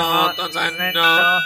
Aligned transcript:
Radiosender. 0.00 1.42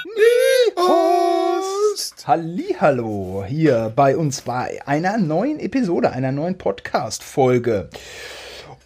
Host. 0.76 2.24
Hallihallo, 2.24 3.44
hier 3.44 3.92
bei 3.96 4.16
uns 4.16 4.42
bei 4.42 4.80
einer 4.86 5.18
neuen 5.18 5.58
Episode, 5.58 6.12
einer 6.12 6.30
neuen 6.30 6.56
Podcast-Folge. 6.56 7.88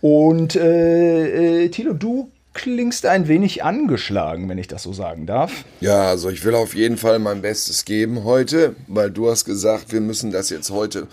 Und 0.01 0.57
äh, 0.57 1.65
äh, 1.65 1.69
Tilo, 1.69 1.93
du 1.93 2.31
klingst 2.55 3.05
ein 3.05 3.29
wenig 3.29 3.63
angeschlagen, 3.63 4.49
wenn 4.49 4.57
ich 4.57 4.69
das 4.69 4.85
so 4.85 4.95
sagen 4.95 5.27
darf. 5.27 5.53
Ja, 5.81 6.09
also 6.09 6.31
ich 6.31 6.47
will 6.47 6.55
auf 6.55 6.75
jeden 6.75 6.97
Fall 6.97 7.19
mein 7.19 7.43
Bestes 7.43 7.85
geben 7.85 8.25
heute, 8.25 8.75
weil 8.87 9.11
du 9.11 9.31
hast 9.31 9.45
gesagt, 9.45 9.93
wir 9.93 10.01
müssen 10.01 10.31
das 10.31 10.49
jetzt 10.49 10.71
heute 10.71 11.09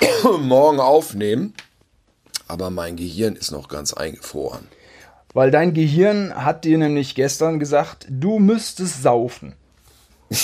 morgen 0.40 0.80
aufnehmen. 0.80 1.52
Aber 2.48 2.70
mein 2.70 2.96
Gehirn 2.96 3.36
ist 3.36 3.50
noch 3.50 3.68
ganz 3.68 3.92
eingefroren. 3.92 4.66
Weil 5.34 5.50
dein 5.50 5.72
Gehirn 5.74 6.34
hat 6.34 6.64
dir 6.64 6.78
nämlich 6.78 7.14
gestern 7.14 7.58
gesagt, 7.58 8.06
du 8.08 8.38
müsstest 8.38 9.02
saufen. 9.02 9.54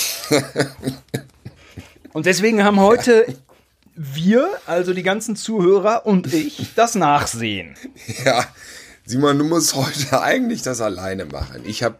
und 2.13 2.25
deswegen 2.25 2.63
haben 2.63 2.79
heute 2.79 3.25
wir, 3.95 4.49
also 4.65 4.93
die 4.93 5.03
ganzen 5.03 5.35
Zuhörer 5.35 6.05
und 6.05 6.33
ich, 6.33 6.73
das 6.75 6.95
Nachsehen. 6.95 7.75
Ja, 8.25 8.45
Simon, 9.05 9.37
du 9.39 9.43
musst 9.43 9.75
heute 9.75 10.21
eigentlich 10.21 10.61
das 10.61 10.81
alleine 10.81 11.25
machen. 11.25 11.63
Ich 11.65 11.83
habe 11.83 11.97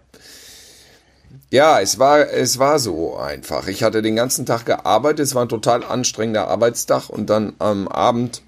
ja, 1.52 1.80
es 1.82 1.98
war, 1.98 2.30
es 2.30 2.60
war 2.60 2.78
so 2.78 3.18
einfach. 3.18 3.68
Ich 3.68 3.82
hatte 3.82 4.04
den 4.04 4.16
ganzen 4.16 4.46
Tag 4.46 4.66
gearbeitet, 4.66 5.22
es 5.22 5.34
war 5.34 5.44
ein 5.44 5.50
total 5.50 5.84
anstrengender 5.84 6.48
Arbeitstag 6.48 7.10
und 7.10 7.30
dann 7.32 7.54
am 7.58 7.88
Abend 7.88 8.44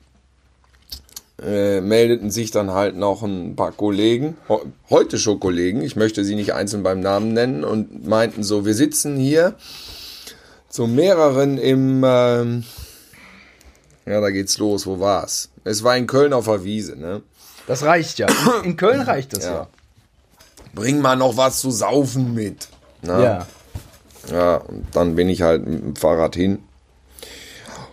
äh, 1.44 1.82
meldeten 1.82 2.32
sich 2.32 2.52
dann 2.52 2.72
halt 2.72 2.96
noch 2.96 3.24
ein 3.24 3.56
paar 3.56 3.72
Kollegen, 3.72 4.38
heute 4.90 5.18
schon 5.18 5.40
Kollegen, 5.40 5.82
ich 5.82 5.96
möchte 5.96 6.24
sie 6.24 6.36
nicht 6.36 6.54
einzeln 6.54 6.84
beim 6.84 7.00
Namen 7.00 7.34
nennen, 7.34 7.64
und 7.64 8.08
meinten 8.08 8.44
so, 8.44 8.66
wir 8.66 8.74
sitzen 8.74 9.18
hier 9.18 9.56
zu 10.70 10.88
mehreren 10.88 11.58
im, 11.58 12.04
ähm, 12.06 12.64
ja, 14.06 14.22
da 14.22 14.30
geht's 14.30 14.58
los, 14.58 14.86
wo 14.86 15.00
war's? 15.00 15.50
Es 15.64 15.84
war 15.84 15.98
in 15.98 16.08
Köln 16.08 16.34
auf 16.34 16.46
der 16.46 16.64
Wiese, 16.64 16.96
ne? 16.96 17.22
Das 17.68 17.84
reicht 17.84 18.20
ja. 18.20 18.28
In 18.64 18.78
Köln 18.78 19.02
reicht 19.02 19.36
das 19.36 19.46
ja. 19.46 19.52
ja. 19.52 19.68
Bring 20.74 21.02
mal 21.02 21.16
noch 21.16 21.38
was 21.38 21.60
zu 21.60 21.70
saufen 21.70 22.34
mit. 22.34 22.70
Ne? 23.02 23.24
Ja. 23.24 23.48
Ja, 24.32 24.58
und 24.58 24.86
dann 24.94 25.16
bin 25.16 25.30
ich 25.30 25.42
halt 25.42 25.66
mit 25.66 25.82
dem 25.82 25.96
Fahrrad 25.96 26.36
hin 26.36 26.60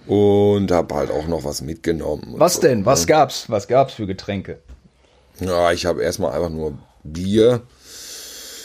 und 0.08 0.70
habe 0.70 0.94
halt 0.94 1.10
auch 1.10 1.26
noch 1.26 1.44
was 1.44 1.60
mitgenommen. 1.60 2.34
Was 2.36 2.54
so, 2.54 2.62
denn? 2.62 2.84
Was 2.84 3.00
ne? 3.02 3.06
gab's? 3.06 3.48
Was 3.48 3.68
gab's 3.68 3.94
für 3.94 4.06
Getränke? 4.06 4.58
Ja, 5.40 5.72
ich 5.72 5.86
habe 5.86 6.02
erstmal 6.02 6.32
einfach 6.32 6.50
nur 6.50 6.78
Bier. 7.04 7.62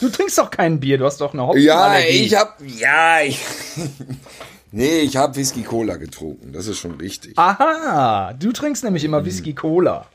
Du 0.00 0.08
trinkst 0.08 0.38
doch 0.38 0.50
kein 0.50 0.80
Bier, 0.80 0.98
du 0.98 1.04
hast 1.04 1.20
doch 1.20 1.32
eine 1.32 1.46
Hopfen. 1.46 1.62
Ja, 1.62 1.98
ich 1.98 2.34
hab 2.34 2.60
ja, 2.60 3.20
ich 3.22 3.38
Nee, 4.72 4.98
ich 5.00 5.16
habe 5.16 5.36
Whisky 5.36 5.62
Cola 5.62 5.96
getrunken, 5.96 6.52
das 6.52 6.66
ist 6.66 6.78
schon 6.78 6.96
richtig. 6.96 7.38
Aha, 7.38 8.32
du 8.32 8.50
trinkst 8.50 8.82
nämlich 8.82 9.04
immer 9.04 9.24
Whisky 9.24 9.54
Cola. 9.54 10.06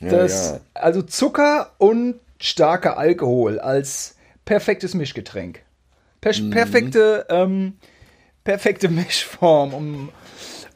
Das, 0.00 0.50
ja. 0.50 0.60
Also 0.74 1.00
Zucker 1.00 1.72
und 1.78 2.16
starker 2.38 2.98
Alkohol 2.98 3.58
als 3.58 4.16
perfektes 4.44 4.92
Mischgetränk. 4.92 5.62
Per 6.20 6.38
mhm. 6.38 6.50
perfekte, 6.50 7.26
ähm, 7.30 7.78
perfekte 8.44 8.88
Mischform, 8.90 9.72
um 9.72 10.08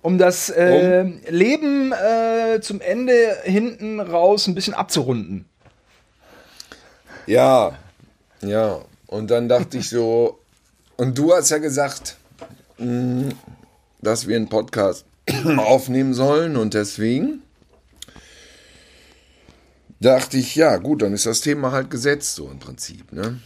um 0.02 0.18
das 0.18 0.50
äh, 0.50 1.04
um? 1.04 1.20
Leben 1.28 1.92
äh, 1.92 2.60
zum 2.60 2.80
Ende 2.80 3.36
hinten 3.44 4.00
raus 4.00 4.46
ein 4.46 4.54
bisschen 4.54 4.74
abzurunden. 4.74 5.44
Ja, 7.26 7.78
ja. 8.42 8.80
Und 9.06 9.30
dann 9.30 9.48
dachte 9.48 9.78
ich 9.78 9.90
so, 9.90 10.38
und 10.96 11.18
du 11.18 11.34
hast 11.34 11.50
ja 11.50 11.58
gesagt, 11.58 12.16
mh, 12.78 12.86
mm, 12.86 13.28
dass 14.00 14.26
wir 14.26 14.36
einen 14.36 14.48
Podcast 14.48 15.04
aufnehmen 15.56 16.14
sollen 16.14 16.56
und 16.56 16.74
deswegen 16.74 17.42
dachte 20.00 20.38
ich, 20.38 20.56
ja 20.56 20.78
gut, 20.78 21.02
dann 21.02 21.12
ist 21.12 21.26
das 21.26 21.40
Thema 21.40 21.72
halt 21.72 21.90
gesetzt 21.90 22.34
so 22.34 22.50
im 22.50 22.58
Prinzip, 22.58 23.12
ne? 23.12 23.40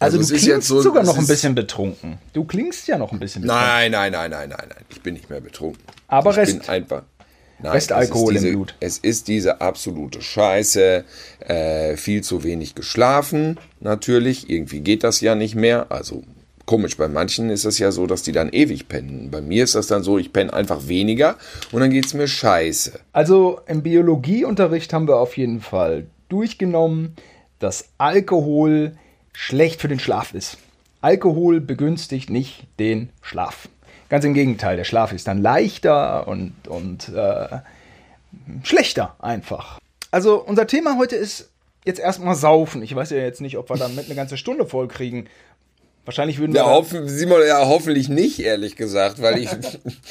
Also, 0.00 0.18
also 0.18 0.34
du 0.34 0.40
klingst 0.40 0.68
so, 0.68 0.80
sogar 0.80 1.04
noch 1.04 1.18
ein 1.18 1.26
bisschen 1.26 1.54
betrunken. 1.54 2.18
Du 2.32 2.44
klingst 2.44 2.88
ja 2.88 2.96
noch 2.96 3.12
ein 3.12 3.20
bisschen 3.20 3.42
betrunken. 3.42 3.64
Nein, 3.64 3.92
nein, 3.92 4.12
nein, 4.12 4.30
nein, 4.30 4.48
nein, 4.48 4.66
nein. 4.68 4.84
Ich 4.88 5.02
bin 5.02 5.14
nicht 5.14 5.28
mehr 5.28 5.42
betrunken. 5.42 5.82
Aber 6.08 6.30
ich 6.30 6.36
Rest, 6.38 6.60
bin 6.60 6.68
einfach. 6.68 7.02
Nein, 7.62 7.72
Restalkohol 7.72 8.32
diese, 8.32 8.48
im 8.48 8.54
Blut. 8.54 8.74
Es 8.80 8.96
ist 8.96 9.28
diese 9.28 9.60
absolute 9.60 10.22
Scheiße. 10.22 11.04
Äh, 11.40 11.96
viel 11.98 12.22
zu 12.24 12.42
wenig 12.42 12.74
geschlafen, 12.74 13.58
natürlich. 13.80 14.48
Irgendwie 14.48 14.80
geht 14.80 15.04
das 15.04 15.20
ja 15.20 15.34
nicht 15.34 15.54
mehr. 15.54 15.92
Also 15.92 16.24
komisch, 16.64 16.96
bei 16.96 17.08
manchen 17.08 17.50
ist 17.50 17.66
es 17.66 17.78
ja 17.78 17.92
so, 17.92 18.06
dass 18.06 18.22
die 18.22 18.32
dann 18.32 18.48
ewig 18.48 18.88
pennen. 18.88 19.30
Bei 19.30 19.42
mir 19.42 19.64
ist 19.64 19.74
das 19.74 19.88
dann 19.88 20.02
so, 20.02 20.16
ich 20.16 20.32
penne 20.32 20.54
einfach 20.54 20.88
weniger 20.88 21.36
und 21.72 21.80
dann 21.80 21.90
geht 21.90 22.06
es 22.06 22.14
mir 22.14 22.26
scheiße. 22.26 22.92
Also 23.12 23.60
im 23.66 23.82
Biologieunterricht 23.82 24.92
haben 24.94 25.08
wir 25.08 25.16
auf 25.16 25.36
jeden 25.36 25.60
Fall 25.60 26.06
durchgenommen, 26.30 27.16
dass 27.58 27.90
Alkohol 27.98 28.92
schlecht 29.40 29.80
für 29.80 29.88
den 29.88 29.98
Schlaf 29.98 30.34
ist. 30.34 30.58
Alkohol 31.00 31.62
begünstigt 31.62 32.28
nicht 32.28 32.66
den 32.78 33.08
Schlaf. 33.22 33.70
Ganz 34.10 34.22
im 34.26 34.34
Gegenteil, 34.34 34.76
der 34.76 34.84
Schlaf 34.84 35.12
ist 35.12 35.26
dann 35.26 35.40
leichter 35.40 36.28
und, 36.28 36.52
und 36.68 37.08
äh, 37.08 37.60
schlechter 38.62 39.16
einfach. 39.18 39.78
Also 40.10 40.44
unser 40.44 40.66
Thema 40.66 40.98
heute 40.98 41.16
ist 41.16 41.48
jetzt 41.86 42.00
erstmal 42.00 42.34
Saufen. 42.34 42.82
Ich 42.82 42.94
weiß 42.94 43.10
ja 43.10 43.16
jetzt 43.16 43.40
nicht, 43.40 43.56
ob 43.56 43.70
wir 43.70 43.76
damit 43.76 44.04
eine 44.06 44.14
ganze 44.14 44.36
Stunde 44.36 44.66
voll 44.66 44.88
kriegen. 44.88 45.26
Wahrscheinlich 46.04 46.38
würden 46.38 46.52
wir. 46.52 46.60
Ja, 46.60 46.66
hoffen, 46.66 47.08
Simon, 47.08 47.40
ja, 47.46 47.66
hoffentlich 47.66 48.10
nicht, 48.10 48.40
ehrlich 48.40 48.76
gesagt, 48.76 49.22
weil 49.22 49.38
ich. 49.38 49.48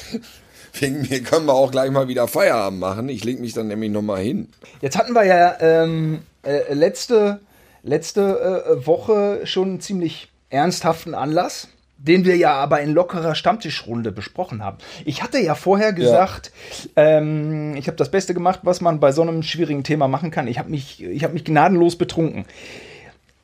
wegen 0.80 1.02
mir 1.02 1.22
können 1.22 1.46
wir 1.46 1.54
auch 1.54 1.70
gleich 1.70 1.90
mal 1.92 2.08
wieder 2.08 2.26
Feierabend 2.26 2.80
machen. 2.80 3.08
Ich 3.08 3.22
lege 3.22 3.40
mich 3.40 3.52
dann 3.52 3.68
nämlich 3.68 3.92
nochmal 3.92 4.22
hin. 4.22 4.48
Jetzt 4.80 4.98
hatten 4.98 5.14
wir 5.14 5.24
ja 5.24 5.56
ähm, 5.60 6.22
äh, 6.42 6.72
letzte 6.74 7.40
letzte 7.82 8.66
äh, 8.66 8.86
Woche 8.86 9.40
schon 9.44 9.68
einen 9.68 9.80
ziemlich 9.80 10.28
ernsthaften 10.50 11.14
Anlass, 11.14 11.68
den 11.96 12.24
wir 12.24 12.36
ja 12.36 12.54
aber 12.54 12.80
in 12.80 12.92
lockerer 12.92 13.34
Stammtischrunde 13.34 14.10
besprochen 14.10 14.64
haben. 14.64 14.78
Ich 15.04 15.22
hatte 15.22 15.38
ja 15.38 15.54
vorher 15.54 15.92
gesagt, 15.92 16.50
ja. 16.96 17.18
ähm, 17.18 17.74
ich 17.76 17.86
habe 17.86 17.96
das 17.96 18.10
Beste 18.10 18.32
gemacht, 18.34 18.60
was 18.62 18.80
man 18.80 19.00
bei 19.00 19.12
so 19.12 19.22
einem 19.22 19.42
schwierigen 19.42 19.84
Thema 19.84 20.08
machen 20.08 20.30
kann. 20.30 20.48
Ich 20.48 20.58
habe 20.58 20.70
mich, 20.70 21.04
hab 21.22 21.34
mich 21.34 21.44
gnadenlos 21.44 21.96
betrunken. 21.96 22.46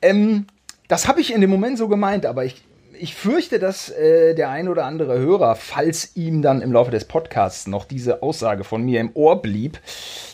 Ähm, 0.00 0.46
das 0.88 1.06
habe 1.06 1.20
ich 1.20 1.34
in 1.34 1.40
dem 1.40 1.50
Moment 1.50 1.76
so 1.76 1.88
gemeint, 1.88 2.24
aber 2.24 2.44
ich, 2.44 2.62
ich 2.98 3.14
fürchte, 3.14 3.58
dass 3.58 3.90
äh, 3.90 4.34
der 4.34 4.50
ein 4.50 4.68
oder 4.68 4.86
andere 4.86 5.18
Hörer, 5.18 5.54
falls 5.54 6.16
ihm 6.16 6.40
dann 6.40 6.62
im 6.62 6.72
Laufe 6.72 6.90
des 6.90 7.04
Podcasts 7.04 7.66
noch 7.66 7.84
diese 7.84 8.22
Aussage 8.22 8.64
von 8.64 8.82
mir 8.82 9.00
im 9.00 9.10
Ohr 9.14 9.42
blieb, 9.42 9.80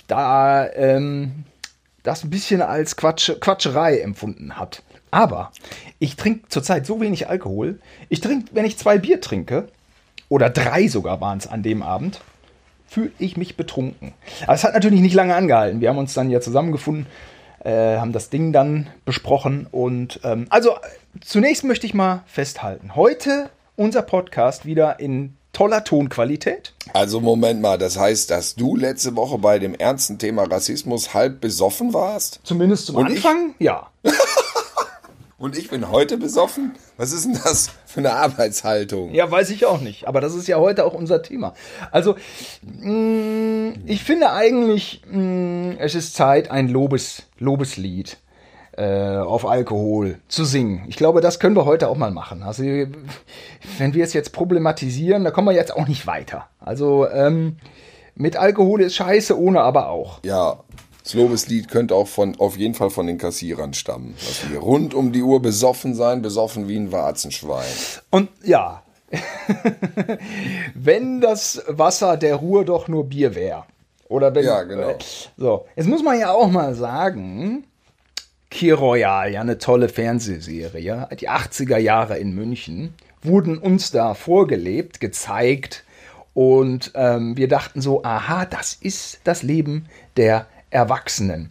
da 0.07 0.71
ähm, 0.73 1.45
das 2.03 2.25
ein 2.25 2.31
bisschen 2.31 2.63
als 2.63 2.97
Quatsch, 2.97 3.33
Quatscherei 3.41 4.01
empfunden 4.01 4.59
hat. 4.59 4.83
Aber 5.11 5.53
ich 5.99 6.17
trinke 6.17 6.49
zurzeit 6.49 6.87
so 6.87 7.01
wenig 7.01 7.29
Alkohol. 7.29 7.79
Ich 8.09 8.21
trinke, 8.21 8.51
wenn 8.53 8.65
ich 8.65 8.79
zwei 8.79 8.99
Bier 8.99 9.21
trinke, 9.21 9.69
oder 10.29 10.49
drei 10.49 10.89
sogar 10.89 11.21
waren 11.21 11.37
es 11.37 11.47
an 11.47 11.63
dem 11.63 11.83
Abend, 11.83 12.23
fühle 12.89 13.13
ich 13.19 13.37
mich 13.37 13.57
betrunken. 13.57 14.15
Aber 14.45 14.55
es 14.55 14.65
hat 14.65 14.73
natürlich 14.73 15.03
nicht 15.03 15.15
lange 15.15 15.35
angehalten. 15.35 15.83
Wir 15.83 15.91
haben 15.91 15.99
uns 15.99 16.15
dann 16.15 16.31
ja 16.31 16.41
zusammengefunden, 16.41 17.07
äh, 17.65 17.99
haben 17.99 18.13
das 18.13 18.31
Ding 18.31 18.53
dann 18.53 18.89
besprochen. 19.05 19.67
Und 19.71 20.21
ähm, 20.25 20.47
also 20.49 20.77
zunächst 21.21 21.65
möchte 21.65 21.87
ich 21.87 21.93
mal 21.93 22.23
festhalten. 22.27 22.97
Heute 22.97 23.51
unser 23.77 24.01
Podcast 24.01 24.65
wieder 24.65 25.01
in 25.01 25.37
toller 25.53 25.85
Tonqualität. 25.85 26.73
Also 26.93 27.21
Moment 27.21 27.61
mal, 27.61 27.79
das 27.79 27.99
heißt, 27.99 28.31
dass 28.31 28.55
du 28.55 28.77
letzte 28.77 29.17
Woche 29.17 29.39
bei 29.39 29.59
dem 29.59 29.75
ernsten 29.75 30.19
Thema 30.19 30.45
Rassismus 30.45 31.15
halb 31.15 31.41
besoffen 31.41 31.93
warst? 31.93 32.41
Zumindest 32.45 32.87
zum 32.87 32.97
Und 32.97 33.07
Anfang, 33.07 33.55
ich? 33.59 33.67
ja. 33.67 33.91
Und 35.43 35.59
ich 35.59 35.71
bin 35.71 35.91
heute 35.91 36.19
besoffen? 36.19 36.77
Was 36.97 37.11
ist 37.11 37.25
denn 37.25 37.37
das 37.43 37.71
für 37.85 37.99
eine 37.99 38.13
Arbeitshaltung? 38.13 39.13
Ja, 39.13 39.29
weiß 39.29 39.51
ich 39.51 39.67
auch 39.67 39.81
nicht. 39.81 40.07
Aber 40.07 40.21
das 40.21 40.37
ist 40.37 40.47
ja 40.47 40.59
heute 40.59 40.85
auch 40.85 40.95
unser 40.95 41.21
Thema. 41.21 41.55
Also, 41.91 42.15
mh, 42.63 42.93
mm, 42.93 43.75
ich 43.87 44.05
finde 44.05 44.31
eigentlich, 44.31 45.03
mh, 45.11 45.19
mm, 45.19 45.77
es 45.81 45.97
ist 45.97 46.15
Zeit, 46.15 46.49
ein 46.53 46.69
Lobes, 46.69 47.25
Lobeslied 47.41 48.19
äh, 48.77 49.17
auf 49.17 49.47
Alkohol 49.47 50.19
zu 50.29 50.45
singen. 50.45 50.85
Ich 50.89 50.97
glaube, 50.97 51.21
das 51.21 51.39
können 51.39 51.57
wir 51.57 51.65
heute 51.65 51.89
auch 51.89 51.97
mal 51.97 52.11
machen. 52.11 52.43
Also, 52.43 52.63
wenn 52.63 53.95
wir 53.95 54.05
es 54.05 54.13
jetzt 54.13 54.33
problematisieren, 54.33 55.25
da 55.25 55.31
kommen 55.31 55.49
wir 55.49 55.55
jetzt 55.55 55.77
auch 55.77 55.87
nicht 55.87 56.07
weiter. 56.07 56.49
Also, 56.59 57.09
ähm, 57.09 57.57
mit 58.15 58.37
Alkohol 58.37 58.83
ist 58.83 58.95
scheiße, 58.95 59.39
ohne 59.39 59.63
aber 59.63 59.89
auch. 59.89 60.21
Ja, 60.25 60.61
das 61.03 61.15
Lobeslied 61.15 61.69
könnte 61.69 61.95
auch 61.95 62.09
von, 62.09 62.39
auf 62.39 62.57
jeden 62.57 62.75
Fall 62.75 62.91
von 62.91 63.07
den 63.07 63.19
Kassierern 63.19 63.75
stammen. 63.75 64.15
Dass 64.19 64.51
wir 64.51 64.61
rund 64.61 64.95
um 64.95 65.13
die 65.13 65.23
Uhr 65.23 65.43
besoffen 65.43 65.95
sein, 65.95 66.23
besoffen 66.23 66.69
wie 66.69 66.77
ein 66.77 66.93
Warzenschwein. 66.93 67.65
Und 68.11 68.29
ja, 68.45 68.83
wenn 70.75 71.21
das 71.21 71.63
Wasser 71.69 72.17
der 72.17 72.37
Ruhr 72.37 72.65
doch 72.65 72.89
nur 72.89 73.05
Bier 73.05 73.35
wäre. 73.35 73.65
Oder 74.09 74.35
wenn, 74.35 74.45
ja, 74.45 74.63
genau. 74.63 74.95
So, 75.37 75.67
jetzt 75.75 75.89
muss 75.89 76.03
man 76.03 76.19
ja 76.21 76.33
auch 76.33 76.49
mal 76.49 76.75
sagen, 76.75 77.65
Key 78.53 78.71
Royal, 78.71 79.33
ja, 79.33 79.41
eine 79.41 79.57
tolle 79.57 79.89
Fernsehserie. 79.89 81.09
Die 81.19 81.31
80er 81.31 81.79
Jahre 81.79 82.19
in 82.19 82.35
München 82.35 82.93
wurden 83.23 83.57
uns 83.57 83.91
da 83.91 84.13
vorgelebt, 84.13 85.01
gezeigt. 85.01 85.85
Und 86.35 86.93
ähm, 86.95 87.37
wir 87.37 87.49
dachten 87.49 87.81
so, 87.81 88.05
aha, 88.05 88.45
das 88.45 88.75
ist 88.75 89.21
das 89.25 89.43
Leben 89.43 89.87
der 90.19 90.47
Erwachsenen. 90.69 91.51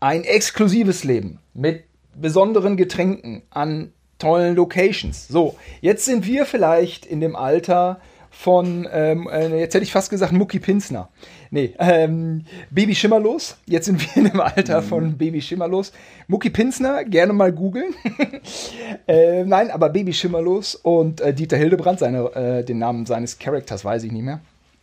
Ein 0.00 0.22
exklusives 0.24 1.02
Leben 1.02 1.38
mit 1.54 1.84
besonderen 2.14 2.76
Getränken 2.76 3.42
an 3.48 3.92
tollen 4.18 4.54
Locations. 4.54 5.28
So, 5.28 5.56
jetzt 5.80 6.04
sind 6.04 6.26
wir 6.26 6.44
vielleicht 6.44 7.06
in 7.06 7.20
dem 7.20 7.36
Alter 7.36 8.00
von, 8.30 8.86
ähm, 8.92 9.28
äh, 9.28 9.58
jetzt 9.58 9.74
hätte 9.74 9.84
ich 9.84 9.92
fast 9.92 10.10
gesagt, 10.10 10.32
Mucki 10.32 10.58
Pinsner. 10.58 11.08
Nee, 11.50 11.74
ähm, 11.78 12.44
Baby 12.70 12.94
Schimmerlos. 12.94 13.56
Jetzt 13.66 13.86
sind 13.86 14.00
wir 14.00 14.22
in 14.22 14.30
dem 14.30 14.40
Alter 14.40 14.82
von 14.82 15.16
Baby 15.16 15.40
Schimmerlos. 15.40 15.92
Mucki 16.26 16.50
Pinsner, 16.50 17.04
gerne 17.04 17.32
mal 17.32 17.52
googeln. 17.52 17.94
äh, 19.06 19.44
nein, 19.44 19.70
aber 19.70 19.88
Baby 19.90 20.12
Schimmerlos 20.12 20.74
und 20.74 21.20
äh, 21.20 21.32
Dieter 21.32 21.56
Hildebrand, 21.56 21.98
seine, 22.00 22.24
äh, 22.34 22.64
den 22.64 22.78
Namen 22.78 23.06
seines 23.06 23.38
Charakters 23.38 23.84
weiß 23.84 24.04
ich 24.04 24.12
nicht 24.12 24.24
mehr. 24.24 24.40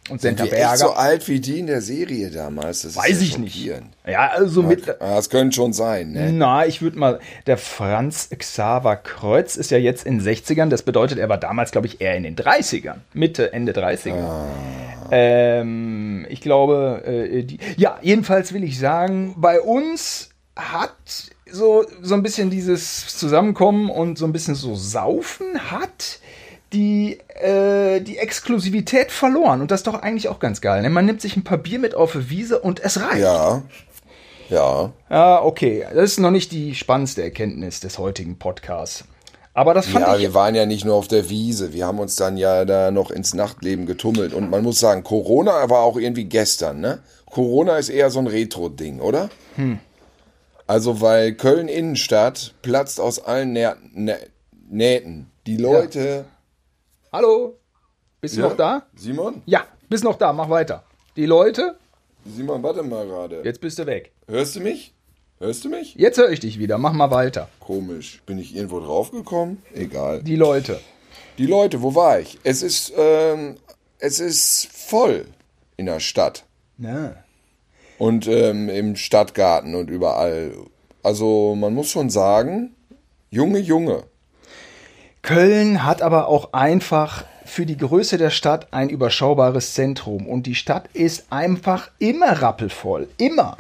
Und 0.08 0.22
Sind 0.22 0.38
Senta 0.38 0.56
die 0.56 0.62
echt 0.62 0.78
so 0.78 0.86
Berger. 0.86 1.00
alt 1.00 1.28
wie 1.28 1.40
die 1.40 1.58
in 1.58 1.66
der 1.66 1.82
Serie 1.82 2.30
damals? 2.30 2.84
Das 2.84 2.96
Weiß 2.96 3.22
ja 3.22 3.22
ich 3.22 3.40
nicht. 3.40 3.66
Ja, 4.06 4.30
also 4.36 4.62
mit. 4.62 4.88
Ah, 5.02 5.16
Das 5.16 5.32
könnte 5.32 5.56
schon 5.56 5.74
sein, 5.74 6.12
ne? 6.12 6.32
Na, 6.32 6.64
ich 6.68 6.84
würde 6.84 7.00
mal, 7.00 7.20
der 7.48 7.58
Franz 7.58 8.30
Xaver 8.38 8.98
Kreuz 8.98 9.56
ist 9.56 9.72
ja 9.72 9.80
jetzt 9.80 10.06
in 10.06 10.20
den 10.20 10.28
60ern, 10.28 10.70
das 10.70 10.84
bedeutet, 10.84 11.18
er 11.18 11.28
war 11.28 11.40
damals, 11.40 11.72
glaube 11.72 11.88
ich, 11.88 12.02
eher 12.02 12.16
in 12.16 12.22
den 12.22 12.36
30ern, 12.36 12.98
Mitte, 13.16 13.52
Ende 13.52 13.72
30er. 13.72 14.14
Ähm, 15.18 16.26
ich 16.28 16.42
glaube, 16.42 17.04
äh, 17.06 17.44
die, 17.44 17.58
ja, 17.78 17.98
jedenfalls 18.02 18.52
will 18.52 18.66
ich 18.66 18.78
sagen, 18.78 19.34
bei 19.38 19.62
uns 19.62 20.32
hat 20.58 20.92
so, 21.50 21.86
so 22.02 22.16
ein 22.16 22.22
bisschen 22.22 22.50
dieses 22.50 23.18
Zusammenkommen 23.18 23.90
und 23.90 24.18
so 24.18 24.26
ein 24.26 24.34
bisschen 24.34 24.56
so 24.56 24.76
Saufen 24.76 25.72
hat 25.72 26.20
die, 26.74 27.18
äh, 27.42 28.02
die 28.02 28.18
Exklusivität 28.18 29.10
verloren. 29.10 29.62
Und 29.62 29.72
das 29.72 29.82
ist 29.82 29.88
doch 29.88 30.02
eigentlich 30.02 30.28
auch 30.28 30.40
ganz 30.40 30.60
geil. 30.60 30.82
Ne? 30.82 30.90
Man 30.90 31.06
nimmt 31.06 31.22
sich 31.22 31.38
ein 31.38 31.46
paar 31.46 31.60
Bier 31.60 31.80
mit 31.80 31.96
auf 31.96 32.12
die 32.12 32.30
Wiese 32.30 32.60
und 32.60 32.82
es 32.84 33.00
reicht. 33.00 33.20
Ja. 33.20 33.62
Ja. 34.50 34.92
Ja, 35.10 35.42
okay. 35.42 35.86
Das 35.94 36.12
ist 36.12 36.20
noch 36.20 36.32
nicht 36.32 36.52
die 36.52 36.76
spannendste 36.76 37.24
Erkenntnis 37.24 37.80
des 37.80 37.98
heutigen 38.00 38.38
Podcasts. 38.38 39.06
Aber 39.58 39.74
das 39.74 39.88
fand 39.88 40.06
Ja, 40.06 40.16
ich. 40.16 40.22
wir 40.22 40.34
waren 40.34 40.54
ja 40.54 40.66
nicht 40.66 40.84
nur 40.86 40.96
auf 40.96 41.08
der 41.08 41.30
Wiese, 41.30 41.72
wir 41.74 41.88
haben 41.88 41.98
uns 42.00 42.16
dann 42.18 42.36
ja 42.38 42.66
da 42.66 42.92
noch 42.92 43.10
ins 43.10 43.34
Nachtleben 43.34 43.86
getummelt. 43.86 44.34
Und 44.34 44.50
man 44.50 44.62
muss 44.64 44.80
sagen, 44.80 45.04
Corona 45.04 45.70
war 45.70 45.80
auch 45.80 45.96
irgendwie 45.98 46.26
gestern, 46.26 46.82
ne? 46.82 47.00
Corona 47.26 47.78
ist 47.78 47.90
eher 47.90 48.10
so 48.12 48.20
ein 48.20 48.28
Retro-Ding, 48.28 49.00
oder? 49.00 49.30
Hm. 49.56 49.80
Also, 50.68 51.00
weil 51.00 51.34
Köln 51.36 51.68
Innenstadt 51.70 52.54
platzt 52.64 53.00
aus 53.00 53.24
allen 53.24 53.54
Nä 53.54 53.70
Nä 53.94 54.16
Nähten. 54.68 55.32
Die 55.48 55.58
Leute. 55.58 56.26
Hallo? 57.14 57.58
Bist 58.20 58.36
du 58.36 58.42
Ja? 58.42 58.50
noch 58.50 58.58
da? 58.58 58.84
Simon? 58.96 59.42
Ja, 59.46 59.66
bist 59.90 60.04
noch 60.04 60.18
da. 60.18 60.34
Mach 60.34 60.50
weiter. 60.50 60.84
Die 61.16 61.28
Leute, 61.28 61.78
Simon, 62.26 62.64
warte 62.64 62.82
mal 62.84 63.06
gerade. 63.06 63.42
jetzt 63.44 63.62
bist 63.62 63.78
du 63.80 63.86
weg. 63.86 64.12
Hörst 64.28 64.56
du 64.56 64.60
mich? 64.62 64.95
Hörst 65.46 65.64
du 65.64 65.70
mich? 65.70 65.94
Jetzt 65.94 66.18
höre 66.18 66.32
ich 66.32 66.40
dich 66.40 66.58
wieder. 66.58 66.80
Mach 66.80 66.94
mal 66.94 67.12
weiter. 67.12 67.50
Komisch. 67.60 68.20
Bin 68.26 68.40
ich 68.40 68.56
irgendwo 68.56 68.80
draufgekommen? 68.80 69.62
Egal. 69.76 70.24
Die 70.24 70.36
Leute. 70.36 70.80
Die 71.38 71.46
Leute, 71.46 71.84
wo 71.84 71.94
war 71.94 72.20
ich? 72.20 72.40
Es 72.44 72.64
ist, 72.64 72.92
ähm, 72.98 73.58
es 74.00 74.20
ist 74.20 74.68
voll 74.74 75.28
in 75.78 75.86
der 75.86 76.00
Stadt. 76.00 76.46
Ja. 76.80 77.14
Und 78.00 78.26
ähm, 78.26 78.70
im 78.70 78.96
Stadtgarten 78.96 79.76
und 79.76 79.92
überall. 79.92 80.54
Also 81.04 81.54
man 81.54 81.76
muss 81.76 81.92
schon 81.92 82.10
sagen, 82.10 82.74
Junge, 83.30 83.60
Junge. 83.60 84.02
Köln 85.22 85.84
hat 85.84 86.02
aber 86.02 86.28
auch 86.28 86.54
einfach 86.54 87.24
für 87.46 87.68
die 87.68 87.78
Größe 87.78 88.18
der 88.18 88.32
Stadt 88.32 88.74
ein 88.74 88.90
überschaubares 88.90 89.76
Zentrum. 89.76 90.26
Und 90.26 90.48
die 90.48 90.56
Stadt 90.56 90.90
ist 90.94 91.26
einfach 91.30 91.92
immer 92.00 92.42
rappelvoll. 92.42 93.08
Immer. 93.18 93.58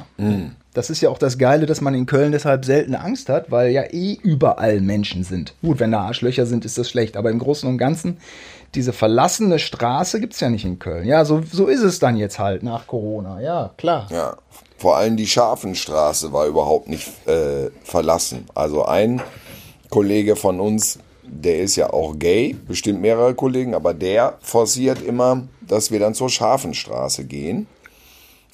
Das 0.75 0.89
ist 0.89 0.99
ja 0.99 1.09
auch 1.09 1.17
das 1.17 1.37
Geile, 1.37 1.65
dass 1.65 1.79
man 1.79 1.95
in 1.95 2.05
Köln 2.05 2.33
deshalb 2.33 2.65
selten 2.65 2.95
Angst 2.95 3.29
hat, 3.29 3.49
weil 3.49 3.71
ja 3.71 3.83
eh 3.83 4.19
überall 4.21 4.81
Menschen 4.81 5.23
sind. 5.23 5.53
Gut, 5.61 5.79
wenn 5.79 5.93
da 5.93 6.01
Arschlöcher 6.01 6.45
sind, 6.45 6.65
ist 6.65 6.77
das 6.77 6.89
schlecht. 6.89 7.15
Aber 7.15 7.31
im 7.31 7.39
Großen 7.39 7.67
und 7.67 7.77
Ganzen, 7.77 8.17
diese 8.75 8.91
verlassene 8.91 9.57
Straße 9.57 10.19
gibt 10.19 10.33
es 10.33 10.41
ja 10.41 10.49
nicht 10.49 10.65
in 10.65 10.77
Köln. 10.77 11.07
Ja, 11.07 11.23
so, 11.23 11.41
so 11.49 11.67
ist 11.67 11.81
es 11.81 11.99
dann 11.99 12.17
jetzt 12.17 12.39
halt 12.39 12.61
nach 12.61 12.87
Corona. 12.87 13.39
Ja, 13.39 13.71
klar. 13.77 14.07
Ja. 14.11 14.35
Vor 14.77 14.97
allem 14.97 15.15
die 15.15 15.27
Scharfenstraße 15.27 16.33
war 16.33 16.45
überhaupt 16.45 16.89
nicht 16.89 17.07
äh, 17.25 17.69
verlassen. 17.85 18.45
Also 18.53 18.83
ein 18.83 19.21
Kollege 19.89 20.35
von 20.35 20.59
uns, 20.59 20.99
der 21.23 21.59
ist 21.59 21.77
ja 21.77 21.93
auch 21.93 22.19
gay, 22.19 22.53
bestimmt 22.67 22.99
mehrere 22.99 23.33
Kollegen, 23.33 23.73
aber 23.73 23.93
der 23.93 24.37
forciert 24.41 25.01
immer, 25.01 25.43
dass 25.61 25.89
wir 25.89 25.99
dann 26.01 26.13
zur 26.13 26.29
Scharfenstraße 26.29 27.23
gehen. 27.23 27.65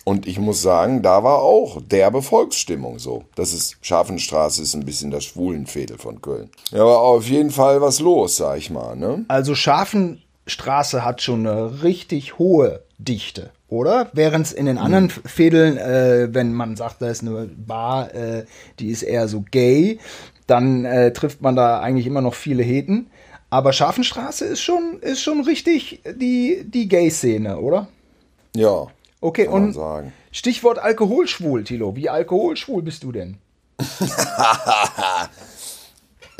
Und 0.04 0.28
ich 0.28 0.40
muss 0.40 0.62
sagen, 0.62 1.04
da 1.04 1.24
war 1.24 1.40
auch 1.40 1.80
derbe 1.82 2.22
Volksstimmung 2.22 2.98
so. 2.98 3.24
Das 3.36 3.54
ist, 3.54 3.78
Scharfenstraße 3.82 4.62
ist 4.62 4.74
ein 4.74 4.86
bisschen 4.86 5.12
das 5.12 5.26
Schwulenviertel 5.26 5.98
von 5.98 6.22
Köln. 6.22 6.50
Ja, 6.72 6.82
aber 6.82 7.02
auf 7.02 7.28
jeden 7.28 7.52
Fall 7.52 7.82
was 7.82 8.00
los, 8.00 8.38
sag 8.38 8.58
ich 8.58 8.72
mal, 8.72 8.96
ne? 8.96 9.26
Also 9.28 9.54
Scharfenstraße 9.54 11.06
hat 11.06 11.22
schon 11.22 11.46
eine 11.46 11.84
richtig 11.84 12.40
hohe 12.40 12.82
Dichte, 12.98 13.52
oder? 13.68 14.10
Während 14.14 14.48
es 14.48 14.54
in 14.54 14.66
den 14.66 14.80
anderen 14.80 15.10
Fädeln, 15.10 15.78
äh, 15.78 16.30
wenn 16.32 16.54
man 16.54 16.76
sagt, 16.76 17.02
da 17.02 17.10
ist 17.10 17.22
eine 17.22 17.48
Bar, 17.56 18.14
äh, 18.16 18.46
die 18.80 18.90
ist 18.90 19.04
eher 19.04 19.28
so 19.28 19.44
gay, 19.52 20.00
dann 20.48 20.84
äh, 20.84 21.14
trifft 21.14 21.42
man 21.42 21.56
da 21.56 21.80
eigentlich 21.80 22.08
immer 22.08 22.22
noch 22.22 22.34
viele 22.34 22.64
Heten. 22.64 23.08
Aber 23.52 23.74
Scharfenstraße 23.74 24.46
ist 24.46 24.62
schon, 24.62 25.00
ist 25.02 25.22
schon 25.22 25.42
richtig 25.42 26.02
die, 26.06 26.64
die 26.66 26.88
Gay-Szene, 26.88 27.60
oder? 27.60 27.88
Ja. 28.56 28.88
Okay, 29.22 29.48
und 29.48 29.74
sagen. 29.74 30.14
Stichwort 30.32 30.80
Alkoholschwul, 30.80 31.64
Tilo. 31.64 31.96
Wie 31.96 32.10
alkoholschwul 32.10 32.82
bist 32.82 33.04
du 33.04 33.12
denn? 33.12 33.38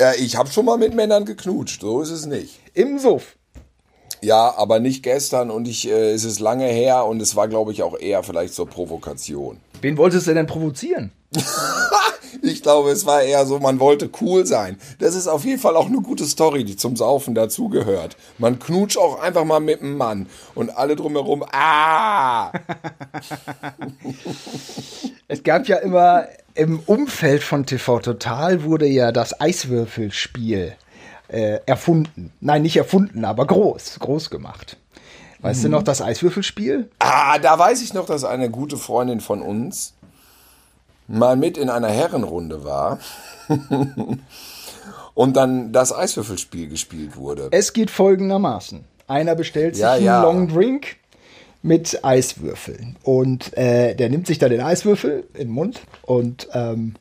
Ja, 0.02 0.14
ich 0.14 0.34
habe 0.34 0.50
schon 0.50 0.64
mal 0.64 0.78
mit 0.78 0.94
Männern 0.94 1.24
geknutscht, 1.24 1.80
so 1.80 2.02
ist 2.02 2.10
es 2.10 2.26
nicht. 2.26 2.58
Im 2.74 2.98
Suff. 2.98 3.36
Ja, 4.22 4.54
aber 4.56 4.78
nicht 4.78 5.02
gestern 5.02 5.50
und 5.50 5.66
ich, 5.66 5.88
äh, 5.88 6.12
es 6.12 6.24
ist 6.24 6.38
lange 6.38 6.66
her 6.66 7.06
und 7.06 7.20
es 7.20 7.34
war, 7.34 7.48
glaube 7.48 7.72
ich, 7.72 7.82
auch 7.82 7.98
eher 7.98 8.22
vielleicht 8.22 8.54
zur 8.54 8.68
Provokation. 8.68 9.58
Wen 9.80 9.96
wolltest 9.96 10.28
du 10.28 10.34
denn 10.34 10.46
provozieren? 10.46 11.12
Ich 12.44 12.62
glaube, 12.62 12.90
es 12.90 13.06
war 13.06 13.22
eher 13.22 13.46
so, 13.46 13.60
man 13.60 13.78
wollte 13.78 14.10
cool 14.20 14.46
sein. 14.46 14.76
Das 14.98 15.14
ist 15.14 15.28
auf 15.28 15.44
jeden 15.44 15.60
Fall 15.60 15.76
auch 15.76 15.86
eine 15.86 16.00
gute 16.00 16.24
Story, 16.24 16.64
die 16.64 16.76
zum 16.76 16.96
Saufen 16.96 17.36
dazugehört. 17.36 18.16
Man 18.38 18.58
knutscht 18.58 18.96
auch 18.96 19.20
einfach 19.20 19.44
mal 19.44 19.60
mit 19.60 19.80
einem 19.80 19.96
Mann 19.96 20.26
und 20.54 20.76
alle 20.76 20.96
drumherum, 20.96 21.44
ah! 21.52 22.50
Es 25.28 25.44
gab 25.44 25.68
ja 25.68 25.76
immer 25.76 26.26
im 26.54 26.80
Umfeld 26.80 27.42
von 27.42 27.64
TV 27.64 28.00
Total 28.00 28.64
wurde 28.64 28.86
ja 28.86 29.12
das 29.12 29.40
Eiswürfelspiel 29.40 30.74
äh, 31.32 31.60
erfunden. 31.66 32.32
Nein, 32.40 32.62
nicht 32.62 32.76
erfunden, 32.76 33.24
aber 33.24 33.46
groß, 33.46 33.98
groß 33.98 34.30
gemacht. 34.30 34.76
Weißt 35.40 35.64
du 35.64 35.68
noch 35.68 35.82
das 35.82 36.00
Eiswürfelspiel? 36.00 36.88
Ah, 37.00 37.38
da 37.40 37.58
weiß 37.58 37.82
ich 37.82 37.94
noch, 37.94 38.06
dass 38.06 38.22
eine 38.22 38.48
gute 38.48 38.76
Freundin 38.76 39.20
von 39.20 39.42
uns 39.42 39.94
mal 41.08 41.36
mit 41.36 41.58
in 41.58 41.68
einer 41.68 41.88
Herrenrunde 41.88 42.64
war 42.64 43.00
und 45.14 45.36
dann 45.36 45.72
das 45.72 45.92
Eiswürfelspiel 45.92 46.68
gespielt 46.68 47.16
wurde. 47.16 47.48
Es 47.50 47.72
geht 47.72 47.90
folgendermaßen. 47.90 48.84
Einer 49.08 49.34
bestellt 49.34 49.74
sich 49.74 49.82
Ja, 49.82 49.92
einen 49.92 50.04
ja. 50.04 50.22
Long 50.22 50.46
Drink 50.46 50.96
mit 51.62 52.04
Eiswürfeln. 52.04 52.96
Und 53.02 53.56
äh, 53.56 53.94
der 53.94 54.10
nimmt 54.10 54.28
sich 54.28 54.38
dann 54.38 54.50
den 54.50 54.60
Eiswürfel 54.60 55.24
in 55.34 55.48
den 55.48 55.50
Mund 55.50 55.80
und 56.02 56.48
ähm, 56.52 56.94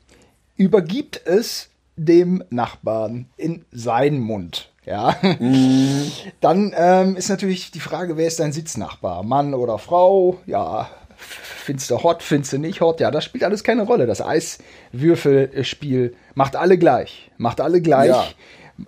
übergibt 0.58 1.22
es 1.26 1.70
dem 1.96 2.44
Nachbarn 2.50 3.28
in 3.38 3.66
seinen 3.72 4.20
Mund. 4.20 4.72
Ja. 4.86 5.16
Dann 6.42 6.74
ähm, 6.76 7.16
ist 7.16 7.30
natürlich 7.30 7.72
die 7.72 7.80
Frage, 7.80 8.18
wer 8.18 8.28
ist 8.28 8.40
dein 8.40 8.52
Sitznachbar? 8.52 9.24
Mann 9.24 9.54
oder 9.54 9.78
Frau? 9.78 10.40
Ja. 10.46 10.90
Findest 11.18 11.92
du 11.92 12.02
hot, 12.02 12.24
findest 12.24 12.54
du 12.54 12.58
nicht 12.58 12.82
hot? 12.82 13.00
Ja, 13.00 13.12
das 13.12 13.26
spielt 13.26 13.44
alles 13.44 13.64
keine 13.64 13.84
Rolle. 13.84 14.08
Das 14.08 14.22
Eiswürfelspiel 14.22 16.16
macht 16.34 16.56
alle 16.56 16.80
gleich. 16.80 17.30
Macht 17.38 17.62
alle 17.62 17.82
gleich. 17.82 18.10
Ja. 18.10 18.26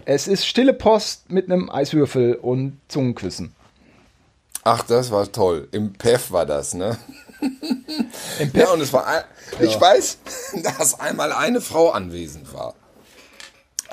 Es 0.05 0.27
ist 0.27 0.47
stille 0.47 0.73
Post 0.73 1.31
mit 1.31 1.51
einem 1.51 1.69
Eiswürfel 1.69 2.35
und 2.35 2.79
Zungenküssen. 2.87 3.53
Ach, 4.63 4.81
das 4.83 5.11
war 5.11 5.31
toll. 5.31 5.67
Im 5.71 5.93
PEF 5.93 6.31
war 6.31 6.45
das, 6.45 6.73
ne? 6.73 6.97
Ja, 8.53 8.69
und 8.71 8.81
es 8.81 8.93
war, 8.93 9.05
ein, 9.05 9.23
ich 9.59 9.79
weiß, 9.79 10.17
dass 10.63 10.99
einmal 10.99 11.31
eine 11.33 11.61
Frau 11.61 11.89
anwesend 11.89 12.53
war. 12.53 12.73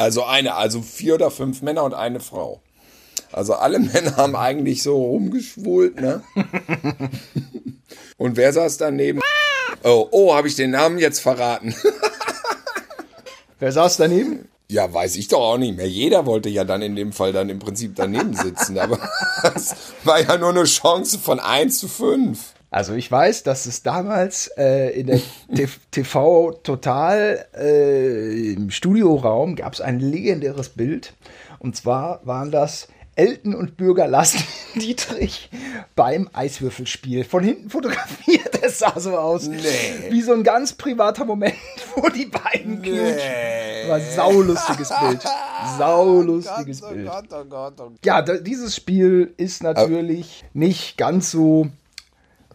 Also 0.00 0.24
eine, 0.24 0.54
also 0.54 0.80
vier 0.80 1.16
oder 1.16 1.30
fünf 1.30 1.60
Männer 1.60 1.84
und 1.84 1.92
eine 1.92 2.20
Frau. 2.20 2.62
Also 3.32 3.52
alle 3.52 3.78
Männer 3.78 4.16
haben 4.16 4.34
eigentlich 4.34 4.82
so 4.82 4.96
rumgeschwult, 4.96 6.00
ne? 6.00 6.24
Und 8.16 8.36
wer 8.36 8.52
saß 8.54 8.78
daneben? 8.78 9.20
Oh, 9.84 10.08
oh, 10.10 10.34
habe 10.34 10.48
ich 10.48 10.56
den 10.56 10.70
Namen 10.70 10.98
jetzt 10.98 11.20
verraten? 11.20 11.74
Wer 13.58 13.72
saß 13.72 13.98
daneben? 13.98 14.48
Ja, 14.68 14.90
weiß 14.90 15.16
ich 15.16 15.28
doch 15.28 15.40
auch 15.40 15.58
nicht 15.58 15.76
mehr. 15.76 15.88
Jeder 15.88 16.24
wollte 16.24 16.48
ja 16.48 16.64
dann 16.64 16.80
in 16.80 16.96
dem 16.96 17.12
Fall 17.12 17.32
dann 17.32 17.50
im 17.50 17.58
Prinzip 17.58 17.94
daneben 17.94 18.34
sitzen. 18.34 18.78
Aber 18.78 18.98
das 19.42 19.76
war 20.04 20.20
ja 20.20 20.38
nur 20.38 20.48
eine 20.48 20.64
Chance 20.64 21.18
von 21.18 21.40
1 21.40 21.78
zu 21.78 21.88
5. 21.88 22.38
Also 22.70 22.94
ich 22.94 23.10
weiß, 23.10 23.42
dass 23.42 23.66
es 23.66 23.82
damals 23.82 24.48
äh, 24.56 24.90
in 24.90 25.08
der 25.08 25.20
TV 25.90 26.52
Total 26.62 27.44
äh, 27.58 28.52
im 28.52 28.70
Studioraum 28.70 29.56
gab 29.56 29.72
es 29.72 29.80
ein 29.80 29.98
legendäres 29.98 30.68
Bild. 30.68 31.14
Und 31.58 31.76
zwar 31.76 32.20
waren 32.24 32.50
das 32.52 32.86
Elton 33.16 33.54
und 33.54 33.76
Bürger 33.76 34.06
Lassen 34.06 34.42
Dietrich 34.76 35.50
beim 35.96 36.30
Eiswürfelspiel. 36.32 37.24
Von 37.24 37.42
hinten 37.42 37.68
fotografiert, 37.70 38.58
es 38.62 38.78
sah 38.78 38.98
so 39.00 39.18
aus. 39.18 39.48
Nee. 39.48 39.58
Wie 40.10 40.22
so 40.22 40.32
ein 40.32 40.44
ganz 40.44 40.72
privater 40.72 41.24
Moment, 41.24 41.54
wo 41.96 42.08
die 42.08 42.26
beiden 42.26 42.80
Nee. 42.80 42.88
knutschen. 42.88 43.88
War 43.88 44.00
saulustiges 44.00 44.90
Bild. 45.00 45.22
Saulustiges 45.76 46.80
Gott, 46.80 46.90
oh 46.90 46.94
Bild. 46.94 47.08
Oh 47.08 47.12
Gott, 47.12 47.26
oh 47.32 47.44
Gott. 47.48 47.90
Ja, 48.04 48.22
da, 48.22 48.36
dieses 48.36 48.76
Spiel 48.76 49.34
ist 49.36 49.62
natürlich 49.64 50.44
nicht 50.54 50.96
ganz 50.96 51.32
so 51.32 51.66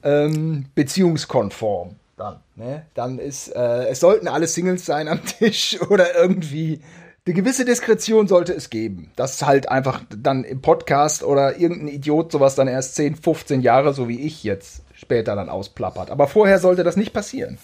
ähm, 0.06 0.66
beziehungskonform. 0.76 1.96
Dann, 2.16 2.40
ne? 2.56 2.86
dann 2.94 3.20
ist, 3.20 3.50
äh, 3.50 3.88
es 3.88 4.00
sollten 4.00 4.30
alle 4.30 4.48
Singles 4.48 4.86
sein 4.86 5.10
am 5.10 5.26
Tisch 5.40 5.80
oder 5.90 6.16
irgendwie. 6.16 6.80
Eine 7.28 7.34
gewisse 7.34 7.66
Diskretion 7.66 8.28
sollte 8.28 8.54
es 8.54 8.70
geben. 8.70 9.12
Das 9.16 9.42
halt 9.42 9.68
einfach 9.68 10.02
dann 10.16 10.44
im 10.44 10.62
Podcast 10.62 11.24
oder 11.24 11.58
irgendein 11.58 11.88
Idiot 11.88 12.32
sowas 12.32 12.54
dann 12.54 12.68
erst 12.68 12.96
10, 12.96 13.16
15 13.16 13.62
Jahre, 13.62 13.94
so 13.94 14.08
wie 14.08 14.22
ich 14.22 14.44
jetzt, 14.44 14.84
später 14.94 15.36
dann 15.36 15.50
ausplappert. 15.50 16.12
Aber 16.12 16.28
vorher 16.28 16.60
sollte 16.60 16.84
das 16.84 16.96
nicht 16.96 17.14
passieren. 17.14 17.58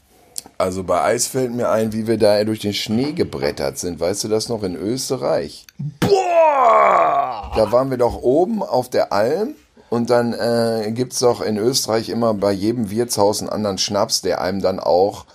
Also 0.58 0.84
bei 0.84 1.02
Eis 1.04 1.28
fällt 1.28 1.54
mir 1.54 1.70
ein, 1.70 1.94
wie 1.94 2.08
wir 2.08 2.18
da 2.18 2.44
durch 2.44 2.60
den 2.60 2.74
Schnee 2.74 3.12
gebrettert 3.12 3.78
sind. 3.78 4.00
Weißt 4.00 4.24
du 4.24 4.28
das 4.28 4.50
noch 4.50 4.64
in 4.64 4.76
Österreich? 4.76 5.68
Boah! 6.00 7.52
Da 7.56 7.72
waren 7.72 7.92
wir 7.92 7.98
doch 7.98 8.22
oben 8.22 8.64
auf 8.64 8.90
der 8.90 9.14
Alm 9.14 9.54
und 9.92 10.10
dann 10.10 10.34
äh, 10.34 10.92
gibt 10.94 11.12
es 11.14 11.20
doch 11.20 11.42
in 11.42 11.58
Österreich 11.58 12.08
immer 12.10 12.34
bei 12.34 12.54
jedem 12.54 12.90
Wirtshaus 12.90 13.42
einen 13.42 13.50
anderen 13.50 13.78
Schnaps, 13.78 14.22
der 14.22 14.40
einem 14.40 14.62
dann 14.62 14.80
auch 14.80 15.26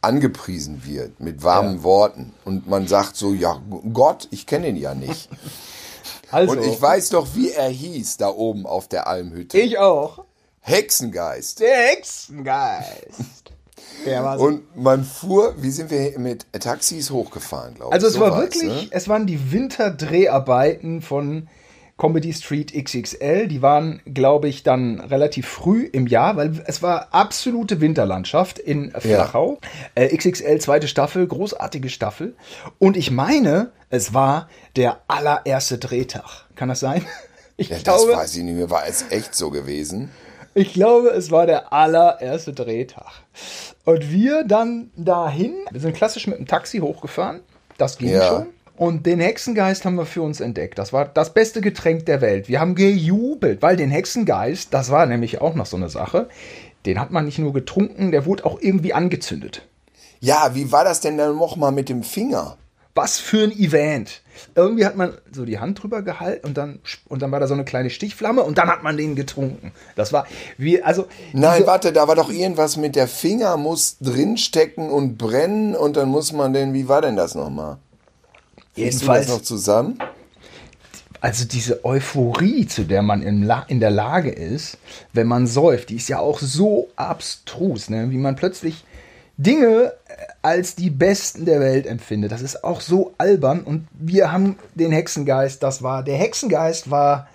angepriesen 0.00 0.82
wird 0.86 1.20
mit 1.20 1.42
warmen 1.44 1.76
Ja. 1.78 1.82
Worten. 1.82 2.32
Und 2.46 2.66
man 2.66 2.88
sagt 2.88 3.16
so, 3.16 3.34
ja 3.34 3.60
Gott, 3.92 4.26
ich 4.30 4.46
kenne 4.46 4.68
ihn 4.68 4.76
ja 4.76 4.94
nicht. 4.94 5.28
Also, 6.30 6.52
Und 6.52 6.62
ich 6.62 6.78
weiß 6.78 7.08
doch, 7.08 7.26
wie 7.36 7.52
er 7.52 7.70
hieß 7.70 8.18
da 8.18 8.28
oben 8.28 8.66
auf 8.66 8.86
der 8.86 9.06
Almhütte. 9.06 9.58
ich 9.58 9.78
auch. 9.78 10.24
Hexengeist. 10.60 11.60
Der 11.60 11.74
Hexengeist. 11.74 13.22
Der 14.04 14.22
war 14.22 14.38
so 14.38 14.44
Und 14.44 14.76
man 14.76 15.04
fuhr, 15.04 15.54
wie 15.56 15.70
sind 15.70 15.90
wir 15.90 16.18
mit 16.18 16.44
Taxis 16.60 17.10
hochgefahren, 17.10 17.76
glaube 17.76 17.88
ich. 17.88 17.94
Also 17.94 18.08
es 18.08 18.12
So 18.12 18.20
war 18.20 18.36
wirklich, 18.36 18.62
ne? 18.64 18.88
es 18.90 19.08
waren 19.08 19.26
die 19.26 19.52
Winterdreharbeiten 19.52 21.00
von 21.00 21.48
Comedy 21.98 22.32
Street 22.32 22.72
XXL. 22.72 23.48
Die 23.48 23.60
waren, 23.60 24.00
glaube 24.06 24.48
ich, 24.48 24.62
dann 24.62 25.00
relativ 25.00 25.46
früh 25.48 25.84
im 25.84 26.06
Jahr, 26.06 26.36
weil 26.36 26.62
es 26.66 26.80
war 26.82 27.08
absolute 27.10 27.80
Winterlandschaft 27.80 28.58
in 28.58 28.92
Flachau. 28.92 29.58
Äh, 29.94 30.16
XXL 30.16 30.58
zweite 30.60 30.88
Staffel, 30.88 31.26
großartige 31.26 31.90
Staffel. 31.90 32.34
Und 32.78 32.96
ich 32.96 33.10
meine, 33.10 33.72
es 33.90 34.14
war 34.14 34.48
der 34.76 35.00
allererste 35.08 35.78
Drehtag. 35.78 36.46
Kann 36.54 36.68
das 36.70 36.80
sein? 36.80 37.04
Ich 37.60 37.70
Ja, 37.70 37.74
das 37.74 37.82
glaube, 37.82 38.12
weiß 38.12 38.36
ich 38.36 38.44
nicht 38.44 38.54
mehr. 38.54 38.70
War 38.70 38.86
es 38.86 39.06
echt 39.10 39.34
so 39.34 39.50
gewesen? 39.50 40.10
ich 40.54 40.72
glaube, 40.72 41.08
es 41.08 41.32
war 41.32 41.44
der 41.44 41.72
allererste 41.72 42.52
Drehtag. 42.52 43.10
Und 43.84 44.12
wir 44.12 44.44
dann 44.44 44.92
dahin, 44.96 45.54
wir 45.72 45.80
sind 45.80 45.96
klassisch 45.96 46.28
mit 46.28 46.38
dem 46.38 46.46
Taxi 46.46 46.78
hochgefahren. 46.78 47.40
Das 47.76 47.98
ging 47.98 48.10
Ja. 48.10 48.28
schon. 48.28 48.46
Und 48.78 49.06
den 49.06 49.18
Hexengeist 49.18 49.84
haben 49.84 49.96
wir 49.96 50.06
für 50.06 50.22
uns 50.22 50.40
entdeckt. 50.40 50.78
Das 50.78 50.92
war 50.92 51.06
das 51.06 51.34
beste 51.34 51.60
Getränk 51.60 52.06
der 52.06 52.20
Welt. 52.20 52.48
Wir 52.48 52.60
haben 52.60 52.76
gejubelt, 52.76 53.60
weil 53.60 53.76
den 53.76 53.90
Hexengeist, 53.90 54.72
das 54.72 54.90
war 54.90 55.04
nämlich 55.04 55.40
auch 55.40 55.54
noch 55.54 55.66
so 55.66 55.76
eine 55.76 55.88
Sache, 55.88 56.28
den 56.86 57.00
hat 57.00 57.10
man 57.10 57.24
nicht 57.24 57.40
nur 57.40 57.52
getrunken, 57.52 58.12
der 58.12 58.24
wurde 58.24 58.46
auch 58.46 58.60
irgendwie 58.60 58.94
angezündet. 58.94 59.66
Ja, 60.20 60.52
wie 60.54 60.70
war 60.70 60.84
das 60.84 61.00
denn 61.00 61.18
dann 61.18 61.36
nochmal 61.36 61.72
mit 61.72 61.88
dem 61.88 62.04
Finger? 62.04 62.56
Was 62.94 63.18
für 63.18 63.44
ein 63.44 63.52
Event. 63.52 64.22
Irgendwie 64.54 64.84
hat 64.84 64.96
man 64.96 65.16
so 65.32 65.44
die 65.44 65.58
Hand 65.58 65.82
drüber 65.82 66.02
gehalten 66.02 66.46
und 66.46 66.56
dann, 66.56 66.78
und 67.08 67.20
dann 67.22 67.32
war 67.32 67.40
da 67.40 67.48
so 67.48 67.54
eine 67.54 67.64
kleine 67.64 67.90
Stichflamme 67.90 68.42
und 68.42 68.58
dann 68.58 68.68
hat 68.68 68.84
man 68.84 68.96
den 68.96 69.16
getrunken. 69.16 69.72
Das 69.96 70.12
war, 70.12 70.26
wie, 70.56 70.82
also. 70.82 71.06
Nein, 71.32 71.66
warte, 71.66 71.92
da 71.92 72.06
war 72.06 72.14
doch 72.14 72.30
irgendwas 72.30 72.76
mit 72.76 72.94
der 72.94 73.08
Finger 73.08 73.56
muss 73.56 73.98
drinstecken 74.00 74.90
und 74.90 75.18
brennen 75.18 75.74
und 75.74 75.96
dann 75.96 76.08
muss 76.08 76.32
man 76.32 76.52
denn, 76.52 76.74
wie 76.74 76.88
war 76.88 77.02
denn 77.02 77.16
das 77.16 77.34
nochmal? 77.34 77.78
Du 78.78 78.84
das 78.84 78.94
Jedenfalls- 78.94 79.28
noch 79.28 79.42
zusammen? 79.42 79.98
Also 81.20 81.44
diese 81.44 81.84
Euphorie, 81.84 82.66
zu 82.66 82.84
der 82.84 83.02
man 83.02 83.22
in, 83.22 83.80
der 83.80 83.90
Lage 83.90 84.30
ist, 84.30 84.78
wenn 85.12 85.26
man 85.26 85.48
säuft, 85.48 85.88
die 85.88 85.96
ist 85.96 86.08
ja 86.08 86.20
auch 86.20 86.38
so 86.38 86.88
abstrus, 86.94 87.90
ne? 87.90 88.10
wie 88.10 88.18
man 88.18 88.36
plötzlich 88.36 88.84
Dinge 89.36 89.92
äh, 90.06 90.14
als 90.42 90.76
die 90.76 90.90
besten 90.90 91.44
der 91.44 91.60
Welt 91.60 91.86
empfindet. 91.86 92.30
Das 92.30 92.42
ist 92.42 92.62
auch 92.62 92.80
so 92.80 93.14
albern 93.18 93.62
und 93.62 93.88
wir 93.92 94.30
haben 94.30 94.58
den 94.74 94.92
Hexengeist, 94.92 95.62
das 95.62 95.82
war, 95.82 96.04
der 96.04 96.16
Hexengeist 96.16 96.90
war 96.90 97.28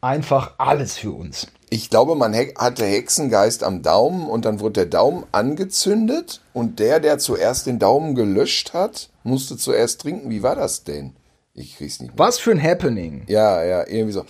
einfach 0.00 0.52
alles 0.58 0.96
für 0.96 1.12
uns. 1.12 1.46
Ich 1.68 1.90
glaube, 1.90 2.14
man 2.14 2.34
hatte 2.34 2.86
Hexengeist 2.86 3.64
am 3.64 3.82
Daumen 3.82 4.28
und 4.28 4.44
dann 4.44 4.60
wurde 4.60 4.80
der 4.80 4.86
Daumen 4.86 5.24
angezündet 5.32 6.40
und 6.52 6.78
der, 6.78 7.00
der 7.00 7.18
zuerst 7.18 7.66
den 7.66 7.78
Daumen 7.78 8.14
gelöscht 8.14 8.72
hat, 8.72 9.10
musste 9.26 9.56
zuerst 9.56 10.00
trinken. 10.00 10.30
Wie 10.30 10.42
war 10.42 10.54
das 10.56 10.84
denn? 10.84 11.14
Ich 11.54 11.76
krieg's 11.76 12.00
nicht 12.00 12.10
mehr. 12.10 12.18
Was 12.18 12.38
für 12.38 12.50
ein 12.50 12.62
Happening. 12.62 13.24
Ja, 13.28 13.62
ja, 13.64 13.86
irgendwie 13.86 14.12
so. 14.12 14.24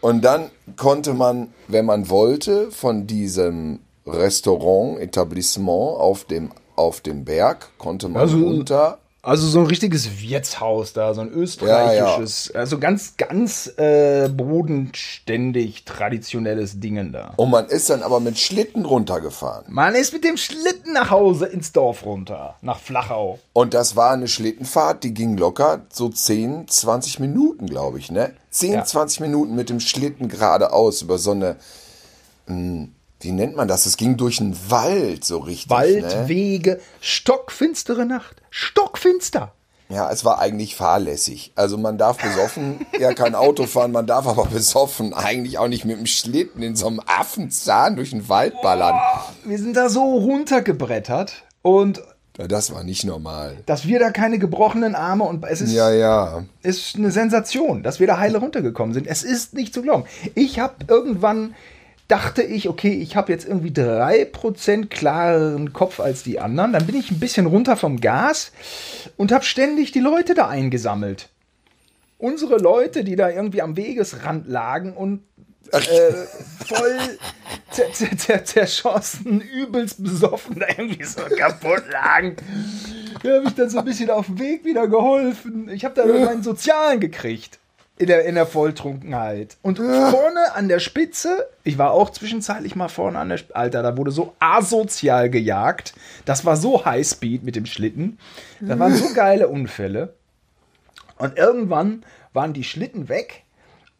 Und 0.00 0.24
dann 0.24 0.50
konnte 0.76 1.12
man, 1.12 1.52
wenn 1.68 1.84
man 1.84 2.08
wollte, 2.08 2.70
von 2.70 3.06
diesem 3.06 3.80
Restaurant, 4.06 4.98
Etablissement 5.00 5.98
auf 5.98 6.24
dem, 6.24 6.50
auf 6.76 7.00
dem 7.02 7.24
Berg, 7.24 7.68
konnte 7.78 8.08
man 8.08 8.22
Also- 8.22 8.38
runter. 8.38 8.98
Also 9.22 9.46
so 9.46 9.60
ein 9.60 9.66
richtiges 9.66 10.20
Wirtshaus 10.22 10.94
da, 10.94 11.12
so 11.12 11.20
ein 11.20 11.30
österreichisches, 11.30 12.52
also 12.54 12.78
ganz, 12.78 13.18
ganz 13.18 13.66
äh, 13.76 14.30
bodenständig 14.30 15.84
traditionelles 15.84 16.80
Dingen 16.80 17.12
da. 17.12 17.34
Und 17.36 17.50
man 17.50 17.66
ist 17.66 17.90
dann 17.90 18.02
aber 18.02 18.20
mit 18.20 18.38
Schlitten 18.38 18.86
runtergefahren. 18.86 19.66
Man 19.68 19.94
ist 19.94 20.14
mit 20.14 20.24
dem 20.24 20.38
Schlitten 20.38 20.94
nach 20.94 21.10
Hause 21.10 21.44
ins 21.46 21.72
Dorf 21.72 22.06
runter, 22.06 22.56
nach 22.62 22.78
Flachau. 22.80 23.38
Und 23.52 23.74
das 23.74 23.94
war 23.94 24.12
eine 24.12 24.26
Schlittenfahrt, 24.26 25.04
die 25.04 25.12
ging 25.12 25.36
locker 25.36 25.82
so 25.92 26.08
10, 26.08 26.68
20 26.68 27.20
Minuten, 27.20 27.66
glaube 27.66 27.98
ich, 27.98 28.10
ne? 28.10 28.32
10, 28.50 28.72
Ja. 28.72 28.84
20 28.84 29.20
Minuten 29.20 29.54
mit 29.54 29.68
dem 29.68 29.80
Schlitten 29.80 30.28
geradeaus 30.28 31.02
über 31.02 31.18
so 31.18 31.32
eine, 31.32 31.56
hm, 32.46 32.92
wie 33.20 33.32
nennt 33.32 33.56
man 33.56 33.68
das? 33.68 33.86
Es 33.86 33.96
ging 33.96 34.16
durch 34.16 34.40
einen 34.40 34.56
Wald 34.70 35.24
so 35.24 35.38
richtig. 35.38 35.70
Ne? 35.70 35.76
Waldwege, 35.76 36.80
stockfinstere 37.00 38.06
Nacht, 38.06 38.42
stockfinster. 38.50 39.52
Ja, 39.88 40.08
es 40.10 40.24
war 40.24 40.38
eigentlich 40.38 40.76
fahrlässig. 40.76 41.50
Also 41.56 41.76
man 41.76 41.98
darf 41.98 42.16
besoffen 42.18 42.86
ja 43.00 43.12
kein 43.12 43.34
Auto 43.34 43.66
fahren, 43.66 43.90
man 43.90 44.06
darf 44.06 44.26
aber 44.28 44.44
besoffen 44.46 45.12
eigentlich 45.12 45.58
auch 45.58 45.66
nicht 45.66 45.84
mit 45.84 45.98
dem 45.98 46.06
Schlitten 46.06 46.62
in 46.62 46.76
so 46.76 46.86
einem 46.86 47.00
Affenzahn 47.06 47.96
durch 47.96 48.10
den 48.10 48.28
Wald 48.28 48.54
ballern. 48.62 49.00
Wir 49.44 49.58
sind 49.58 49.76
da 49.76 49.88
so 49.88 50.02
runtergebrettert 50.64 51.42
und 51.62 52.00
Ja, 52.38 52.46
Das 52.46 52.72
war 52.72 52.84
nicht 52.84 53.04
normal. 53.04 53.58
dass 53.66 53.86
wir 53.86 53.98
da 53.98 54.10
keine 54.12 54.38
gebrochenen 54.38 54.94
Arme 54.94 55.24
und 55.24 55.44
es 55.44 55.60
ist, 55.60 55.72
Ja, 55.72 55.90
ja. 55.90 56.44
ist 56.62 56.94
eine 56.96 57.10
Sensation, 57.10 57.82
dass 57.82 57.98
wir 57.98 58.06
da 58.06 58.18
heile 58.18 58.38
runtergekommen 58.38 58.94
sind. 58.94 59.06
Es 59.08 59.22
ist 59.24 59.54
nicht 59.54 59.74
zu 59.74 59.82
glauben. 59.82 60.04
Ich 60.36 60.60
habe 60.60 60.74
irgendwann 60.86 61.54
dachte 62.10 62.42
ich, 62.42 62.68
okay, 62.68 62.92
ich 62.92 63.14
habe 63.16 63.32
jetzt 63.32 63.46
irgendwie 63.46 63.70
3% 63.70 64.88
klareren 64.88 65.72
Kopf 65.72 66.00
als 66.00 66.22
die 66.22 66.40
anderen. 66.40 66.72
Dann 66.72 66.86
bin 66.86 66.96
ich 66.96 67.10
ein 67.10 67.20
bisschen 67.20 67.46
runter 67.46 67.76
vom 67.76 68.00
Gas 68.00 68.52
und 69.16 69.32
habe 69.32 69.44
ständig 69.44 69.92
die 69.92 70.00
Leute 70.00 70.34
da 70.34 70.48
eingesammelt. 70.48 71.28
Unsere 72.18 72.58
Leute, 72.58 73.04
die 73.04 73.16
da 73.16 73.30
irgendwie 73.30 73.62
am 73.62 73.76
Wegesrand 73.76 74.48
lagen 74.48 74.92
und 74.92 75.22
äh, 75.72 75.78
voll 76.66 76.98
zer 77.70 77.92
zer 77.92 78.16
zer 78.16 78.44
zerschossen, 78.44 79.40
übelst 79.40 80.02
besoffen, 80.02 80.58
da 80.58 80.66
irgendwie 80.68 81.04
so 81.04 81.22
kaputt 81.22 81.84
lagen. 81.90 82.36
Da 83.22 83.36
habe 83.36 83.46
ich 83.46 83.54
dann 83.54 83.70
so 83.70 83.78
ein 83.78 83.84
bisschen 83.84 84.10
auf 84.10 84.26
dem 84.26 84.40
Weg 84.40 84.64
wieder 84.64 84.88
geholfen. 84.88 85.68
Ich 85.68 85.84
habe 85.84 85.94
da 85.94 86.06
meinen 86.06 86.42
Sozialen 86.42 86.98
gekriegt. 86.98 87.59
In 88.00 88.06
der, 88.06 88.24
in 88.24 88.34
der 88.34 88.46
Volltrunkenheit. 88.46 89.58
Und 89.60 89.76
vorne 89.76 90.54
an 90.54 90.68
der 90.68 90.78
Spitze, 90.78 91.48
ich 91.64 91.76
war 91.76 91.90
auch 91.90 92.08
zwischenzeitlich 92.08 92.74
mal 92.74 92.88
vorne 92.88 93.18
an 93.18 93.28
der 93.28 93.36
Spitze, 93.36 93.56
Alter, 93.56 93.82
da 93.82 93.96
wurde 93.98 94.10
so 94.10 94.34
asozial 94.38 95.28
gejagt. 95.28 95.92
Das 96.24 96.46
war 96.46 96.56
so 96.56 96.84
Highspeed 96.86 97.42
mit 97.44 97.56
dem 97.56 97.66
Schlitten. 97.66 98.18
Da 98.60 98.78
waren 98.78 98.94
so 98.94 99.12
geile 99.12 99.48
Unfälle. 99.48 100.14
Und 101.18 101.36
irgendwann 101.36 102.02
waren 102.32 102.54
die 102.54 102.64
Schlitten 102.64 103.10
weg 103.10 103.44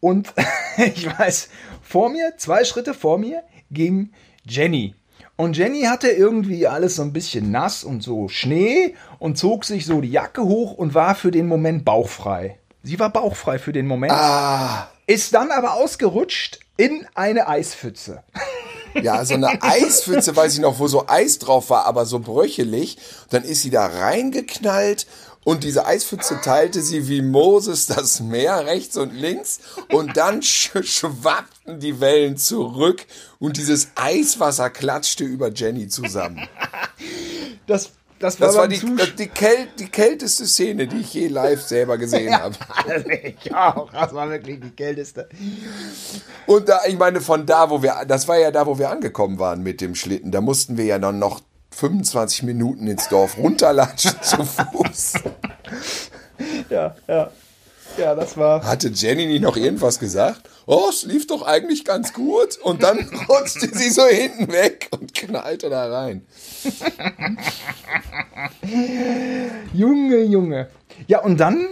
und 0.01 0.33
ich 0.79 1.07
weiß, 1.07 1.51
vor 1.83 2.09
mir, 2.09 2.33
zwei 2.39 2.65
Schritte 2.65 2.95
vor 2.95 3.19
mir, 3.19 3.43
ging 3.71 4.13
Jenny. 4.45 4.95
Und 5.37 5.57
Jenny 5.57 5.83
hatte 5.83 6.09
irgendwie 6.09 6.67
alles 6.67 6.97
so 6.97 7.03
ein 7.03 7.13
bisschen 7.13 7.51
nass 7.51 7.85
und 7.85 8.03
so 8.03 8.29
Schnee 8.29 8.95
und 9.19 9.39
zog 9.39 9.65
sich 9.65 9.87
so 9.87 10.01
die 10.01 10.11
Jacke 10.11 10.43
hoch 10.43 10.75
und 10.75 10.95
war 10.95 11.15
für 11.15 11.31
den 11.31 11.47
Moment 11.47 11.85
bauchfrei. 11.85 12.60
Sie 12.83 12.99
war 12.99 13.11
bauchfrei 13.11 13.59
für 13.59 13.73
den 13.73 13.87
Moment. 13.87 14.13
Ah, 14.13 14.89
Ist 15.07 15.35
dann 15.35 15.51
aber 15.51 15.75
ausgerutscht 15.75 16.61
in 16.77 17.07
eine 17.15 17.49
Eispfütze. 17.49 18.23
ja, 19.03 19.25
so 19.25 19.35
eine 19.35 19.63
Eispfütze, 19.63 20.35
weiß 20.35 20.55
ich 20.55 20.61
noch, 20.61 20.79
wo 20.79 20.89
so 20.89 21.07
Eis 21.09 21.39
drauf 21.39 21.71
war, 21.71 21.85
aber 21.87 22.07
so 22.07 22.19
bröchelig. 22.21 22.97
Dann 23.29 23.45
ist 23.45 23.63
sie 23.63 23.71
da 23.71 23.87
reingeknallt 23.87 25.07
und 25.45 25.65
diese 25.65 25.87
Eispfütze 25.87 26.41
teilte 26.43 26.83
sie 26.83 27.09
wie 27.09 27.23
Moses 27.23 27.87
das 27.87 28.21
Meer 28.21 28.67
rechts 28.67 28.97
und 28.97 29.13
links 29.15 29.61
und 29.91 30.17
dann 30.17 30.43
sch 30.43 30.73
schwappten 30.83 31.81
die 31.81 32.01
Wellen 32.01 32.37
zurück 32.37 33.07
und 33.39 33.57
dieses 33.57 33.89
Eiswasser 33.95 34.71
klatschte 34.71 35.25
über 35.25 35.51
Jenny 35.51 35.89
zusammen. 35.89 36.47
Das, 37.67 37.91
das 38.21 38.39
war, 38.41 38.47
Das 38.49 38.57
war 38.57 38.69
die, 38.69 38.81
das- 38.97 39.15
die, 39.17 39.27
käl 39.27 39.67
die 39.79 39.89
kälteste 39.89 40.47
Szene, 40.47 40.87
die 40.87 40.99
ich 41.01 41.13
je 41.15 41.27
live 41.29 41.61
selber 41.61 41.99
gesehen 41.99 42.33
habe. 42.41 42.55
ich 43.25 43.53
auch. 43.55 43.91
Das 43.93 44.15
war 44.15 44.31
wirklich 44.31 44.61
die 44.61 44.71
kälteste. 44.71 45.29
Und 46.47 46.69
da, 46.69 46.81
ich 46.87 46.97
meine, 46.97 47.21
von 47.21 47.45
da, 47.47 47.69
wo 47.71 47.83
wir, 47.83 48.05
das 48.07 48.29
war 48.29 48.39
ja 48.39 48.51
da, 48.53 48.67
wo 48.67 48.79
wir 48.79 48.91
angekommen 48.91 49.39
waren 49.39 49.63
mit 49.63 49.81
dem 49.81 49.95
Schlitten. 49.97 50.31
Da 50.31 50.41
mussten 50.41 50.77
wir 50.77 50.85
ja 50.85 50.99
dann 51.01 51.19
noch 51.19 51.41
25 51.73 52.43
Minuten 52.45 52.87
ins 52.87 53.09
Dorf 53.09 53.37
runterlatschen 53.39 54.13
zu 54.23 54.45
Fuß. 54.45 55.15
Ja, 56.71 56.97
ja. 57.07 57.31
Ja, 57.97 58.15
das 58.15 58.37
war. 58.37 58.65
Hatte 58.65 58.89
Jenny 58.89 59.27
nicht 59.27 59.43
noch 59.43 59.57
irgendwas 59.57 59.99
gesagt? 59.99 60.43
Oh, 60.67 60.87
es 60.89 61.05
lief 61.05 61.27
doch 61.27 61.43
eigentlich 61.43 61.85
ganz 61.85 62.13
gut. 62.13 62.59
Und 62.63 62.83
dann 62.83 62.99
rutschte 63.29 63.69
sie 63.77 63.91
so 63.91 64.07
hinten 64.07 64.53
weg 64.53 64.89
und 64.93 65.13
knallte 65.15 65.69
da 65.71 65.87
rein. 65.91 66.25
Junge, 69.73 70.23
Junge. 70.23 70.69
Ja, 71.07 71.21
und 71.21 71.39
dann 71.39 71.67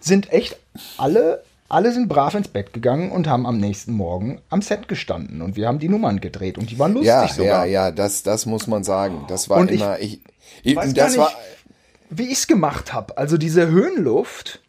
sind 0.00 0.32
echt 0.32 0.56
alle, 0.96 1.42
alle 1.68 1.92
sind 1.92 2.08
brav 2.08 2.34
ins 2.34 2.48
Bett 2.48 2.72
gegangen 2.72 3.10
und 3.10 3.26
haben 3.26 3.46
am 3.46 3.58
nächsten 3.58 3.92
Morgen 3.92 4.40
am 4.48 4.62
Set 4.62 4.88
gestanden. 4.88 5.42
Und 5.42 5.56
wir 5.56 5.66
haben 5.68 5.78
die 5.78 5.88
Nummern 5.88 6.20
gedreht 6.20 6.58
und 6.58 6.70
die 6.70 6.78
waren 6.78 6.92
lustig 6.92 7.08
Ja, 7.08 7.22
ja, 7.26 7.34
sogar. 7.34 7.66
ja, 7.66 7.90
das, 7.90 8.22
das 8.22 8.46
muss 8.46 8.66
man 8.66 8.84
sagen. 8.84 9.24
Das 9.28 9.48
war 9.48 9.58
Und 9.58 9.70
ich 9.70 9.80
immer, 9.80 9.98
ich, 9.98 10.20
ich, 10.62 10.76
weiß 10.76 10.94
das 10.94 11.14
gar 11.16 11.26
war, 11.26 11.32
wie 12.10 12.24
ich 12.26 12.38
es 12.38 12.46
gemacht 12.46 12.92
habe. 12.92 13.18
Also 13.18 13.36
diese 13.36 13.68
Höhenluft, 13.68 14.60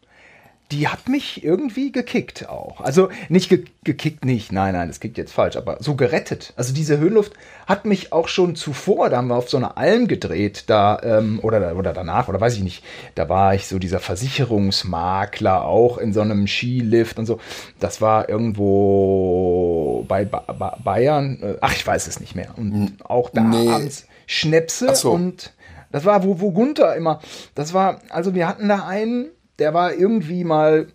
die 0.72 0.88
hat 0.88 1.08
mich 1.08 1.42
irgendwie 1.42 1.90
gekickt 1.92 2.48
auch. 2.48 2.80
Also 2.80 3.08
nicht 3.28 3.48
ge 3.48 3.64
gekickt, 3.82 4.24
nicht, 4.24 4.52
nein, 4.52 4.74
nein, 4.74 4.88
das 4.88 5.00
kickt 5.00 5.16
jetzt 5.16 5.32
falsch, 5.32 5.56
aber 5.56 5.78
so 5.80 5.94
gerettet. 5.94 6.52
Also 6.56 6.74
diese 6.74 6.98
Höhenluft 6.98 7.32
hat 7.66 7.86
mich 7.86 8.12
auch 8.12 8.28
schon 8.28 8.54
zuvor, 8.56 9.08
da 9.08 9.16
haben 9.16 9.28
wir 9.28 9.36
auf 9.36 9.48
so 9.48 9.56
einer 9.56 9.78
Alm 9.78 10.06
gedreht, 10.06 10.64
da, 10.66 11.00
ähm, 11.02 11.40
oder, 11.42 11.74
oder 11.76 11.92
danach, 11.94 12.28
oder 12.28 12.40
weiß 12.40 12.56
ich 12.56 12.62
nicht, 12.62 12.84
da 13.14 13.28
war 13.28 13.54
ich 13.54 13.66
so 13.68 13.78
dieser 13.78 14.00
Versicherungsmakler 14.00 15.64
auch 15.64 15.98
in 15.98 16.12
so 16.12 16.20
einem 16.20 16.46
Skilift 16.46 17.18
und 17.18 17.26
so. 17.26 17.40
Das 17.78 18.00
war 18.00 18.28
irgendwo 18.28 20.04
bei 20.08 20.24
ba 20.24 20.40
ba 20.52 20.78
Bayern, 20.82 21.38
äh, 21.42 21.54
ach, 21.60 21.74
ich 21.74 21.86
weiß 21.86 22.06
es 22.06 22.20
nicht 22.20 22.34
mehr. 22.36 22.50
Und 22.56 22.98
auch 23.04 23.30
da 23.30 23.42
Nee. 23.42 23.68
abends 23.68 24.06
Schnäpse 24.26 24.94
so. 24.94 25.10
und 25.10 25.52
das 25.90 26.04
war, 26.04 26.22
wo, 26.22 26.40
wo 26.40 26.52
Gunther 26.52 26.94
immer, 26.94 27.20
das 27.54 27.74
war, 27.74 28.00
also 28.10 28.34
wir 28.34 28.46
hatten 28.46 28.68
da 28.68 28.86
einen, 28.86 29.26
der 29.60 29.72
war 29.74 29.94
irgendwie 29.94 30.42
mal 30.44 30.88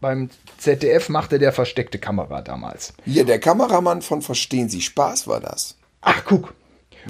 beim 0.00 0.30
ZDF, 0.58 1.08
machte 1.08 1.38
der 1.38 1.52
versteckte 1.52 1.98
Kamera 1.98 2.42
damals. 2.42 2.92
hier, 3.04 3.24
der 3.24 3.40
Kameramann 3.40 4.02
von 4.02 4.22
Verstehen 4.22 4.68
Sie 4.68 4.80
Spaß 4.82 5.26
war 5.26 5.40
das. 5.40 5.76
Ach, 6.02 6.22
guck. 6.24 6.54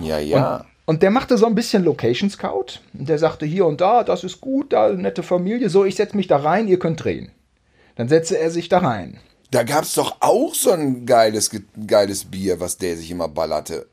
Ja, 0.01 0.19
ja. 0.19 0.65
Und 0.87 1.03
der 1.03 1.11
machte 1.11 1.37
so 1.37 1.45
ein 1.47 1.55
bisschen 1.55 1.85
Location 1.85 2.31
Scout. 2.31 2.81
Und 2.99 3.09
der 3.09 3.19
sagte 3.19 3.45
hier 3.45 3.67
und 3.67 3.81
da, 3.83 4.05
das 4.05 4.25
ist 4.25 4.41
gut, 4.41 4.73
da 4.73 4.91
nette 4.93 5.23
Familie. 5.23 5.69
So, 5.69 5.85
ich 5.85 5.97
setze 5.97 6.17
mich 6.17 6.29
da 6.29 6.39
rein, 6.39 6.67
ihr 6.69 6.79
könnt 6.79 7.05
drehen. 7.05 7.31
Dann 7.97 8.09
setzte 8.09 8.39
er 8.39 8.51
sich 8.51 8.69
da 8.71 8.79
rein. 8.79 9.19
Da 9.51 9.65
gab's 9.65 9.95
doch 9.95 10.17
auch 10.21 10.55
so 10.55 10.71
ein 10.71 11.05
geiles, 11.05 11.51
ge- 11.51 11.63
geiles 11.87 12.25
Bier, 12.25 12.61
was 12.61 12.79
der 12.79 12.97
sich 12.97 13.11
immer 13.11 13.29
ballerte. 13.29 13.87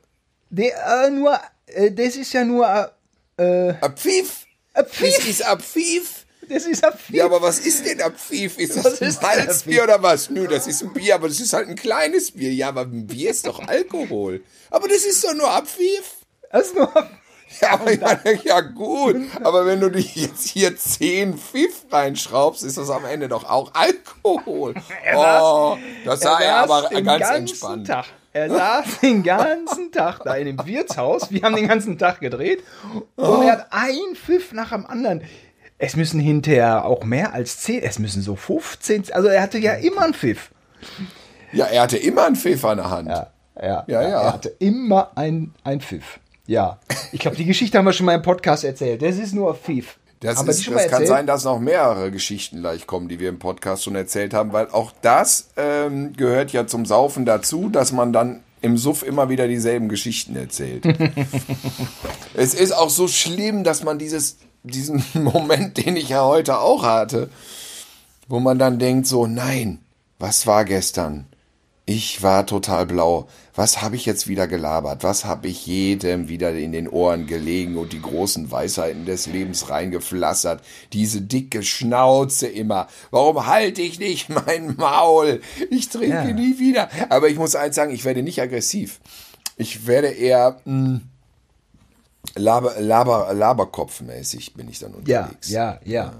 Der, 0.48 0.72
äh, 1.06 1.10
nur, 1.10 1.38
äh, 1.66 1.90
das 1.90 2.16
ist 2.16 2.32
ja 2.32 2.44
nur, 2.44 2.66
äh, 3.36 3.70
Abpfiff? 3.80 4.46
Abpfiff. 4.72 5.16
Das 5.16 5.26
ist 5.28 5.44
Abpfiff? 5.46 6.25
Das 6.48 6.64
ist 6.66 6.82
ja 6.82 6.92
viel. 6.92 7.16
Ja, 7.16 7.24
aber 7.26 7.42
was 7.42 7.58
ist 7.58 7.86
denn 7.86 8.00
Abpfiff? 8.00 8.58
Ist 8.58 8.76
Was 8.76 8.82
das 8.82 9.00
ist 9.00 9.24
ein 9.24 9.36
denn 9.36 9.46
Malzbier 9.46 9.82
oder 9.84 10.02
was? 10.02 10.30
Nö, 10.30 10.46
das 10.46 10.66
ist 10.66 10.82
ein 10.82 10.92
Bier, 10.92 11.14
aber 11.14 11.28
das 11.28 11.40
ist 11.40 11.52
halt 11.52 11.68
ein 11.68 11.76
kleines 11.76 12.30
Bier. 12.32 12.52
Ja, 12.52 12.68
aber 12.68 12.82
ein 12.82 13.06
Bier 13.06 13.30
ist 13.30 13.46
doch 13.46 13.66
Alkohol. 13.66 14.42
Aber 14.70 14.88
das 14.88 15.04
ist 15.04 15.24
doch 15.24 15.34
nur 15.34 15.50
Abpfiff. 15.50 16.16
Das 16.50 16.68
ist 16.68 16.76
nur, 16.76 16.90
Ja, 17.60 17.72
aber 17.72 17.92
ich 17.92 18.00
meine, 18.00 18.42
ja 18.44 18.60
gut. 18.60 19.16
Aber 19.42 19.66
wenn 19.66 19.80
du 19.80 19.90
dich 19.90 20.16
jetzt 20.16 20.48
hier 20.48 20.76
10 20.76 21.38
Pfiff 21.38 21.84
reinschraubst, 21.90 22.64
ist 22.64 22.76
das 22.76 22.90
am 22.90 23.04
Ende 23.04 23.28
doch 23.28 23.44
auch 23.44 23.72
Alkohol. 23.74 24.74
Oh, 25.14 25.76
das 26.04 26.20
sah 26.20 26.40
er 26.40 26.56
aber 26.56 26.88
den 26.88 27.04
ganz 27.04 27.20
ganzen 27.20 27.36
entspannt. 27.36 27.86
Tag. 27.86 28.06
Er 28.32 28.50
saß 28.50 29.00
den 29.00 29.22
ganzen 29.22 29.92
Tag 29.92 30.22
da 30.24 30.34
in 30.34 30.46
dem 30.46 30.66
Wirtshaus. 30.66 31.30
Wir 31.30 31.42
haben 31.42 31.56
den 31.56 31.68
ganzen 31.68 31.96
Tag 31.98 32.20
gedreht. 32.20 32.62
Und 33.14 33.42
er 33.42 33.52
hat 33.52 33.66
ein 33.70 34.14
Pfiff 34.14 34.52
nach 34.52 34.72
dem 34.72 34.84
anderen. 34.84 35.22
Es 35.78 35.96
müssen 35.96 36.20
hinterher 36.20 36.86
auch 36.86 37.04
mehr 37.04 37.34
als 37.34 37.58
10, 37.60 37.82
es 37.82 37.98
müssen 37.98 38.22
so 38.22 38.34
15, 38.34 39.12
also 39.12 39.28
er 39.28 39.42
hatte 39.42 39.58
ja 39.58 39.74
immer 39.74 40.02
einen 40.02 40.14
Pfiff. 40.14 40.50
Ja, 41.52 41.66
er 41.66 41.82
hatte 41.82 41.98
immer 41.98 42.26
einen 42.26 42.36
Pfiff 42.36 42.64
an 42.64 42.78
der 42.78 42.90
Hand. 42.90 43.08
Ja, 43.08 43.30
ja, 43.60 43.84
Ja, 43.86 44.02
ja. 44.02 44.22
Er 44.22 44.32
hatte 44.32 44.48
immer 44.58 45.10
ein, 45.16 45.52
ein 45.64 45.80
Pfiff. 45.80 46.18
Ja. 46.46 46.78
Ich 47.12 47.20
glaube, 47.20 47.36
die 47.36 47.44
Geschichte 47.44 47.76
haben 47.76 47.84
wir 47.84 47.92
schon 47.92 48.06
mal 48.06 48.14
im 48.14 48.22
Podcast 48.22 48.64
erzählt. 48.64 49.02
Das 49.02 49.16
ist 49.16 49.34
nur 49.34 49.52
ein 49.52 49.56
Pfiff. 49.56 49.98
Das, 50.20 50.38
haben 50.38 50.48
ist, 50.48 50.66
das 50.70 50.88
kann 50.88 51.06
sein, 51.06 51.26
dass 51.26 51.44
noch 51.44 51.58
mehrere 51.58 52.10
Geschichten 52.10 52.60
gleich 52.60 52.86
kommen, 52.86 53.08
die 53.08 53.20
wir 53.20 53.28
im 53.28 53.38
Podcast 53.38 53.84
schon 53.84 53.94
erzählt 53.94 54.32
haben, 54.32 54.52
weil 54.52 54.68
auch 54.70 54.92
das 55.02 55.50
ähm, 55.56 56.14
gehört 56.14 56.52
ja 56.52 56.66
zum 56.66 56.86
Saufen 56.86 57.26
dazu, 57.26 57.68
dass 57.68 57.92
man 57.92 58.14
dann 58.14 58.42
im 58.62 58.78
Suff 58.78 59.02
immer 59.02 59.28
wieder 59.28 59.46
dieselben 59.46 59.90
Geschichten 59.90 60.34
erzählt. 60.34 60.86
es 62.34 62.54
ist 62.54 62.72
auch 62.72 62.88
so 62.88 63.08
schlimm, 63.08 63.62
dass 63.62 63.84
man 63.84 63.98
dieses, 63.98 64.38
diesen 64.70 65.02
Moment, 65.14 65.84
den 65.84 65.96
ich 65.96 66.10
ja 66.10 66.24
heute 66.24 66.58
auch 66.60 66.82
hatte, 66.82 67.30
wo 68.28 68.40
man 68.40 68.58
dann 68.58 68.78
denkt 68.78 69.06
so, 69.06 69.26
nein, 69.26 69.78
was 70.18 70.46
war 70.46 70.64
gestern? 70.64 71.26
Ich 71.88 72.20
war 72.24 72.46
total 72.46 72.84
blau. 72.84 73.28
Was 73.54 73.80
habe 73.80 73.94
ich 73.94 74.04
jetzt 74.06 74.26
wieder 74.26 74.48
gelabert? 74.48 75.04
Was 75.04 75.24
habe 75.24 75.46
ich 75.46 75.66
jedem 75.66 76.28
wieder 76.28 76.52
in 76.52 76.72
den 76.72 76.88
Ohren 76.88 77.28
gelegen 77.28 77.76
und 77.76 77.92
die 77.92 78.02
großen 78.02 78.50
Weisheiten 78.50 79.04
des 79.06 79.26
Lebens 79.28 79.70
reingeflassert? 79.70 80.64
Diese 80.92 81.20
dicke 81.20 81.62
Schnauze 81.62 82.48
immer. 82.48 82.88
Warum 83.12 83.46
halte 83.46 83.82
ich 83.82 84.00
nicht 84.00 84.28
mein 84.46 84.74
Maul? 84.76 85.40
Ich 85.70 85.88
trinke 85.88 86.08
Ja. 86.08 86.24
nie 86.24 86.58
wieder. 86.58 86.88
Aber 87.08 87.28
ich 87.28 87.36
muss 87.38 87.54
eins 87.54 87.76
sagen, 87.76 87.94
ich 87.94 88.04
werde 88.04 88.24
nicht 88.24 88.42
aggressiv. 88.42 88.98
Ich 89.56 89.86
werde 89.86 90.08
eher 90.08 90.60
mh, 90.64 91.00
Laber, 92.36 92.74
Laber, 92.80 93.32
Laberkopfmäßig 93.32 94.54
bin 94.54 94.68
ich 94.68 94.78
dann 94.78 94.92
Ja, 95.06 95.22
unterwegs. 95.22 95.50
ja, 95.50 95.78
ja. 95.84 96.12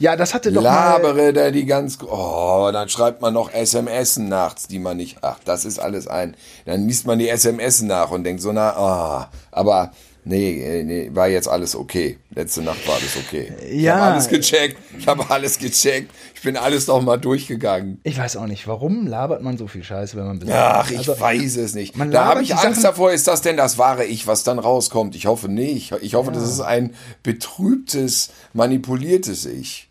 Ja, 0.00 0.14
das 0.16 0.32
hatte 0.32 0.52
doch 0.52 0.62
mal, 0.62 1.02
Labere 1.02 1.32
da 1.32 1.50
die 1.50 1.66
ganz. 1.66 1.98
Oh, 2.02 2.70
dann 2.72 2.88
schreibt 2.88 3.20
man 3.20 3.34
noch 3.34 3.52
SMS 3.52 4.16
nachts, 4.16 4.68
die 4.68 4.78
man 4.78 4.96
nicht. 4.96 5.18
Ach, 5.22 5.38
das 5.44 5.64
ist 5.64 5.80
alles 5.80 6.06
ein. 6.06 6.36
Dann 6.66 6.86
liest 6.86 7.06
man 7.06 7.18
die 7.18 7.28
SMS 7.28 7.82
nach 7.82 8.10
und 8.12 8.22
denkt 8.24 8.40
so, 8.40 8.52
na, 8.52 8.70
ah, 8.76 9.30
aber 9.50 9.90
nee, 10.24 10.62
äh, 10.80 10.84
nee, 10.84 11.10
war 11.12 11.28
jetzt 11.28 11.48
alles 11.48 11.74
okay. 11.76 12.18
Letzte 12.34 12.62
Nacht 12.62 12.86
war 12.86 12.96
alles 12.96 13.16
okay. 13.16 13.52
Ich 13.70 13.82
Ja. 13.82 13.96
habe 13.96 14.12
alles 14.12 14.28
gecheckt. 14.28 14.76
Ich 14.98 15.06
habe 15.06 15.28
alles 15.30 15.58
gecheckt. 15.58 16.10
Ich 16.34 16.42
bin 16.42 16.56
alles 16.56 16.86
noch 16.86 17.02
mal 17.02 17.16
durchgegangen. 17.16 18.00
ich 18.04 18.16
weiß 18.18 18.36
auch 18.36 18.46
nicht, 18.46 18.68
warum 18.68 19.06
labert 19.06 19.42
man 19.42 19.58
so 19.58 19.66
viel 19.66 19.82
Scheiße, 19.82 20.16
wenn 20.16 20.26
man 20.26 20.38
besoffen 20.38 20.60
Ach, 20.62 20.84
ist? 20.86 20.92
ich 20.92 21.08
Also, 21.08 21.20
weiß 21.20 21.56
es 21.56 21.74
nicht. 21.74 21.96
man 21.96 22.10
Da 22.10 22.26
habe 22.26 22.42
ich 22.42 22.52
Angst 22.54 22.64
Sachen- 22.64 22.82
davor. 22.82 23.12
Ist 23.12 23.26
das 23.26 23.42
denn 23.42 23.56
das 23.56 23.78
wahre 23.78 24.04
Ich, 24.04 24.26
was 24.26 24.44
dann 24.44 24.58
rauskommt? 24.58 25.16
Ich 25.16 25.26
hoffe 25.26 25.48
nicht. 25.48 25.92
Ich 26.02 26.14
hoffe, 26.14 26.30
das 26.32 26.44
ist 26.44 26.60
ein 26.60 26.94
betrübtes, 27.22 28.30
manipuliertes 28.52 29.46
Ich. 29.46 29.88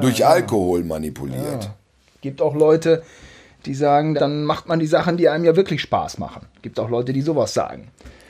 Durch 0.00 0.26
Alkohol 0.26 0.82
manipuliert. 0.82 1.70
Gibt 2.20 2.42
auch 2.42 2.54
Leute, 2.56 3.04
die 3.64 3.74
sagen, 3.74 4.14
dann 4.14 4.44
macht 4.44 4.66
man 4.66 4.80
die 4.80 4.86
Sachen, 4.88 5.16
die 5.16 5.28
einem 5.28 5.44
ja 5.44 5.54
wirklich 5.54 5.80
Spaß 5.82 6.18
machen. 6.18 6.46
Gibt 6.62 6.80
auch 6.80 6.88
Leute, 6.90 7.12
die 7.12 7.22
sowas 7.22 7.54
sagen. 7.54 7.88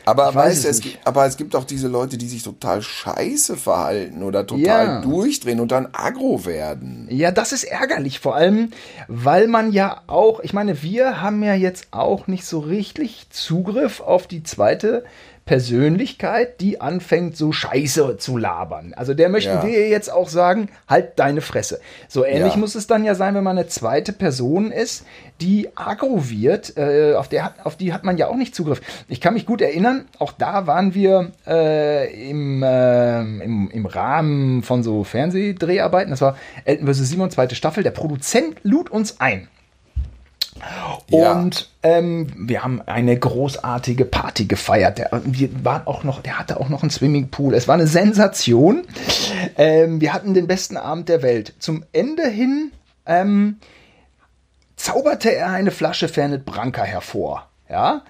Aber, 0.09 0.35
weiß 0.35 0.65
es 0.65 0.81
es 0.81 0.83
aber 1.05 1.27
es 1.27 1.37
gibt 1.37 1.55
auch 1.55 1.65
diese 1.65 1.89
Leute, 1.89 2.17
die 2.17 2.29
sich 2.29 2.43
total 2.43 2.81
scheiße 2.83 3.57
verhalten 3.57 4.23
oder 4.23 4.47
total 4.47 4.87
Ja. 4.87 5.01
durchdrehen 5.01 5.61
und 5.61 5.71
dann 5.71 5.89
aggro 5.93 6.47
werden. 6.47 7.07
Ja, 7.11 7.31
das 7.31 7.53
ist 7.53 7.65
ärgerlich, 7.65 8.21
vor 8.21 8.35
allem, 8.37 8.71
weil 9.07 9.49
man 9.49 9.73
ja 9.73 10.03
auch, 10.07 10.41
ich 10.41 10.53
meine, 10.53 10.83
wir 10.83 11.21
haben 11.21 11.43
ja 11.43 11.55
jetzt 11.55 11.89
auch 11.91 12.27
nicht 12.27 12.45
so 12.45 12.59
richtig 12.61 13.27
Zugriff 13.31 14.01
auf 14.01 14.27
die 14.27 14.43
zweite 14.43 15.05
Persönlichkeit, 15.49 16.61
die 16.61 16.81
anfängt, 16.81 17.37
so 17.37 17.53
Scheiße 17.53 18.19
zu 18.19 18.37
labern. 18.37 18.93
Also 18.95 19.15
der 19.15 19.29
möchte 19.31 19.51
Ja. 19.51 19.61
dir 19.63 19.89
jetzt 19.89 20.13
auch 20.13 20.29
sagen, 20.29 20.69
halt 20.87 21.19
deine 21.19 21.41
Fresse. 21.41 21.81
So 22.07 22.23
ähnlich 22.25 22.53
Ja. 22.55 22.59
muss 22.61 22.75
es 22.75 22.87
dann 22.87 23.03
ja 23.03 23.15
sein, 23.15 23.35
wenn 23.35 23.45
man 23.45 23.57
eine 23.57 23.67
zweite 23.67 24.13
Person 24.13 24.71
ist, 24.71 25.07
die 25.41 25.69
aggro 25.75 26.29
wird. 26.29 26.77
Äh, 26.77 27.15
auf, 27.17 27.29
der, 27.29 27.55
auf 27.65 27.77
die 27.77 27.93
hat 27.95 28.05
man 28.05 28.19
ja 28.19 28.29
auch 28.29 28.37
nicht 28.37 28.55
Zugriff. 28.55 28.81
Ich 29.09 29.21
kann 29.21 29.35
mich 29.35 29.47
gut 29.47 29.63
erinnern, 29.63 30.05
auch 30.19 30.33
da 30.33 30.67
waren 30.67 30.95
wir 30.95 31.33
äh, 31.47 32.29
im, 32.31 32.63
äh, 32.63 33.21
im, 33.21 33.71
im 33.73 33.87
Rahmen 33.87 34.63
von 34.63 34.83
so 34.83 35.03
Fernsehdreharbeiten. 35.05 36.11
Das 36.11 36.21
war 36.21 36.37
Elton 36.67 36.87
vs. 36.87 37.09
Simon, 37.09 37.31
zweite 37.31 37.55
Staffel. 37.55 37.83
Der 37.83 37.91
Produzent 37.93 38.57
lud 38.65 38.91
uns 38.91 39.19
ein. 39.21 39.49
Ja. 41.09 41.33
Und 41.33 41.71
ähm, 41.83 42.33
wir 42.37 42.63
haben 42.63 42.83
eine 42.87 43.19
großartige 43.19 44.05
Party 44.05 44.47
gefeiert. 44.47 44.99
Der, 44.99 45.23
wir 45.25 45.49
waren 45.65 45.87
auch 45.87 46.05
noch, 46.05 46.23
der 46.23 46.39
hatte 46.39 46.61
auch 46.61 46.69
noch 46.69 46.83
einen 46.83 46.91
Swimmingpool. 46.91 47.55
Es 47.55 47.69
war 47.69 47.75
eine 47.75 47.87
Sensation. 47.87 48.87
Ähm, 49.57 50.01
wir 50.01 50.13
hatten 50.13 50.35
den 50.35 50.47
besten 50.47 50.77
Abend 50.77 51.09
der 51.09 51.23
Welt. 51.23 51.55
Zum 51.59 51.85
Ende 51.93 52.29
hin 52.29 52.73
ähm, 53.07 53.59
zauberte 54.77 55.35
er 55.35 55.51
eine 55.51 55.71
Flasche 55.71 56.09
Fernet 56.09 56.45
Branca 56.45 56.83
hervor. 56.83 57.49
Ja. 57.69 58.03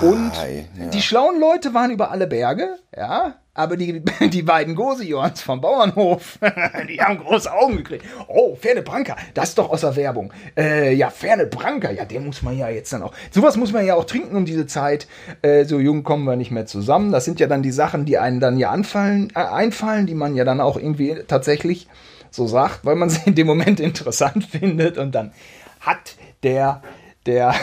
Und 0.00 0.32
Ei, 0.38 0.66
ja. 0.78 0.88
die 0.88 1.00
schlauen 1.00 1.40
Leute 1.40 1.72
waren 1.72 1.90
über 1.90 2.10
alle 2.10 2.26
Berge, 2.26 2.76
ja, 2.94 3.36
aber 3.54 3.76
die, 3.76 4.02
die 4.30 4.42
beiden 4.42 4.74
Gosejohns 4.74 5.40
vom 5.40 5.60
Bauernhof, 5.60 6.38
die 6.88 7.00
haben 7.00 7.18
große 7.18 7.50
Augen 7.50 7.78
gekriegt. 7.78 8.04
Oh, 8.28 8.54
Fernet 8.56 8.84
Branca, 8.84 9.16
das 9.34 9.50
ist 9.50 9.58
doch 9.58 9.70
aus 9.70 9.80
der 9.80 9.96
Werbung. 9.96 10.32
Äh, 10.56 10.94
ja, 10.94 11.10
Fernet 11.10 11.50
Branca, 11.50 11.90
ja, 11.90 12.04
den 12.04 12.26
muss 12.26 12.42
man 12.42 12.56
ja 12.58 12.68
jetzt 12.68 12.92
dann 12.92 13.02
auch. 13.02 13.12
Sowas 13.30 13.56
muss 13.56 13.72
man 13.72 13.86
ja 13.86 13.94
auch 13.94 14.04
trinken 14.04 14.36
um 14.36 14.44
diese 14.44 14.66
Zeit. 14.66 15.06
Äh, 15.42 15.64
so 15.64 15.78
jung 15.80 16.02
kommen 16.02 16.24
wir 16.24 16.36
nicht 16.36 16.50
mehr 16.50 16.66
zusammen. 16.66 17.12
Das 17.12 17.24
sind 17.24 17.40
ja 17.40 17.46
dann 17.46 17.62
die 17.62 17.72
Sachen, 17.72 18.04
die 18.04 18.18
einen 18.18 18.40
dann 18.40 18.58
ja 18.58 18.70
anfallen, 18.70 19.32
äh, 19.34 19.40
einfallen, 19.40 20.06
die 20.06 20.14
man 20.14 20.36
ja 20.36 20.44
dann 20.44 20.60
auch 20.60 20.76
irgendwie 20.76 21.16
tatsächlich 21.26 21.88
so 22.30 22.46
sagt, 22.46 22.84
weil 22.84 22.96
man 22.96 23.08
sie 23.10 23.22
in 23.24 23.34
dem 23.34 23.46
Moment 23.46 23.80
interessant 23.80 24.44
findet 24.44 24.98
und 24.98 25.14
dann 25.14 25.32
hat 25.80 26.16
der, 26.42 26.82
der, 27.24 27.54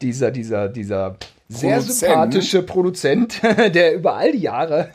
dieser, 0.00 0.30
dieser, 0.30 0.68
dieser 0.68 1.16
sehr 1.50 1.76
Produzent. 1.78 1.98
sympathische 1.98 2.62
Produzent, 2.62 3.42
der 3.74 3.94
über 3.94 4.14
all 4.14 4.32
die 4.32 4.38
Jahre 4.38 4.90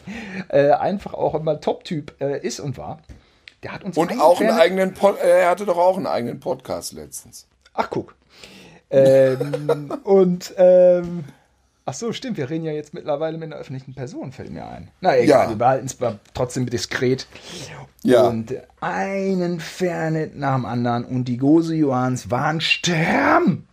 äh, 0.49 0.71
einfach 0.71 1.13
auch 1.13 1.35
immer 1.35 1.59
Top-Typ 1.59 2.13
äh, 2.21 2.39
ist 2.39 2.59
und 2.59 2.77
war, 2.77 2.99
der 3.63 3.73
hat 3.73 3.83
uns 3.83 3.97
Und 3.97 4.19
auch 4.19 4.39
einen 4.39 4.51
eigenen 4.51 4.93
Pod 4.93 5.17
äh, 5.19 5.41
er 5.41 5.49
hatte 5.49 5.65
doch 5.65 5.77
auch 5.77 5.97
einen 5.97 6.07
eigenen 6.07 6.39
Podcast 6.39 6.93
letztens. 6.93 7.47
Ach, 7.73 7.89
guck. 7.89 8.15
Ähm, 8.89 9.91
und, 10.03 10.53
ähm, 10.57 11.25
ach 11.85 11.93
so, 11.93 12.13
stimmt, 12.13 12.37
wir 12.37 12.49
reden 12.49 12.63
ja 12.63 12.71
jetzt 12.71 12.93
mittlerweile 12.93 13.37
mit 13.37 13.51
einer 13.51 13.59
öffentlichen 13.59 13.93
Person, 13.93 14.31
fällt 14.31 14.51
mir 14.51 14.65
ein. 14.67 14.89
Na 15.01 15.17
egal, 15.17 15.45
Ja. 15.45 15.49
wir 15.49 15.57
behalten 15.57 15.87
es 15.87 15.97
trotzdem 16.33 16.67
diskret. 16.69 17.27
Ja. 18.03 18.27
Und 18.27 18.53
einen 18.79 19.59
Fernet 19.59 20.37
nach 20.37 20.55
dem 20.55 20.65
anderen 20.65 21.03
und 21.03 21.25
die 21.25 21.37
Gose-Johans 21.37 22.29
waren 22.31 22.61
stramm 22.61 23.67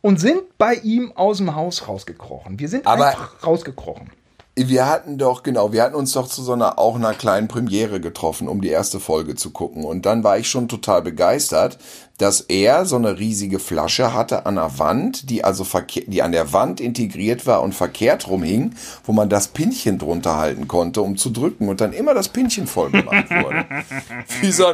und 0.00 0.20
sind 0.20 0.42
bei 0.58 0.74
ihm 0.74 1.12
aus 1.16 1.38
dem 1.38 1.54
Haus 1.54 1.88
rausgekrochen. 1.88 2.58
Wir 2.58 2.68
sind 2.68 2.86
Aber- 2.86 3.08
einfach 3.08 3.44
rausgekrochen. 3.44 4.10
Wir 4.58 4.88
hatten 4.88 5.18
doch, 5.18 5.42
genau, 5.42 5.72
wir 5.74 5.82
hatten 5.82 5.94
uns 5.94 6.12
doch 6.12 6.26
zu 6.28 6.42
so 6.42 6.54
einer, 6.54 6.78
auch 6.78 6.94
einer 6.96 7.12
kleinen 7.12 7.46
Premiere 7.46 8.00
getroffen, 8.00 8.48
um 8.48 8.62
die 8.62 8.70
erste 8.70 9.00
Folge 9.00 9.34
zu 9.34 9.50
gucken. 9.50 9.84
Und 9.84 10.06
dann 10.06 10.24
war 10.24 10.38
ich 10.38 10.48
schon 10.48 10.66
total 10.66 11.02
begeistert, 11.02 11.76
dass 12.18 12.40
er 12.40 12.86
so 12.86 12.96
eine 12.96 13.18
riesige 13.18 13.58
Flasche 13.58 14.14
hatte 14.14 14.46
an 14.46 14.56
der 14.56 14.78
Wand, 14.78 15.28
die 15.30 15.44
also 15.44 15.66
die 16.06 16.22
an 16.22 16.32
der 16.32 16.52
Wand 16.52 16.80
integriert 16.80 17.46
war 17.46 17.62
und 17.62 17.74
verkehrt 17.74 18.28
rumhing, 18.28 18.74
wo 19.04 19.12
man 19.12 19.28
das 19.28 19.48
Pinchen 19.48 19.98
drunter 19.98 20.36
halten 20.36 20.66
konnte, 20.66 21.02
um 21.02 21.16
zu 21.16 21.30
drücken 21.30 21.68
und 21.68 21.80
dann 21.80 21.92
immer 21.92 22.14
das 22.14 22.28
Pinchen 22.28 22.66
voll 22.66 22.90
gemacht 22.90 23.30
wurde. 23.30 23.66
Wie 24.40 24.52
so, 24.52 24.64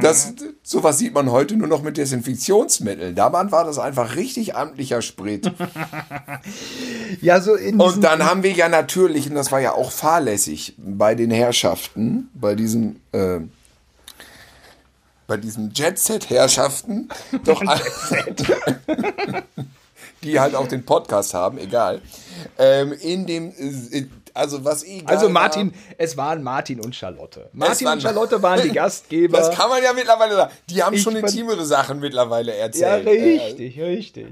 das, 0.00 0.34
sowas 0.62 0.98
sieht 0.98 1.12
man 1.12 1.30
heute 1.30 1.56
nur 1.56 1.68
noch 1.68 1.82
mit 1.82 1.96
Desinfektionsmitteln. 1.96 3.14
Damals 3.14 3.52
war 3.52 3.64
das 3.64 3.78
einfach 3.78 4.16
richtig 4.16 4.56
amtlicher 4.56 5.02
Sprit. 5.02 5.52
Ja, 7.20 7.40
so 7.40 7.54
in 7.54 7.80
Und 7.80 8.02
dann 8.02 8.24
haben 8.24 8.42
wir 8.42 8.52
ja 8.52 8.68
natürlich, 8.68 9.28
und 9.28 9.34
das 9.34 9.52
war 9.52 9.60
ja 9.60 9.72
auch 9.72 9.90
fahrlässig, 9.90 10.74
bei 10.78 11.14
den 11.14 11.30
Herrschaften, 11.30 12.28
bei 12.34 12.54
diesem, 12.54 12.96
äh, 13.12 13.40
bei 15.26 15.36
diesen 15.36 15.72
Jet-Set-Herrschaften, 15.74 17.08
doch 17.44 17.62
die 20.22 20.40
halt 20.40 20.54
auch 20.54 20.68
den 20.68 20.84
Podcast 20.84 21.34
haben, 21.34 21.58
egal. 21.58 22.00
Ähm, 22.58 22.92
in 22.92 23.26
dem, 23.26 23.50
äh, 23.92 24.04
also 24.34 24.64
was 24.64 24.84
egal 24.84 25.06
also 25.14 25.26
war- 25.26 25.32
Martin, 25.32 25.72
es 25.98 26.16
waren 26.16 26.42
Martin 26.42 26.80
und 26.80 26.94
Charlotte. 26.94 27.48
Martin 27.52 27.86
waren- 27.86 27.94
und 27.98 28.02
Charlotte 28.02 28.42
waren 28.42 28.62
die 28.62 28.68
Gastgeber. 28.72 29.38
Das 29.38 29.56
kann 29.56 29.68
man 29.68 29.82
ja 29.82 29.92
mittlerweile 29.92 30.34
sagen. 30.36 30.52
Die 30.70 30.82
haben 30.82 30.94
Ich 30.94 31.02
schon 31.02 31.16
intimere 31.16 31.64
Sachen 31.64 32.00
mittlerweile 32.00 32.52
Ja, 32.52 32.58
erzählt. 32.64 33.06
Äh, 33.06 33.10
richtig, 33.10 33.80
richtig. 33.80 34.26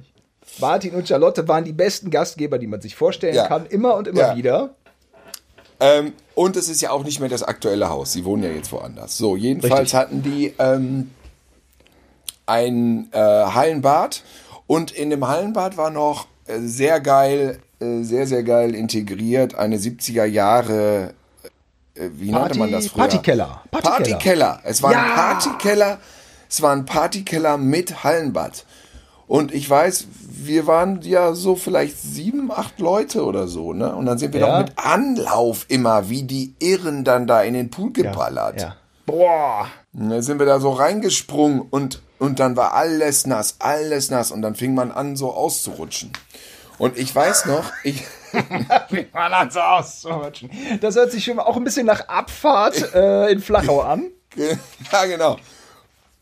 Martin 0.60 0.94
und 0.94 1.08
Charlotte 1.08 1.48
waren 1.48 1.64
die 1.64 1.72
besten 1.72 2.10
Gastgeber, 2.10 2.58
die 2.58 2.66
man 2.66 2.80
sich 2.80 2.94
vorstellen 2.94 3.34
Ja. 3.34 3.46
kann, 3.48 3.66
immer 3.66 3.94
und 3.94 4.06
immer 4.08 4.20
Ja. 4.20 4.36
wieder. 4.36 4.74
Ähm, 5.84 6.12
und 6.34 6.56
es 6.56 6.68
ist 6.68 6.80
ja 6.80 6.90
auch 6.90 7.04
nicht 7.04 7.20
mehr 7.20 7.28
das 7.28 7.42
aktuelle 7.42 7.90
Haus. 7.90 8.12
Sie 8.12 8.24
wohnen 8.24 8.42
ja 8.42 8.50
jetzt 8.50 8.72
woanders. 8.72 9.16
So, 9.18 9.36
jedenfalls 9.36 9.80
Richtig. 9.80 9.94
hatten 9.94 10.22
die 10.22 10.54
ähm, 10.58 11.10
ein 12.46 13.08
äh, 13.12 13.18
Hallenbad 13.18 14.22
und 14.66 14.90
in 14.92 15.10
dem 15.10 15.26
Hallenbad 15.26 15.76
war 15.76 15.90
noch 15.90 16.26
äh, 16.46 16.58
sehr 16.60 17.00
geil, 17.00 17.58
äh, 17.80 18.02
sehr, 18.02 18.26
sehr 18.26 18.42
geil 18.42 18.74
integriert 18.74 19.54
eine 19.54 19.76
70er 19.78 20.24
Jahre, 20.24 21.14
äh, 21.94 22.08
wie 22.14 22.30
nannte 22.30 22.58
man 22.58 22.72
das 22.72 22.88
früher? 22.88 23.02
Partykeller. 23.02 23.62
Partykeller. 23.70 23.98
Partykeller. 23.98 24.60
Es 24.64 24.82
war 24.82 24.92
Ja. 24.92 25.02
ein 25.02 25.14
Partykeller. 25.14 25.98
Es 26.48 26.62
war 26.62 26.72
ein 26.72 26.84
Partykeller 26.84 27.56
mit 27.58 28.04
Hallenbad. 28.04 28.64
Und 29.26 29.54
ich 29.54 29.68
weiß, 29.68 30.06
wir 30.44 30.66
waren 30.66 31.00
ja 31.02 31.32
so 31.34 31.56
vielleicht 31.56 31.98
sieben, 32.00 32.50
acht 32.50 32.78
Leute 32.78 33.24
oder 33.24 33.48
so, 33.48 33.72
ne? 33.72 33.94
Und 33.94 34.06
dann 34.06 34.18
sind 34.18 34.34
wir 34.34 34.40
Ja. 34.40 34.50
doch 34.62 34.66
mit 34.68 34.78
Anlauf 34.78 35.64
immer 35.68 36.08
wie 36.10 36.24
die 36.24 36.54
Irren 36.58 37.04
dann 37.04 37.26
da 37.26 37.42
in 37.42 37.54
den 37.54 37.70
Pool 37.70 37.92
geballert. 37.92 38.60
Ja. 38.60 38.76
Boah. 39.06 39.66
Und 39.94 40.10
dann 40.10 40.22
sind 40.22 40.38
wir 40.38 40.46
da 40.46 40.60
so 40.60 40.70
reingesprungen 40.72 41.60
und, 41.62 42.02
und 42.18 42.40
dann 42.40 42.56
war 42.56 42.74
alles 42.74 43.26
nass, 43.26 43.56
alles 43.60 44.10
nass. 44.10 44.30
Und 44.30 44.42
dann 44.42 44.54
fing 44.54 44.74
man 44.74 44.90
an, 44.92 45.16
so 45.16 45.32
auszurutschen. 45.32 46.12
Und 46.78 46.98
ich 46.98 47.14
weiß 47.14 47.46
noch, 47.46 47.64
ich, 47.84 48.02
Wie 48.90 49.06
man 49.12 49.30
dann 49.30 49.50
so 49.50 49.60
auszurutschen. 49.60 50.50
Das 50.80 50.96
hört 50.96 51.12
sich 51.12 51.24
schon 51.24 51.38
auch 51.38 51.56
ein 51.56 51.62
bisschen 51.64 51.86
nach 51.86 52.08
Abfahrt 52.08 52.92
äh, 52.94 53.30
in 53.30 53.40
Flachau 53.40 53.80
an. 53.80 54.10
ja, 54.36 55.04
genau. 55.06 55.36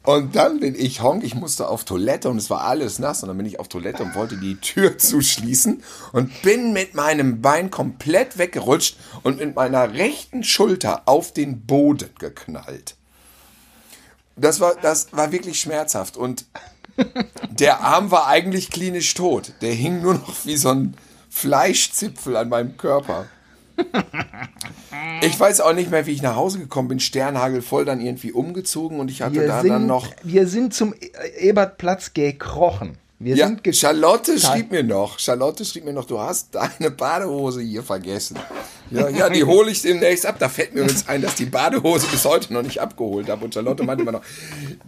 Und 0.04 0.34
dann 0.34 0.58
bin 0.58 0.74
ich 0.74 1.00
honk, 1.00 1.22
ich 1.22 1.36
musste 1.36 1.68
auf 1.68 1.84
Toilette 1.84 2.28
und 2.28 2.36
es 2.36 2.50
war 2.50 2.62
alles 2.62 2.98
nass 2.98 3.22
und 3.22 3.28
dann 3.28 3.36
bin 3.36 3.46
ich 3.46 3.60
auf 3.60 3.68
Toilette 3.68 4.02
und 4.02 4.16
wollte 4.16 4.36
die 4.36 4.56
Tür 4.56 4.98
zuschließen 4.98 5.82
und 6.12 6.42
bin 6.42 6.72
mit 6.72 6.94
meinem 6.94 7.40
Bein 7.40 7.70
komplett 7.70 8.36
weggerutscht 8.36 8.96
und 9.22 9.38
mit 9.38 9.54
meiner 9.54 9.92
rechten 9.94 10.42
Schulter 10.42 11.02
auf 11.06 11.32
den 11.32 11.66
Boden 11.66 12.10
geknallt. 12.18 12.96
Das 14.34 14.58
war, 14.58 14.74
das 14.74 15.12
war 15.12 15.30
wirklich 15.30 15.60
schmerzhaft 15.60 16.16
und 16.16 16.46
der 17.50 17.80
Arm 17.80 18.10
war 18.10 18.26
eigentlich 18.26 18.70
klinisch 18.70 19.14
tot. 19.14 19.52
Der 19.60 19.72
hing 19.72 20.02
nur 20.02 20.14
noch 20.14 20.44
wie 20.44 20.56
so 20.56 20.70
ein 20.70 20.96
Fleischzipfel 21.30 22.36
an 22.36 22.48
meinem 22.48 22.76
Körper. 22.76 23.26
Ich 25.22 25.38
weiß 25.38 25.60
auch 25.60 25.72
nicht 25.72 25.90
mehr, 25.90 26.06
wie 26.06 26.10
ich 26.12 26.22
nach 26.22 26.34
Hause 26.36 26.58
gekommen 26.58 26.88
bin. 26.88 27.00
Sternhagelvoll 27.00 27.84
dann 27.84 28.00
irgendwie 28.00 28.32
umgezogen 28.32 28.98
und 29.00 29.10
ich 29.10 29.22
hatte 29.22 29.34
Wir 29.36 29.46
da 29.46 29.60
sind, 29.62 29.70
dann 29.70 29.86
noch. 29.86 30.08
wir 30.22 30.46
sind 30.48 30.74
zum 30.74 30.94
E- 30.94 31.10
Ebertplatz 31.38 32.12
gekrochen. 32.12 32.98
Wir 33.20 33.36
Ja, 33.36 33.46
sind 33.46 33.76
Charlotte 33.76 34.38
schrieb 34.38 34.72
mir 34.72 34.82
noch, 34.82 35.20
Charlotte 35.20 35.64
schrieb 35.64 35.84
mir 35.84 35.92
noch, 35.92 36.06
du 36.06 36.18
hast 36.18 36.54
deine 36.56 36.90
Badehose 36.90 37.62
hier 37.62 37.84
vergessen. 37.84 38.36
Ja, 38.90 39.08
ja, 39.08 39.28
die 39.30 39.44
hole 39.44 39.70
ich 39.70 39.80
demnächst 39.82 40.26
ab. 40.26 40.36
Da 40.40 40.48
fällt 40.48 40.74
mir 40.74 40.80
übrigens 40.80 41.08
ein, 41.08 41.22
dass 41.22 41.36
die 41.36 41.46
Badehose 41.46 42.08
bis 42.08 42.24
heute 42.24 42.52
noch 42.52 42.62
nicht 42.62 42.80
abgeholt 42.80 43.28
habe. 43.28 43.44
Und 43.44 43.54
Charlotte 43.54 43.84
meinte 43.84 44.02
immer 44.02 44.12
noch, 44.12 44.22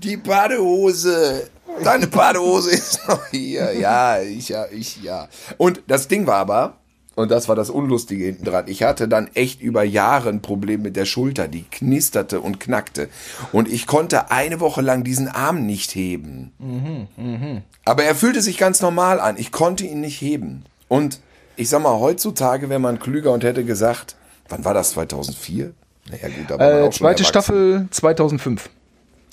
die 0.02 0.16
Badehose, 0.16 1.48
deine 1.84 2.08
Badehose 2.08 2.72
ist 2.72 3.00
noch 3.08 3.24
hier. 3.30 3.72
Ja, 3.78 4.20
ich, 4.20 4.48
ja, 4.48 4.66
ich, 4.70 5.00
ja. 5.02 5.28
Und 5.56 5.82
das 5.86 6.08
Ding 6.08 6.26
war 6.26 6.36
aber, 6.38 6.76
und 7.16 7.31
das 7.31 7.48
war 7.48 7.57
das 7.57 7.70
Unlustige 7.70 8.24
hinten 8.24 8.44
dran. 8.44 8.64
Ich 8.66 8.83
hatte 8.83 9.09
dann 9.09 9.29
echt 9.35 9.61
über 9.61 9.85
Jahre 9.85 10.29
ein 10.31 10.42
Problem 10.42 10.83
mit 10.83 10.96
der 10.96 11.05
Schulter, 11.05 11.48
die 11.48 11.62
knisterte 11.62 12.40
und 12.40 12.61
knackte. 12.61 13.09
Und 13.53 13.68
ich 13.68 13.87
konnte 13.87 14.31
eine 14.31 14.61
Woche 14.61 14.83
lang 14.83 15.05
diesen 15.05 15.29
Arm 15.29 15.64
nicht 15.64 15.94
heben. 15.94 16.53
Aber 17.85 18.05
er 18.05 18.14
fühlte 18.14 18.42
sich 18.42 18.59
ganz 18.59 18.83
normal 18.83 19.20
an. 19.20 19.37
Ich 19.38 19.53
konnte 19.53 19.85
ihn 19.85 20.00
nicht 20.00 20.20
heben. 20.20 20.64
Und 20.88 21.20
ich 21.57 21.68
sag 21.68 21.83
mal, 21.83 22.00
heutzutage 22.00 22.68
wäre 22.68 22.81
man 22.81 22.98
klüger 22.98 23.33
und 23.33 23.44
hätte 23.44 23.64
gesagt, 23.64 24.16
wann 24.48 24.64
war 24.64 24.74
das, 24.74 24.90
2004? 24.90 25.72
Naja, 26.11 26.29
gut, 26.29 26.50
da 26.50 26.59
war 26.59 26.70
man 26.70 26.79
äh, 26.79 26.81
auch 26.81 26.85
schon 26.85 26.92
zweite 26.92 27.22
erwachsen. 27.22 27.24
Staffel 27.24 27.88
2005 27.90 28.70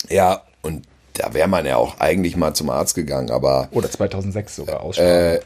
Ja, 0.08 0.42
und 0.62 0.86
da 1.14 1.34
wäre 1.34 1.48
man 1.48 1.66
ja 1.66 1.76
auch 1.76 1.98
eigentlich 2.00 2.36
mal 2.36 2.54
zum 2.54 2.70
Arzt 2.70 2.94
gegangen, 2.94 3.30
aber 3.30 3.68
oder 3.72 3.90
2006 3.90 4.56
sogar 4.56 4.80
Ausstrahlung. 4.80 5.40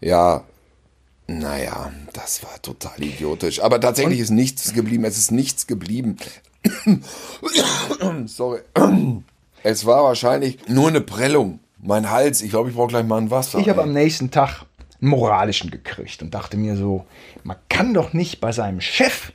ja, 0.00 0.44
Naja, 1.26 1.90
das 2.12 2.42
war 2.42 2.60
total 2.60 3.02
idiotisch. 3.02 3.60
Aber 3.62 3.80
tatsächlich 3.80 4.20
ist 4.20 4.30
nichts 4.30 4.74
geblieben. 4.74 5.04
Es 5.04 5.16
ist 5.16 5.30
nichts 5.30 5.66
geblieben. 5.66 6.16
Sorry. 8.26 8.60
Es 9.62 9.86
war 9.86 10.04
wahrscheinlich 10.04 10.58
nur 10.68 10.88
eine 10.88 11.00
Prellung. 11.00 11.60
Mein 11.78 12.10
Hals, 12.10 12.42
ich 12.42 12.50
glaube, 12.50 12.70
ich 12.70 12.76
brauche 12.76 12.88
gleich 12.88 13.06
mal 13.06 13.18
ein 13.18 13.30
Wasser. 13.30 13.58
Ich 13.58 13.68
habe 13.68 13.82
am 13.82 13.92
nächsten 13.92 14.30
Tag 14.30 14.64
einen 15.00 15.10
moralischen 15.10 15.70
gekriegt 15.70 16.22
und 16.22 16.34
dachte 16.34 16.56
mir 16.56 16.76
so, 16.76 17.04
man 17.42 17.56
kann 17.68 17.94
doch 17.94 18.12
nicht 18.12 18.40
bei 18.40 18.52
seinem 18.52 18.80
Chef 18.80 19.32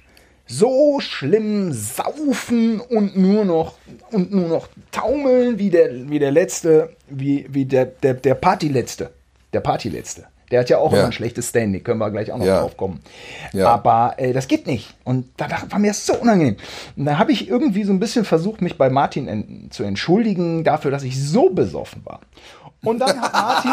so 0.47 0.99
schlimm 0.99 1.71
saufen 1.73 2.79
und 2.79 3.15
nur 3.15 3.45
noch 3.45 3.75
und 4.11 4.31
nur 4.31 4.47
noch 4.47 4.67
taumeln 4.91 5.59
wie 5.59 5.69
der 5.69 6.09
wie 6.09 6.17
der 6.17 6.31
letzte 6.31 6.95
wie 7.07 7.45
wie 7.49 7.65
der 7.65 7.85
der 7.85 8.15
der 8.15 8.33
Partyletzte 8.33 9.11
der 9.53 9.59
Partyletzte 9.59 10.25
der 10.51 10.61
hat 10.61 10.69
ja 10.69 10.77
auch 10.79 10.91
Ja. 10.91 10.97
immer 10.99 11.07
ein 11.07 11.11
schlechtes 11.11 11.49
Standing 11.49 11.83
können 11.83 11.99
wir 11.99 12.09
gleich 12.11 12.31
auch 12.31 12.37
noch 12.37 12.45
Ja. 12.45 12.61
drauf 12.61 12.77
kommen 12.77 12.99
Ja. 13.53 13.69
aber 13.69 14.15
äh, 14.17 14.33
das 14.33 14.47
geht 14.47 14.67
nicht 14.67 14.93
und 15.03 15.27
da 15.37 15.47
war 15.69 15.79
mir 15.79 15.87
das 15.89 16.05
so 16.05 16.15
unangenehm 16.15 16.57
und 16.95 17.05
da 17.05 17.17
habe 17.17 17.31
ich 17.31 17.47
irgendwie 17.49 17.83
so 17.83 17.93
ein 17.93 17.99
bisschen 17.99 18.25
versucht 18.25 18.61
mich 18.61 18.77
bei 18.77 18.89
Martin 18.89 19.27
en 19.27 19.67
zu 19.71 19.83
entschuldigen 19.83 20.63
dafür 20.63 20.91
dass 20.91 21.03
ich 21.03 21.21
so 21.21 21.49
besoffen 21.49 22.03
war 22.05 22.19
und 22.83 22.99
dann 22.99 23.19
hat 23.21 23.33
Martin 23.33 23.71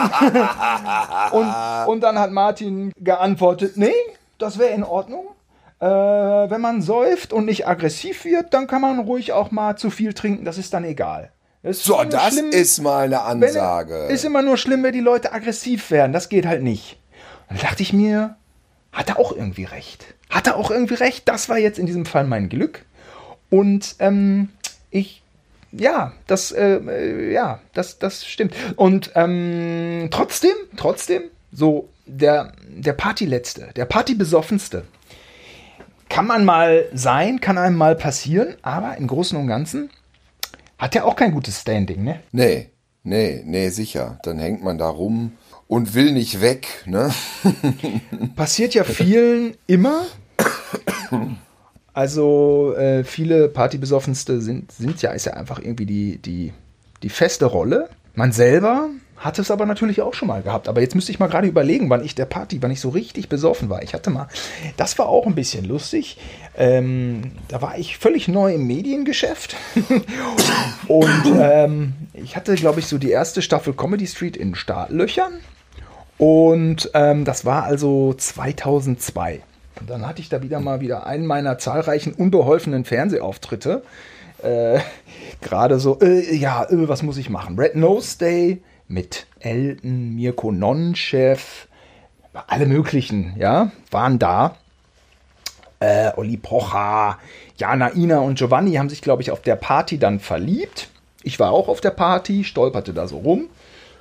und, 1.33 1.89
und 1.95 2.01
dann 2.03 2.19
hat 2.19 2.31
Martin 2.33 2.93
geantwortet, 2.99 3.77
nee, 3.77 3.93
das 4.39 4.59
wäre 4.59 4.71
in 4.71 4.83
Ordnung. 4.83 5.27
Äh, 5.79 5.87
wenn 5.87 6.61
man 6.61 6.83
säuft 6.83 7.33
und 7.33 7.45
nicht 7.45 7.69
aggressiv 7.69 8.25
wird, 8.25 8.53
dann 8.55 8.67
kann 8.67 8.81
man 8.81 8.99
ruhig 8.99 9.33
auch 9.33 9.51
mal 9.51 9.77
zu 9.77 9.91
viel 9.91 10.13
trinken, 10.15 10.45
das 10.45 10.59
ist 10.59 10.73
dann 10.75 10.85
egal. 10.85 11.31
Ist 11.67 11.83
so, 11.83 12.01
das 12.05 12.35
schlimm, 12.35 12.51
ist 12.51 12.81
mal 12.81 13.13
eine 13.13 13.17
wenn, 13.41 13.49
Ansage. 13.49 14.07
Ist 14.07 14.25
immer 14.25 14.43
nur 14.43 14.57
schlimm, 14.57 14.85
wenn 14.85 14.93
die 14.93 15.01
Leute 15.01 15.33
aggressiv 15.33 15.91
werden, 15.91 16.13
das 16.13 16.29
geht 16.29 16.47
halt 16.47 16.63
nicht. 16.63 16.97
Dann 17.49 17.59
dachte 17.59 17.83
ich 17.83 17.93
mir, 17.93 18.37
hat 18.93 19.09
er 19.09 19.19
auch 19.19 19.33
irgendwie 19.33 19.65
recht. 19.65 20.05
Hat 20.31 20.47
er 20.47 20.57
auch 20.57 20.71
irgendwie 20.71 20.95
recht, 20.95 21.29
das 21.29 21.49
war 21.49 21.59
jetzt 21.59 21.79
in 21.79 21.87
diesem 21.87 22.07
Fall 22.07 22.25
mein 22.25 22.49
Glück. 22.49 22.85
Und 23.51 23.97
ähm, 23.99 24.51
ich 24.91 25.23
ja, 25.73 26.13
das, 26.29 26.53
äh, 26.53 26.77
äh, 26.77 27.33
ja, 27.33 27.61
das, 27.75 27.99
das 27.99 28.25
stimmt. 28.25 28.55
Und 28.77 29.11
ähm, 29.15 30.09
trotzdem, 30.11 30.55
trotzdem, 30.77 31.23
so 31.53 31.89
der, 32.07 32.53
der 32.69 32.93
Partyletzte, 32.93 33.71
der 33.75 33.85
Partybesoffenste, 33.87 34.85
kann 36.09 36.27
man 36.27 36.45
mal 36.45 36.87
sein, 36.95 37.41
kann 37.41 37.59
einem 37.59 37.77
mal 37.77 37.97
passieren, 37.97 38.55
aber 38.63 38.97
im 38.97 39.09
Großen 39.09 39.37
und 39.37 39.49
Ganzen 39.49 39.91
hat 40.79 40.95
er 40.95 41.07
auch 41.07 41.17
kein 41.17 41.33
gutes 41.33 41.61
Standing, 41.61 42.05
ne? 42.05 42.21
Nee, 42.33 42.71
nee, 43.03 43.43
nee, 43.45 43.69
sicher. 43.71 44.19
Dann 44.23 44.39
hängt 44.39 44.63
man 44.63 44.79
da 44.79 44.89
rum 44.89 45.33
und 45.69 45.95
will 45.95 46.13
nicht 46.13 46.41
weg, 46.41 46.85
ne? 46.87 47.11
Passiert 48.37 48.75
ja 48.75 48.85
vielen 48.85 49.57
immer. 49.67 50.03
Also 51.93 52.75
äh, 52.77 53.05
viele 53.05 53.49
Partybesoffenste 53.49 54.41
sind, 54.41 54.71
sind 54.71 55.01
ja, 55.01 55.13
ist 55.13 55.27
ja 55.27 55.33
einfach 55.33 55.59
irgendwie 55.59 55.87
die, 55.87 56.19
die, 56.19 56.53
die 57.03 57.09
feste 57.09 57.47
Rolle. 57.47 57.89
Man 58.15 58.33
selber 58.33 58.91
hat 59.17 59.39
es 59.39 59.51
aber 59.51 59.67
natürlich 59.67 60.03
auch 60.03 60.15
schon 60.15 60.29
mal 60.29 60.43
gehabt. 60.43 60.69
Aber 60.69 60.81
jetzt 60.81 60.95
müsste 60.95 61.11
ich 61.11 61.19
mal 61.19 61.29
gerade 61.29 61.47
überlegen, 61.47 61.89
wann 61.89 62.05
ich 62.05 62.15
der 62.15 62.27
Party, 62.27 62.63
wann 62.63 62.71
ich 62.71 62.81
so 62.81 62.91
richtig 62.91 63.29
besoffen 63.29 63.71
war. 63.71 63.83
Ich 63.83 63.95
hatte 63.95 64.11
mal, 64.11 64.29
das 64.77 64.99
war 64.99 65.09
auch 65.09 65.27
ein 65.27 65.35
bisschen 65.35 65.65
lustig. 65.65 66.19
Ähm, 66.57 67.33
da 67.49 67.63
war 67.63 67.79
ich 67.79 67.99
völlig 67.99 68.29
neu 68.29 68.55
im 68.55 68.67
Mediengeschäft. 68.67 69.57
Und 70.89 71.23
ähm, 71.39 71.95
ich 72.13 72.37
hatte, 72.37 72.55
glaube 72.55 72.81
ich, 72.81 72.87
so 72.87 72.99
die 72.99 73.11
erste 73.11 73.43
Staffel 73.43 73.73
Comedy 73.73 74.07
Street 74.07 74.37
in 74.37 74.55
Startlöchern. 74.55 75.33
Und 76.19 76.91
ähm, 76.95 77.25
das 77.25 77.45
war 77.45 77.65
also 77.65 78.15
2002. 78.15 79.43
Und 79.81 79.91
dann 79.91 80.07
hatte 80.07 80.21
ich 80.21 80.29
da 80.29 80.43
wieder 80.43 80.61
mal 80.61 80.81
wieder 80.81 81.07
einen 81.07 81.27
meiner 81.27 81.59
zahlreichen 81.59 82.13
unbeholfenen 82.13 82.85
Fernsehauftritte. 82.85 83.83
Äh, 84.43 84.81
Gerade 85.43 85.79
so, 85.79 85.99
äh, 86.01 86.35
ja, 86.35 86.65
äh, 86.65 86.89
was 86.89 87.03
muss 87.03 87.19
ich 87.19 87.31
machen? 87.31 87.59
Red 87.59 87.77
Nose 87.77 88.19
Day 88.19 88.63
mit 88.89 89.27
Elton, 89.41 90.15
Mirko 90.15 90.53
Nonchef, 90.53 91.69
alle 92.47 92.67
möglichen, 92.67 93.35
ja, 93.39 93.71
waren 93.91 94.19
da. 94.19 94.57
Äh, 95.81 96.13
Olli 96.17 96.37
Pocher, 96.37 97.19
Jana, 97.57 97.93
Ina 97.95 98.19
und 98.19 98.39
Giovanni 98.39 98.75
haben 98.75 98.89
sich, 98.89 99.03
glaube 99.03 99.23
ich, 99.23 99.31
auf 99.31 99.43
der 99.43 99.57
Party 99.57 99.99
dann 99.99 100.21
verliebt. 100.21 100.89
Ich 101.23 101.39
war 101.39 101.51
auch 101.51 101.69
auf 101.69 101.81
der 101.81 101.91
Party, 101.91 102.45
stolperte 102.45 102.95
da 102.95 103.09
so 103.09 103.19
rum 103.19 103.49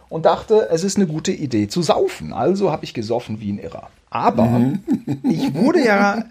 und 0.10 0.26
dachte, 0.26 0.69
es 0.71 0.84
ist 0.84 0.98
eine 0.98 1.08
gute 1.08 1.32
Idee 1.32 1.67
zu 1.67 1.82
saufen. 1.82 2.32
Also 2.34 2.71
habe 2.71 2.86
ich 2.86 2.93
gesoffen 2.93 3.41
wie 3.41 3.52
ein 3.52 3.60
Irrer. 3.60 3.89
Aber 4.10 4.71
ich 5.24 5.54
wurde 5.54 5.84
ja, 5.84 6.24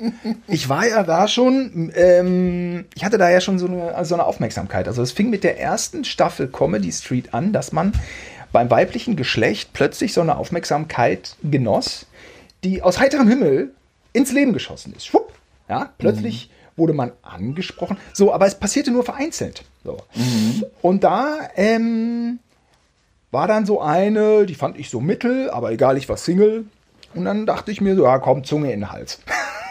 ich 0.48 0.70
war 0.70 0.88
ja 0.88 1.02
da 1.02 1.28
schon, 1.28 1.92
ähm, 1.94 2.86
ich 2.94 3.04
hatte 3.04 3.18
da 3.18 3.28
ja 3.28 3.42
schon 3.42 3.58
so 3.58 3.66
eine, 3.66 4.02
so 4.06 4.14
eine 4.14 4.24
Aufmerksamkeit. 4.24 4.88
Also 4.88 5.02
es 5.02 5.12
fing 5.12 5.28
mit 5.28 5.44
der 5.44 5.60
ersten 5.60 6.04
Staffel 6.04 6.48
Comedy 6.48 6.90
Street 6.92 7.34
an, 7.34 7.52
dass 7.52 7.72
man 7.72 7.92
beim 8.54 8.70
weiblichen 8.70 9.16
Geschlecht 9.16 9.70
plötzlich 9.72 10.12
so 10.12 10.20
eine 10.20 10.36
Aufmerksamkeit 10.36 11.34
genoss, 11.42 12.06
die 12.62 12.82
aus 12.82 13.00
heiterem 13.00 13.26
Himmel 13.26 13.74
ins 14.12 14.30
Leben 14.30 14.52
geschossen 14.52 14.94
ist. 14.96 15.06
Schwupp, 15.06 15.32
ja, 15.68 15.92
plötzlich 15.98 16.50
wurde 16.76 16.92
man 16.92 17.10
angesprochen. 17.22 17.96
So, 18.12 18.32
aber 18.32 18.46
es 18.46 18.54
passierte 18.54 18.92
nur 18.92 19.02
vereinzelt. 19.02 19.64
So. 19.82 19.98
Und 20.82 21.02
da 21.02 21.48
ähm, 21.56 22.38
war 23.32 23.48
dann 23.48 23.66
so 23.66 23.80
eine, 23.80 24.46
die 24.46 24.54
fand 24.54 24.78
ich 24.78 24.88
so 24.88 25.00
mittel, 25.00 25.50
aber 25.50 25.72
egal, 25.72 25.96
ich 25.98 26.08
war 26.08 26.16
Single. 26.16 26.66
Und 27.12 27.24
dann 27.24 27.46
dachte 27.46 27.72
ich 27.72 27.80
mir 27.80 27.96
so, 27.96 28.04
ja, 28.04 28.20
komm, 28.20 28.44
Zunge 28.44 28.72
in 28.72 28.80
den 28.80 28.92
Hals. 28.92 29.18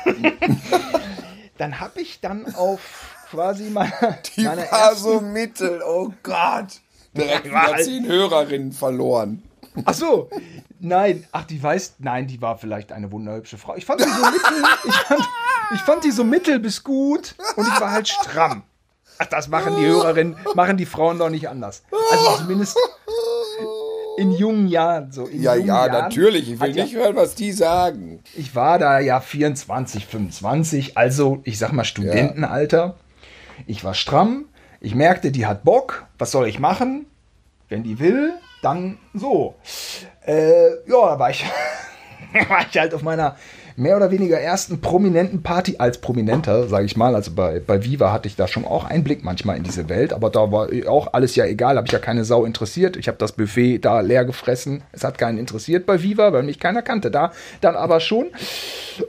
dann 1.58 1.80
habe 1.80 2.02
ich 2.02 2.19
dann 2.19 2.54
auf 2.56 2.82
quasi 3.32 3.69
meiner, 3.69 4.17
Die 4.36 4.43
meiner 4.43 4.69
war 4.69 4.93
so 4.93 5.22
mittel, 5.22 5.82
oh 5.88 6.12
Gott. 6.22 6.82
Direkt 7.15 7.45
wieder 7.45 7.78
zehn 7.78 8.06
Hörerinnen 8.08 8.71
verloren. 8.71 9.43
Ach 9.86 9.93
so. 9.93 10.30
Nein, 10.80 11.26
ach, 11.32 11.45
die 11.45 11.62
weiß, 11.63 11.95
nein, 11.99 12.28
die 12.28 12.41
war 12.41 12.58
vielleicht 12.58 12.91
eine 12.91 13.12
wunderhübsche 13.12 13.58
Frau. 13.58 13.76
Ich 13.76 13.86
fand 13.86 14.02
die 14.02 14.06
so 14.10 14.21
mittel, 14.26 14.63
ich 14.86 14.93
fand, 14.95 15.21
ich 15.76 15.80
fand 15.82 16.04
die 16.04 16.12
so 16.12 16.23
mittel 16.26 16.60
bis 16.60 16.84
gut 16.84 17.36
und 17.56 17.65
ich 17.67 17.80
war 17.80 17.91
halt 17.91 18.08
stramm. 18.10 18.63
Ach, 19.17 19.26
das 19.28 19.47
machen 19.47 19.76
die 19.78 19.86
Hörerinnen, 19.86 20.36
machen 20.56 20.76
die 20.76 20.86
Frauen 20.86 21.19
doch 21.19 21.30
nicht 21.30 21.47
anders. 21.47 21.84
Also 22.12 22.38
zumindest 22.39 22.78
in 24.17 24.32
jungen 24.32 24.67
Jahren 24.67 25.12
so. 25.12 25.26
In 25.26 25.41
Ja, 25.41 25.56
jungen 25.56 25.67
ja, 25.67 25.86
Jahren 25.88 25.91
natürlich. 26.04 26.52
Ich 26.52 26.60
will 26.60 26.69
hat 26.69 26.76
ja- 26.76 26.84
nicht 26.84 26.95
hören, 26.95 27.15
was 27.15 27.36
die 27.36 27.52
sagen. 27.52 28.21
Ich 28.36 28.54
war 28.56 28.78
da 28.80 28.99
ja 28.99 29.19
24, 29.21 30.06
25, 30.06 30.97
also 30.97 31.39
ich 31.45 31.58
sag 31.58 31.71
mal 31.71 31.84
Studentenalter. 31.86 32.95
Ich 33.67 33.84
war 33.84 33.93
stramm. 33.93 34.45
Ich 34.86 34.96
merkte, 34.96 35.32
die 35.32 35.46
hat 35.46 35.63
Bock. 35.63 36.08
Was 36.17 36.32
soll 36.32 36.46
ich 36.46 36.60
machen? 36.60 37.06
Wenn 37.69 37.84
die 37.84 38.00
will, 38.00 38.34
dann 38.62 38.98
so. 39.13 39.56
Äh, 40.28 40.72
ja, 40.86 41.08
da 41.08 41.19
war 41.19 41.30
ich, 41.30 41.46
war 42.50 42.65
ich 42.69 42.78
halt 42.78 42.93
auf 42.93 43.02
meiner 43.02 43.38
mehr 43.75 43.97
oder 43.97 44.12
weniger 44.12 44.39
ersten 44.39 44.81
prominenten 44.81 45.43
Party 45.43 45.75
als 45.77 45.99
Prominenter, 45.99 46.67
sage 46.67 46.86
ich 46.86 46.97
mal. 46.97 47.15
Also 47.15 47.31
bei, 47.31 47.59
bei 47.59 47.83
Viva 47.83 48.12
hatte 48.12 48.27
ich 48.27 48.36
da 48.36 48.47
schon 48.47 48.65
auch 48.65 48.86
Einblick 48.86 49.23
manchmal 49.23 49.57
in 49.57 49.63
diese 49.63 49.89
Welt, 49.89 50.13
aber 50.13 50.29
da 50.29 50.51
war 50.51 50.69
auch 50.88 51.13
alles 51.13 51.36
ja 51.36 51.45
egal, 51.45 51.77
habe 51.77 51.88
ich 51.88 51.93
ja 51.93 51.99
keine 51.99 52.25
Sau 52.25 52.45
interessiert. 52.45 52.97
Ich 52.97 53.07
habe 53.07 53.17
das 53.17 53.31
Buffet 53.31 53.79
da 53.79 54.01
leer 54.01 54.25
gefressen. 54.25 54.83
Es 54.91 55.03
hat 55.03 55.17
keinen 55.17 55.38
interessiert 55.38 55.86
bei 55.86 56.01
Viva, 56.01 56.33
weil 56.33 56.43
mich 56.43 56.59
keiner 56.59 56.81
kannte. 56.81 57.12
Da 57.12 57.31
dann 57.62 57.75
aber 57.75 57.99
schon. 57.99 58.27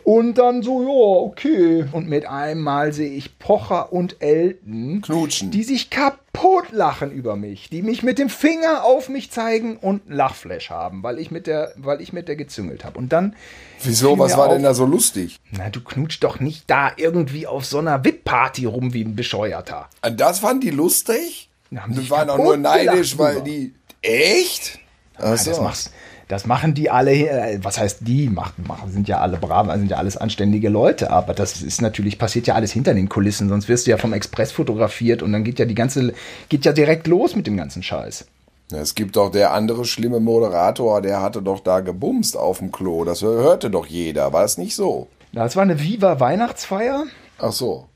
Und 0.05 0.38
dann 0.38 0.62
so, 0.62 0.83
ja, 0.83 1.20
okay. 1.20 1.85
Und 1.92 2.09
mit 2.09 2.27
einmal 2.27 2.92
sehe 2.92 3.11
ich 3.11 3.38
Pocher 3.38 3.92
und 3.92 4.16
Elton 4.20 5.03
Knutschen. 5.03 5.50
die 5.50 5.62
sich 5.62 5.90
kaputt 5.90 6.72
lachen 6.72 7.11
über 7.11 7.37
mich, 7.37 7.68
die 7.70 7.83
mich 7.83 8.03
mit 8.03 8.18
dem 8.18 8.29
Finger 8.29 8.85
auf 8.85 9.09
mich 9.09 9.31
zeigen 9.31 9.77
und 9.77 10.03
Lachflash 10.09 10.70
haben, 10.70 11.03
weil 11.03 11.18
ich 11.18 11.31
mit 11.31 11.46
der, 11.46 11.72
weil 11.77 12.00
ich 12.00 12.12
mit 12.12 12.29
der 12.29 12.37
gezüngelt 12.37 12.85
habe. 12.85 12.98
Und 12.98 13.12
dann 13.12 13.35
Wieso, 13.83 14.19
was 14.19 14.37
war 14.37 14.47
auf, 14.47 14.53
denn 14.53 14.63
da 14.63 14.75
so 14.75 14.87
lustig? 14.87 15.41
Na, 15.51 15.69
du 15.69 15.81
knutscht 15.81 16.25
doch 16.25 16.41
nicht 16.41 16.65
da 16.69 16.93
irgendwie 16.97 17.47
auf 17.47 17.65
so 17.65 17.79
einer 17.79 18.05
VIP-Party 18.05 18.67
rum 18.67 18.95
wie 18.95 19.05
ein 19.05 19.15
Bescheuerter. 19.17 19.89
Und 20.05 20.21
das 20.21 20.39
fanden 20.39 20.61
die 20.63 20.71
lustig? 20.71 21.51
Die 21.71 22.11
waren 22.11 22.31
auch 22.31 22.39
nur 22.39 22.57
neidisch, 22.57 23.19
weil 23.19 23.43
die. 23.43 23.75
Echt? 24.01 24.79
Ach 25.17 25.23
Ja, 25.23 25.31
das, 25.31 25.61
machst, 25.61 25.91
das 26.29 26.47
machen 26.47 26.75
die 26.75 26.91
alle, 26.91 27.13
äh, 27.13 27.59
was 27.63 27.79
heißt 27.79 27.99
die, 28.03 28.29
machen, 28.29 28.65
machen, 28.67 28.91
sind 28.91 29.09
ja 29.09 29.21
alle 29.21 29.37
brav, 29.37 29.71
sind 29.75 29.91
ja 29.91 29.97
alles 29.97 30.17
anständige 30.17 30.69
Leute, 30.69 31.11
aber 31.11 31.35
das 31.35 31.63
ist 31.63 31.81
natürlich, 31.81 32.19
passiert 32.19 32.47
ja 32.47 32.55
alles 32.55 32.73
hinter 32.73 32.95
den 32.95 33.09
Kulissen, 33.09 33.49
sonst 33.49 33.69
wirst 33.69 33.87
du 33.87 33.91
ja 33.91 33.97
vom 33.97 34.13
Express 34.13 34.53
fotografiert 34.53 35.23
und 35.23 35.33
dann 35.33 35.45
geht 35.45 35.59
ja 35.59 35.65
die 35.65 35.75
ganze, 35.75 36.13
geht 36.49 36.65
ja 36.65 36.73
direkt 36.73 37.07
los 37.07 37.37
mit 37.37 37.47
dem 37.47 37.57
ganzen 37.57 37.83
Scheiß. 37.83 38.27
Es 38.72 38.94
gibt 38.94 39.16
doch 39.16 39.31
der 39.31 39.53
andere 39.53 39.85
schlimme 39.85 40.20
Moderator, 40.20 41.03
der 41.03 41.20
hatte 41.20 41.42
doch 41.42 41.61
da 41.61 41.81
gebumst 41.81 42.37
auf 42.37 42.59
dem 42.59 42.72
Klo. 42.72 43.05
Das 43.05 43.22
hörte 43.22 43.70
doch 43.70 43.87
jeder. 43.87 44.33
War 44.33 44.44
es 44.44 44.59
nicht 44.59 44.74
so? 44.74 45.09
Das 45.33 45.57
war 45.57 45.62
eine 45.62 45.81
Viva 45.81 46.20
Weihnachtsfeier 46.20 47.05
Ach 47.38 47.53
so. 47.53 47.88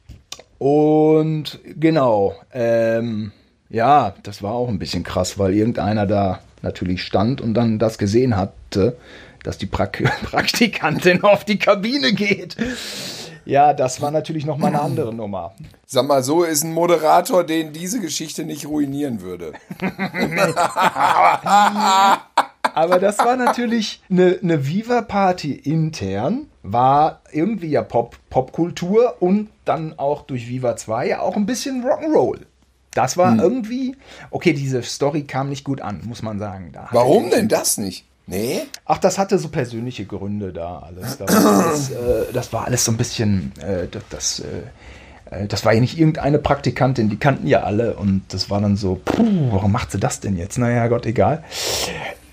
und 0.59 1.61
genau, 1.65 2.35
ähm, 2.53 3.33
ja, 3.71 4.15
das 4.25 4.43
war 4.43 4.55
auch 4.55 4.69
ein 4.69 4.79
bisschen 4.81 5.05
krass, 5.05 5.39
weil 5.39 5.55
irgendeiner 5.55 6.07
da 6.07 6.41
natürlich 6.63 7.03
stand 7.05 7.41
und 7.41 7.55
dann 7.55 7.79
das 7.79 7.97
gesehen 7.97 8.37
hatte, 8.37 8.97
dass 9.45 9.57
die 9.59 9.67
Prak 9.67 10.03
Praktikantin 10.25 11.23
auf 11.23 11.45
die 11.45 11.59
Kabine 11.59 12.13
geht. 12.13 12.57
Ja, 13.49 13.73
das 13.73 14.03
war 14.03 14.11
natürlich 14.11 14.45
noch 14.45 14.59
mal 14.59 14.67
eine 14.67 14.83
andere 14.83 15.15
Nummer. 15.15 15.55
Sag 15.87 16.07
mal, 16.07 16.23
so 16.23 16.45
ist 16.45 16.65
ein 16.65 16.75
Moderator, 16.75 17.45
den 17.45 17.73
diese 17.73 17.99
Geschichte 17.99 18.45
nicht 18.45 18.67
ruinieren 18.67 19.23
würde. 19.23 19.55
Aber 22.75 22.99
das 22.99 23.19
war 23.21 23.37
natürlich 23.37 24.03
eine, 24.11 24.39
eine 24.43 24.67
Viva-Party 24.67 25.53
intern, 25.53 26.49
war 26.63 27.23
irgendwie 27.33 27.69
ja 27.69 27.81
Pop, 27.81 28.19
Popkultur 28.29 29.17
und 29.21 29.49
dann 29.65 29.99
auch 29.99 30.25
durch 30.25 30.47
Viva 30.47 30.77
2 30.77 31.09
ja 31.09 31.21
auch 31.21 31.35
ein 31.35 31.47
bisschen 31.47 31.83
Rock'n'Roll. 31.83 32.41
Das 32.93 33.17
war 33.17 33.31
hm. 33.31 33.41
irgendwie, 33.41 33.97
okay, 34.31 34.53
diese 34.53 34.83
Story 34.83 35.23
kam 35.23 35.49
nicht 35.49 35.65
gut 35.65 35.81
an, 35.81 36.03
muss 36.05 36.21
man 36.21 36.39
sagen. 36.39 36.73
Da 36.75 36.89
Warum 36.93 37.31
denn 37.31 37.49
das 37.49 37.79
nicht? 37.79 38.05
Nee? 38.29 38.61
Ach, 38.85 38.99
das 38.99 39.19
hatte 39.19 39.39
so 39.39 39.49
persönliche 39.49 40.05
Gründe 40.05 40.53
da 40.53 40.81
alles. 40.81 41.17
Da 41.17 41.27
war 41.27 41.67
alles 41.67 41.91
äh, 41.91 42.33
das 42.35 42.53
war 42.53 42.67
alles 42.67 42.85
so 42.85 42.93
ein 42.93 42.99
bisschen, 42.99 43.53
äh, 43.61 43.89
das, 43.91 44.03
das, 44.11 44.41
äh, 44.41 45.45
äh, 45.45 45.47
das 45.47 45.65
war 45.65 45.73
ja 45.73 45.81
nicht 45.81 45.99
irgendeine 45.99 46.39
Praktikantin, 46.39 47.09
die 47.09 47.17
kannten 47.17 47.47
ja 47.47 47.63
alle 47.63 47.95
und 47.95 48.23
das 48.29 48.51
war 48.51 48.61
dann 48.61 48.77
so, 48.77 49.01
puh, 49.03 49.51
warum 49.51 49.73
macht 49.73 49.93
sie 49.93 49.99
das 49.99 50.21
denn 50.21 50.37
jetzt? 50.37 50.59
Naja, 50.59 50.87
Gott, 50.89 51.07
egal. 51.07 51.43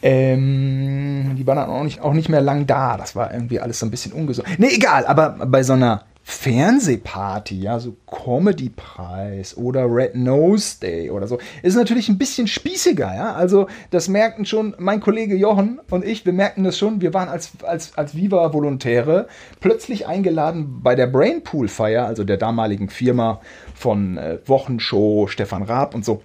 Ähm, 0.02 1.36
die 1.38 1.48
waren 1.48 1.56
dann 1.56 1.70
auch 1.70 1.84
nicht, 1.84 2.02
auch 2.02 2.14
nicht 2.14 2.28
mehr 2.28 2.42
lang 2.42 2.68
da. 2.68 2.98
Das 2.98 3.16
war 3.16 3.34
irgendwie 3.34 3.62
alles 3.62 3.80
so 3.80 3.86
ein 3.86 3.92
bisschen 3.92 4.12
ungesund. 4.12 4.48
Nee, 4.58 4.76
egal, 4.76 5.08
aber 5.08 5.30
bei 5.48 5.64
so 5.64 5.74
einer 5.74 6.04
Fernsehparty, 6.28 7.60
ja, 7.60 7.78
so 7.78 7.96
Comedy-Preis 8.08 9.56
oder 9.56 9.86
Red 9.86 10.16
Nose 10.16 10.80
Day 10.82 11.12
oder 11.12 11.28
so, 11.28 11.38
ist 11.62 11.76
natürlich 11.76 12.10
ein 12.10 12.18
bisschen 12.18 12.48
spießiger, 12.48 13.14
ja. 13.16 13.34
Also, 13.34 13.68
das 13.92 14.08
merkten 14.08 14.44
schon 14.44 14.74
mein 14.80 15.02
Kollege 15.02 15.36
Jochen 15.36 15.80
und 15.92 16.04
ich, 16.04 16.26
wir 16.26 16.34
merkten 16.34 16.64
das 16.64 16.80
schon, 16.80 17.00
wir 17.00 17.14
waren 17.14 17.30
als, 17.30 17.52
als, 17.62 17.96
als 17.96 18.16
Viva-Volontäre 18.16 19.28
plötzlich 19.60 20.08
eingeladen 20.08 20.80
bei 20.82 20.96
der 20.96 21.06
Brainpool-Feier, 21.06 22.08
also 22.08 22.24
der 22.24 22.38
damaligen 22.38 22.90
Firma 22.90 23.40
von 23.76 24.18
äh, 24.18 24.40
Wochenshow, 24.48 25.28
Stefan 25.28 25.62
Raab 25.62 25.94
und 25.94 26.04
so 26.04 26.24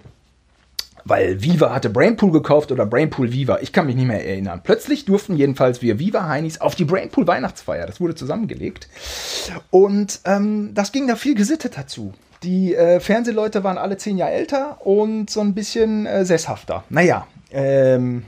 weil 1.05 1.41
Viva 1.41 1.73
hatte 1.73 1.89
Brainpool 1.89 2.31
gekauft 2.31 2.71
oder 2.71 2.85
Brainpool 2.85 3.31
Viva. 3.31 3.59
Ich 3.61 3.73
kann 3.73 3.85
mich 3.85 3.95
nicht 3.95 4.07
mehr 4.07 4.25
erinnern. 4.25 4.61
Plötzlich 4.63 5.05
durften 5.05 5.35
jedenfalls 5.35 5.81
wir 5.81 5.99
Viva 5.99 6.27
Heinis 6.27 6.61
auf 6.61 6.75
die 6.75 6.85
Brainpool 6.85 7.27
Weihnachtsfeier. 7.27 7.85
Das 7.85 7.99
wurde 7.99 8.15
zusammengelegt. 8.15 8.87
Und 9.69 10.21
ähm, 10.25 10.71
das 10.73 10.91
ging 10.91 11.07
da 11.07 11.15
viel 11.15 11.35
gesitteter 11.35 11.87
zu. 11.87 12.13
Die 12.43 12.73
äh, 12.73 12.99
Fernsehleute 12.99 13.63
waren 13.63 13.77
alle 13.77 13.97
zehn 13.97 14.17
Jahre 14.17 14.31
älter 14.31 14.77
und 14.85 15.29
so 15.29 15.41
ein 15.41 15.53
bisschen 15.53 16.07
äh, 16.07 16.25
sesshafter. 16.25 16.83
Naja, 16.89 17.27
ähm, 17.51 18.23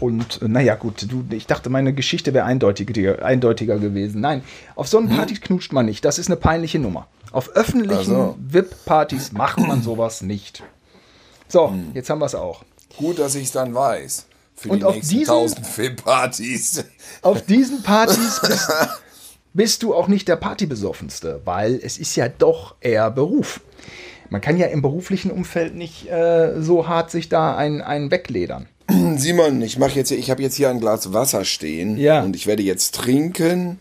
und 0.00 0.42
äh, 0.42 0.48
naja, 0.48 0.74
gut, 0.74 1.06
du, 1.10 1.24
ich 1.30 1.46
dachte, 1.46 1.70
meine 1.70 1.92
Geschichte 1.92 2.34
wäre 2.34 2.44
eindeutiger, 2.44 3.24
eindeutiger 3.24 3.78
gewesen. 3.78 4.20
Nein, 4.20 4.42
auf 4.74 4.88
so 4.88 4.98
einen 4.98 5.10
hm? 5.10 5.16
Partys 5.16 5.40
knutscht 5.40 5.72
man 5.72 5.86
nicht. 5.86 6.04
Das 6.04 6.18
ist 6.18 6.28
eine 6.28 6.36
peinliche 6.36 6.80
Nummer. 6.80 7.06
Auf 7.30 7.50
öffentlichen 7.50 8.14
also. 8.14 8.36
VIP-Partys 8.40 9.32
macht 9.32 9.60
man 9.60 9.80
sowas 9.82 10.22
nicht. 10.22 10.62
So, 11.52 11.68
hm. 11.68 11.90
jetzt 11.92 12.08
haben 12.08 12.20
wir 12.20 12.26
es 12.26 12.34
auch. 12.34 12.62
Gut, 12.96 13.18
dass 13.18 13.34
ich 13.34 13.44
es 13.44 13.52
dann 13.52 13.74
weiß. 13.74 14.24
Für 14.56 14.70
Und 14.70 14.80
die 14.80 14.84
auf 14.86 14.94
nächsten 14.94 15.18
diesen, 15.18 15.34
1000 15.34 15.66
Filmpartys. 15.66 16.84
Auf 17.22 17.42
diesen 17.42 17.82
Partys 17.82 18.40
bist, 18.46 18.70
bist 19.52 19.82
du 19.82 19.94
auch 19.94 20.08
nicht 20.08 20.28
der 20.28 20.36
Partybesoffenste, 20.36 21.42
weil 21.44 21.78
es 21.82 21.98
ist 21.98 22.16
ja 22.16 22.28
doch 22.28 22.76
eher 22.80 23.10
Beruf. 23.10 23.60
Man 24.30 24.40
kann 24.40 24.56
ja 24.56 24.68
im 24.68 24.80
beruflichen 24.80 25.30
Umfeld 25.30 25.74
nicht 25.74 26.08
äh, 26.08 26.62
so 26.62 26.88
hart 26.88 27.10
sich 27.10 27.28
da 27.28 27.54
einen, 27.54 27.82
einen 27.82 28.10
wegledern. 28.10 28.66
Simon, 29.16 29.60
ich 29.60 29.78
mache 29.78 29.96
jetzt, 29.96 30.10
ich 30.10 30.30
habe 30.30 30.40
jetzt 30.40 30.54
hier 30.54 30.70
ein 30.70 30.80
Glas 30.80 31.12
Wasser 31.12 31.44
stehen 31.44 31.98
ja. 31.98 32.22
und 32.22 32.34
ich 32.34 32.46
werde 32.46 32.62
jetzt 32.62 32.94
trinken 32.94 33.78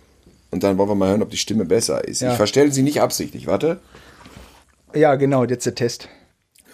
und 0.49 0.63
dann 0.63 0.77
wollen 0.77 0.89
wir 0.89 0.95
mal 0.95 1.09
hören, 1.09 1.23
ob 1.23 1.29
die 1.29 1.37
Stimme 1.37 1.63
besser 1.63 2.03
ist. 2.03 2.21
Ja. 2.21 2.31
Ich 2.31 2.37
verstelle 2.37 2.71
sie 2.73 2.81
nicht 2.81 2.99
absichtlich. 2.99 3.47
Warte. 3.47 3.79
Ja, 4.93 5.15
genau, 5.15 5.45
jetzt 5.45 5.65
der 5.65 5.75
Test. 5.75 6.09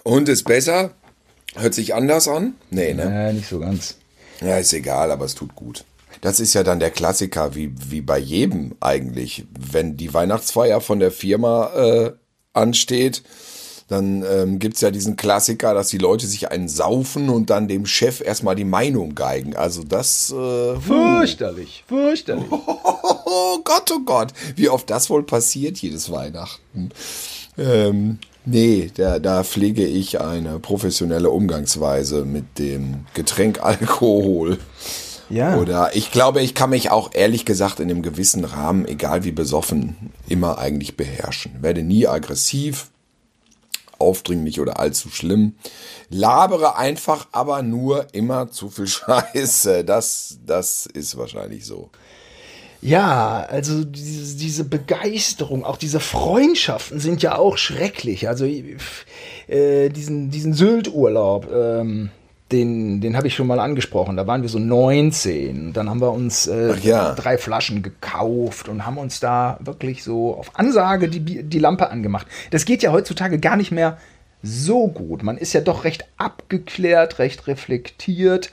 Und 0.07 0.29
ist 0.29 0.43
besser? 0.43 0.91
Hört 1.57 1.73
sich 1.73 1.93
anders 1.93 2.29
an? 2.29 2.53
Nee, 2.69 2.93
ne? 2.93 3.03
Ja, 3.03 3.33
nicht 3.33 3.49
so 3.49 3.59
ganz. 3.59 3.95
Ja, 4.39 4.57
ist 4.57 4.71
egal, 4.71 5.11
aber 5.11 5.25
es 5.25 5.35
tut 5.35 5.53
gut. 5.53 5.83
Das 6.21 6.39
ist 6.39 6.53
ja 6.53 6.63
dann 6.63 6.79
der 6.79 6.91
Klassiker, 6.91 7.55
wie, 7.55 7.73
wie 7.89 7.99
bei 7.99 8.17
jedem 8.17 8.73
eigentlich. 8.79 9.45
Wenn 9.59 9.97
die 9.97 10.13
Weihnachtsfeier 10.13 10.79
von 10.79 11.01
der 11.01 11.11
Firma 11.11 11.73
äh, 11.75 12.11
ansteht, 12.53 13.21
dann 13.89 14.23
ähm, 14.23 14.59
gibt 14.59 14.75
es 14.75 14.81
ja 14.81 14.91
diesen 14.91 15.17
Klassiker, 15.17 15.73
dass 15.73 15.89
die 15.89 15.97
Leute 15.97 16.25
sich 16.25 16.51
einen 16.51 16.69
saufen 16.69 17.27
und 17.27 17.49
dann 17.49 17.67
dem 17.67 17.85
Chef 17.85 18.21
erstmal 18.21 18.55
die 18.55 18.63
Meinung 18.63 19.13
geigen. 19.13 19.57
Also 19.57 19.83
das... 19.83 20.31
Äh, 20.31 20.79
fürchterlich, 20.79 21.83
fürchterlich. 21.85 22.47
Oh 23.29 23.59
Gott, 23.63 23.91
oh 23.91 23.99
Gott. 24.05 24.31
Wie 24.55 24.69
oft 24.69 24.89
das 24.89 25.09
wohl 25.09 25.23
passiert 25.23 25.77
jedes 25.79 26.09
Weihnachten. 26.09 26.91
Ähm, 27.57 28.19
Nee, 28.49 28.91
da, 28.95 29.19
da 29.19 29.43
pflege 29.43 29.85
ich 29.85 30.21
eine 30.21 30.59
professionelle 30.59 31.29
Umgangsweise 31.29 32.23
mit 32.23 32.59
dem 32.59 33.05
Getränk 33.13 33.61
Alkohol. 33.61 34.57
Ja. 35.29 35.57
Oder 35.57 35.93
ich 35.97 36.11
glaube, 36.11 36.41
ich 36.41 36.55
kann 36.55 36.69
mich 36.69 36.89
auch 36.89 37.09
ehrlich 37.13 37.43
gesagt 37.43 37.81
in 37.81 37.89
einem 37.89 38.01
gewissen 38.01 38.45
Rahmen, 38.45 38.87
egal 38.87 39.25
wie 39.25 39.33
besoffen, 39.33 40.13
immer 40.29 40.59
eigentlich 40.59 40.95
beherrschen. 40.95 41.61
Werde 41.61 41.83
nie 41.83 42.07
aggressiv, 42.07 42.89
aufdringlich 43.99 44.61
oder 44.61 44.79
allzu 44.79 45.09
schlimm. 45.09 45.55
Labere 46.09 46.77
einfach 46.77 47.27
aber 47.33 47.61
nur 47.63 48.07
immer 48.13 48.49
zu 48.49 48.69
viel 48.69 48.87
Scheiße. 48.87 49.83
Das, 49.83 50.39
das 50.45 50.85
ist 50.85 51.17
wahrscheinlich 51.17 51.65
so. 51.65 51.89
Ja, 52.81 53.45
also 53.49 53.83
diese, 53.83 54.37
diese 54.37 54.63
Begeisterung, 54.63 55.65
auch 55.65 55.77
diese 55.77 55.99
Freundschaften 55.99 56.99
sind 56.99 57.21
ja 57.21 57.37
auch 57.37 57.57
schrecklich. 57.57 58.27
Also 58.27 58.45
äh, 58.45 59.89
diesen, 59.89 60.29
diesen 60.29 60.53
Sylt-Urlaub, 60.53 61.47
ähm, 61.51 62.09
den, 62.51 63.01
den 63.01 63.17
habe 63.17 63.27
ich 63.27 63.35
schon 63.35 63.47
mal 63.47 63.59
angesprochen. 63.59 64.15
Da 64.15 64.25
waren 64.25 64.41
wir 64.41 64.49
so 64.49 64.59
19. 64.59 65.73
Dann 65.73 65.89
haben 65.89 65.99
wir 65.99 66.11
uns 66.11 66.47
äh, 66.47 66.75
ja. 66.81 67.13
drei 67.13 67.37
Flaschen 67.37 67.83
gekauft 67.83 68.69
und 68.69 68.85
haben 68.85 68.97
uns 68.97 69.19
da 69.19 69.57
wirklich 69.59 70.03
so 70.03 70.35
auf 70.35 70.57
Ansage 70.57 71.09
die, 71.09 71.43
die 71.43 71.59
Lampe 71.59 71.89
angemacht. 71.89 72.27
Das 72.51 72.65
geht 72.65 72.83
ja 72.83 72.91
heutzutage 72.91 73.39
gar 73.39 73.57
nicht 73.57 73.71
mehr 73.71 73.97
so 74.43 74.87
gut. 74.87 75.23
Man 75.23 75.37
ist 75.37 75.53
ja 75.53 75.61
doch 75.61 75.83
recht 75.83 76.05
abgeklärt, 76.17 77.19
recht 77.19 77.47
reflektiert 77.47 78.51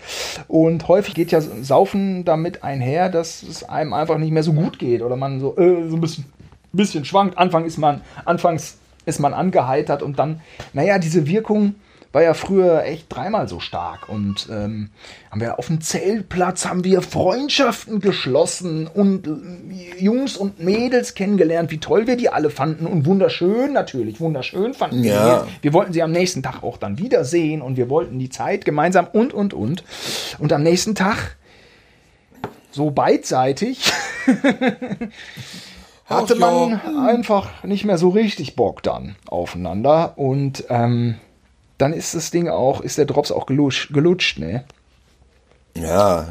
und 0.49 0.89
häufig 0.89 1.15
geht 1.15 1.31
ja 1.31 1.41
Saufen 1.41 2.25
damit 2.25 2.65
einher, 2.65 3.09
dass 3.09 3.43
es 3.43 3.65
einem 3.65 3.93
einfach 3.93 4.19
nicht 4.19 4.33
mehr 4.33 4.43
so 4.43 4.53
gut 4.53 4.79
geht 4.79 5.03
oder 5.03 5.17
man 5.17 5.41
so, 5.41 5.57
äh, 5.57 5.89
so 5.89 5.97
ein 5.97 6.01
bisschen, 6.01 6.25
bisschen 6.73 7.05
schwankt. 7.05 7.39
Anfang 7.39 7.65
ist 7.65 7.79
man, 7.79 8.01
anfangs 8.25 8.79
ist 9.07 9.21
man 9.21 9.35
angeheitert 9.35 10.03
und 10.03 10.19
dann, 10.19 10.41
naja, 10.73 10.99
diese 10.99 11.27
Wirkung 11.27 11.75
war 12.15 12.23
ja 12.23 12.33
früher 12.33 12.85
echt 12.85 13.07
dreimal 13.09 13.49
so 13.49 13.59
stark. 13.59 14.09
Und 14.09 14.49
ähm, 14.51 14.91
haben 15.31 15.41
wir 15.41 15.59
auf 15.59 15.67
dem 15.67 15.81
Zeltplatz 15.81 16.65
haben 16.65 16.85
wir 16.85 17.03
Freundschaften 17.03 18.01
geschlossen 18.01 18.87
und 18.87 19.27
äh, 19.27 20.03
Jungs 20.03 20.37
und 20.37 20.61
Mädels 20.61 21.15
kennengelernt, 21.15 21.73
wie 21.73 21.79
toll 21.79 22.07
wir 22.07 22.17
die 22.17 22.29
alle 22.29 22.51
fanden 22.51 22.87
und 22.87 23.05
wunderschön 23.05 23.73
natürlich, 23.73 24.21
wunderschön 24.21 24.75
fanden 24.75 25.03
ja. 25.03 25.25
wir. 25.25 25.49
Wir 25.61 25.73
wollten 25.73 25.93
sie 25.93 26.03
am 26.03 26.13
nächsten 26.13 26.43
Tag 26.43 26.63
auch 26.63 26.77
dann 26.77 26.99
wiedersehen 26.99 27.61
und 27.61 27.77
wir 27.77 27.91
wollten 27.91 28.21
die 28.21 28.31
Zeit 28.31 28.65
gemeinsam 28.65 29.09
und 29.13 29.35
und 29.35 29.53
und. 29.53 29.83
Und 30.39 30.53
am 30.53 30.63
nächsten 30.63 30.95
Tag 30.95 31.37
so 32.71 32.93
beidseitig 32.93 33.93
hatte 36.07 36.37
man 36.37 36.81
einfach 37.09 37.65
nicht 37.65 37.85
mehr 37.85 37.99
so 37.99 38.11
richtig 38.11 38.55
Bock 38.55 38.85
dann 38.85 39.17
aufeinander 39.27 40.17
und 40.17 40.65
ähm, 40.69 41.17
dann 41.79 41.93
ist 41.93 42.15
das 42.15 42.31
Ding 42.31 42.49
auch, 42.49 42.81
ist 42.81 42.99
der 42.99 43.05
Drops 43.05 43.31
auch 43.33 43.47
gelutscht, 43.47 43.93
gelutscht 43.93 44.39
ne? 44.39 44.65
Ja, 45.77 46.29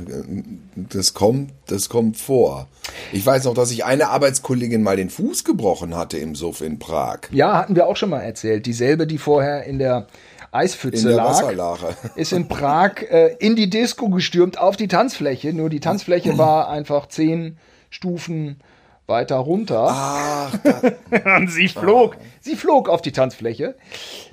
das 0.76 1.14
kommt, 1.14 1.52
das 1.68 1.90
kommt 1.90 2.16
vor. 2.16 2.68
Ich 3.12 3.26
weiß 3.26 3.44
noch, 3.44 3.54
dass 3.54 3.72
ich 3.72 3.84
eine 3.84 4.08
Arbeitskollegin 4.08 4.82
mal 4.82 4.96
den 4.96 5.10
Fuß 5.10 5.44
gebrochen 5.44 5.98
hatte 5.98 6.18
im 6.18 6.34
Suff 6.34 6.62
in 6.62 6.80
Prag. 6.80 7.20
Ja, 7.32 7.58
hatten 7.58 7.76
wir 7.76 7.88
auch 7.88 7.98
schon 7.98 8.10
mal 8.10 8.22
erzählt. 8.22 8.66
Dieselbe, 8.66 9.06
die 9.06 9.18
vorher 9.18 9.66
in 9.66 9.80
der 9.80 10.08
Eispfütze 10.54 11.10
in 11.10 11.18
der 11.18 11.56
lag, 11.56 11.96
ist 12.16 12.32
in 12.32 12.48
Prag 12.48 13.02
äh, 13.10 13.36
in 13.40 13.58
die 13.58 13.70
Disco 13.70 14.10
gestürmt 14.10 14.58
auf 14.58 14.78
die 14.78 14.88
Tanzfläche. 14.88 15.52
Nur 15.52 15.70
die 15.70 15.82
Tanzfläche 15.82 16.38
war 16.38 16.70
einfach 16.70 17.08
zehn 17.08 17.58
Stufen 17.90 18.62
weiter 19.08 19.36
runter. 19.38 19.88
Ach, 19.90 20.54
und 21.38 21.50
sie 21.50 21.68
flog, 21.68 22.16
ah. 22.16 22.24
sie 22.42 22.56
flog 22.56 22.90
auf 22.90 23.02
die 23.02 23.12
Tanzfläche. 23.12 23.76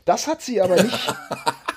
Das 0.05 0.27
hat 0.27 0.43
sie 0.43 0.61
aber 0.61 0.83
nicht 0.83 1.15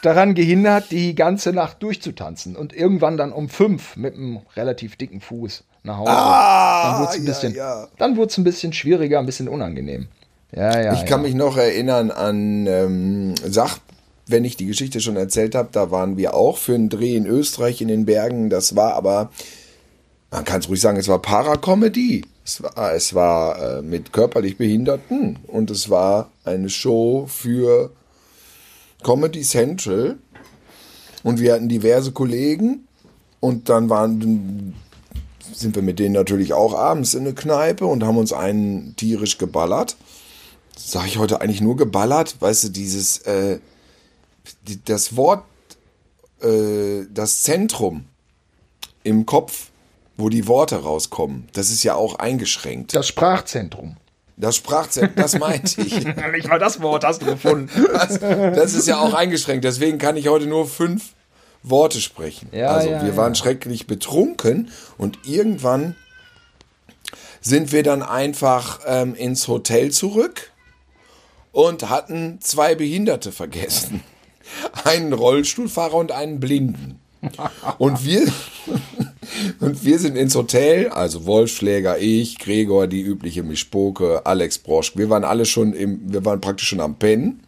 daran 0.02 0.36
gehindert, 0.36 0.92
die 0.92 1.16
ganze 1.16 1.54
Nacht 1.54 1.82
durchzutanzen 1.82 2.56
und 2.56 2.74
irgendwann 2.74 3.18
dann 3.18 3.32
um 3.32 3.50
fünf 3.50 3.96
mit 3.96 4.16
einem 4.16 4.42
relativ 4.56 4.96
dicken 4.96 5.22
Fuß 5.22 5.64
nach 5.84 5.98
Hause. 5.98 6.12
Ah, 6.12 6.84
dann 6.84 7.02
wurde 7.02 7.12
es 7.12 7.20
ein 7.20 7.26
bisschen, 7.26 7.56
ja, 7.56 7.82
ja. 7.82 7.88
dann 7.98 8.18
wurde 8.18 8.28
es 8.28 8.38
ein 8.38 8.44
bisschen 8.44 8.74
schwieriger, 8.74 9.20
ein 9.20 9.26
bisschen 9.26 9.50
unangenehm. 9.50 10.08
Ja, 10.52 10.80
ja. 10.80 10.94
Ich 10.94 11.06
kann 11.06 11.22
ja. 11.22 11.28
mich 11.28 11.36
noch 11.36 11.58
erinnern 11.58 12.12
an 12.12 12.68
ähm, 12.68 13.36
Sach 13.44 13.80
wenn 14.28 14.46
ich 14.46 14.58
die 14.58 14.66
Geschichte 14.66 15.02
schon 15.02 15.18
erzählt 15.18 15.56
habe, 15.56 15.70
da 15.72 15.92
waren 15.92 16.18
wir 16.18 16.34
auch 16.34 16.58
für 16.58 16.76
einen 16.76 16.90
Dreh 16.90 17.16
in 17.16 17.26
Österreich 17.26 17.82
in 17.82 17.88
den 17.88 18.06
Bergen. 18.06 18.50
Das 18.50 18.76
war 18.76 18.94
aber, 18.94 19.32
man 20.32 20.46
kann 20.46 20.62
es 20.62 20.70
ruhig 20.70 20.82
sagen, 20.82 20.98
es 20.98 21.08
war 21.08 21.22
Paracomedy. 21.22 22.26
Es 22.46 22.62
war, 22.62 22.94
es 22.94 23.14
war 23.14 23.78
äh, 23.78 23.82
mit 23.82 24.12
körperlich 24.12 24.58
Behinderten 24.58 25.40
und 25.48 25.72
es 25.72 25.90
war 25.90 26.30
eine 26.44 26.70
Show 26.70 27.26
für 27.28 27.92
Comedy 29.02 29.42
Central. 29.42 30.18
Und 31.24 31.40
wir 31.40 31.54
hatten 31.54 31.70
diverse 31.70 32.12
Kollegen 32.12 32.86
und 33.40 33.70
dann 33.70 33.90
waren, 33.90 34.74
sind 35.54 35.76
wir 35.76 35.84
mit 35.84 36.00
denen 36.00 36.14
natürlich 36.14 36.52
auch 36.54 36.74
abends 36.74 37.14
in 37.14 37.22
eine 37.22 37.34
Kneipe 37.34 37.86
und 37.86 38.04
haben 38.04 38.18
uns 38.18 38.34
einen 38.34 38.96
tierisch 38.98 39.38
geballert. 39.38 39.96
Sag 40.76 41.08
ich 41.08 41.18
heute 41.18 41.40
eigentlich 41.40 41.62
nur 41.62 41.78
geballert? 41.78 42.36
Weißt 42.42 42.66
du, 42.66 42.70
dieses, 42.70 43.20
äh, 43.20 43.60
das 44.86 45.16
Wort, 45.16 45.46
äh, 46.42 47.06
das 47.14 47.44
Zentrum 47.44 48.06
im 49.04 49.26
Kopf, 49.26 49.70
wo 50.18 50.30
die 50.30 50.48
Worte 50.48 50.78
rauskommen, 50.84 51.48
das 51.54 51.70
ist 51.70 51.84
ja 51.84 51.96
auch 51.96 52.16
eingeschränkt. 52.16 52.96
Das 52.96 53.08
Sprachzentrum. 53.08 53.98
Das 54.36 54.56
Sprachzentrum, 54.56 55.16
das 55.16 55.38
meinte 55.38 55.82
ich. 55.82 56.04
Nicht 56.32 56.48
mal 56.48 56.60
das 56.60 56.82
Wort 56.82 57.04
hast 57.04 57.22
du 57.22 57.26
gefunden. 57.26 57.70
Das, 57.94 58.20
das 58.20 58.74
ist 58.74 58.88
ja 58.88 59.00
auch 59.00 59.14
eingeschränkt. 59.14 59.64
Deswegen 59.64 59.98
kann 59.98 60.18
ich 60.18 60.28
heute 60.28 60.48
nur 60.48 60.68
fünf 60.68 61.14
Worte 61.64 62.02
sprechen. 62.02 62.50
Ja, 62.52 62.68
also 62.68 62.90
ja, 62.90 63.02
wir 63.02 63.10
ja. 63.10 63.18
waren 63.18 63.36
schrecklich 63.36 63.88
betrunken 63.88 64.70
und 64.98 65.20
irgendwann 65.26 65.96
sind 67.42 67.72
wir 67.72 67.84
dann 67.84 68.02
einfach 68.04 68.80
ähm, 68.86 69.16
ins 69.16 69.48
Hotel 69.48 69.92
zurück 69.92 70.52
und 71.52 71.90
hatten 71.90 72.40
zwei 72.42 72.76
Behinderte 72.76 73.32
vergessen. 73.32 74.04
Einen 74.84 75.14
Rollstuhlfahrer 75.14 75.96
und 75.96 76.12
einen 76.12 76.40
Blinden. 76.40 77.00
Und 77.78 78.04
wir, 78.04 78.28
und 79.60 79.84
wir 79.84 80.00
sind 80.00 80.16
ins 80.16 80.36
Hotel, 80.36 80.90
also 80.90 81.26
Wolfschläger, 81.26 82.00
ich, 82.00 82.40
Gregor, 82.40 82.88
die 82.88 83.02
übliche 83.02 83.44
Mischpoke, 83.44 84.26
Alex 84.26 84.60
Brosch. 84.60 84.96
Wir 84.96 85.10
waren 85.10 85.24
alle 85.24 85.46
schon 85.46 85.74
im, 85.74 86.02
wir 86.12 86.26
waren 86.26 86.42
praktisch 86.42 86.70
schon 86.70 86.82
am 86.82 86.96
Pennen. 86.96 87.42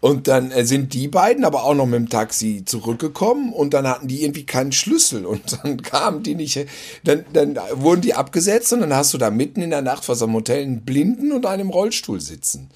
Und 0.00 0.26
dann 0.26 0.50
äh, 0.50 0.64
sind 0.64 0.94
die 0.94 1.08
beiden 1.08 1.44
aber 1.44 1.64
auch 1.64 1.74
noch 1.74 1.86
mit 1.86 1.96
dem 1.96 2.08
Taxi 2.08 2.62
zurückgekommen 2.64 3.52
und 3.52 3.74
dann 3.74 3.86
hatten 3.86 4.08
die 4.08 4.22
irgendwie 4.22 4.46
keinen 4.46 4.72
Schlüssel 4.72 5.26
und 5.26 5.58
dann 5.62 5.82
kamen 5.82 6.22
die 6.22 6.34
nicht, 6.34 6.66
dann, 7.04 7.24
dann 7.32 7.58
wurden 7.72 8.00
die 8.00 8.14
abgesetzt 8.14 8.72
und 8.72 8.80
dann 8.80 8.94
hast 8.94 9.12
du 9.12 9.18
da 9.18 9.30
mitten 9.30 9.60
in 9.60 9.70
der 9.70 9.82
Nacht 9.82 10.04
vor 10.04 10.16
so 10.16 10.24
einem 10.24 10.34
Hotel 10.34 10.62
einen 10.62 10.84
Blinden 10.84 11.32
und 11.32 11.46
einen 11.46 11.62
im 11.62 11.70
Rollstuhl 11.70 12.20
sitzen. 12.20 12.70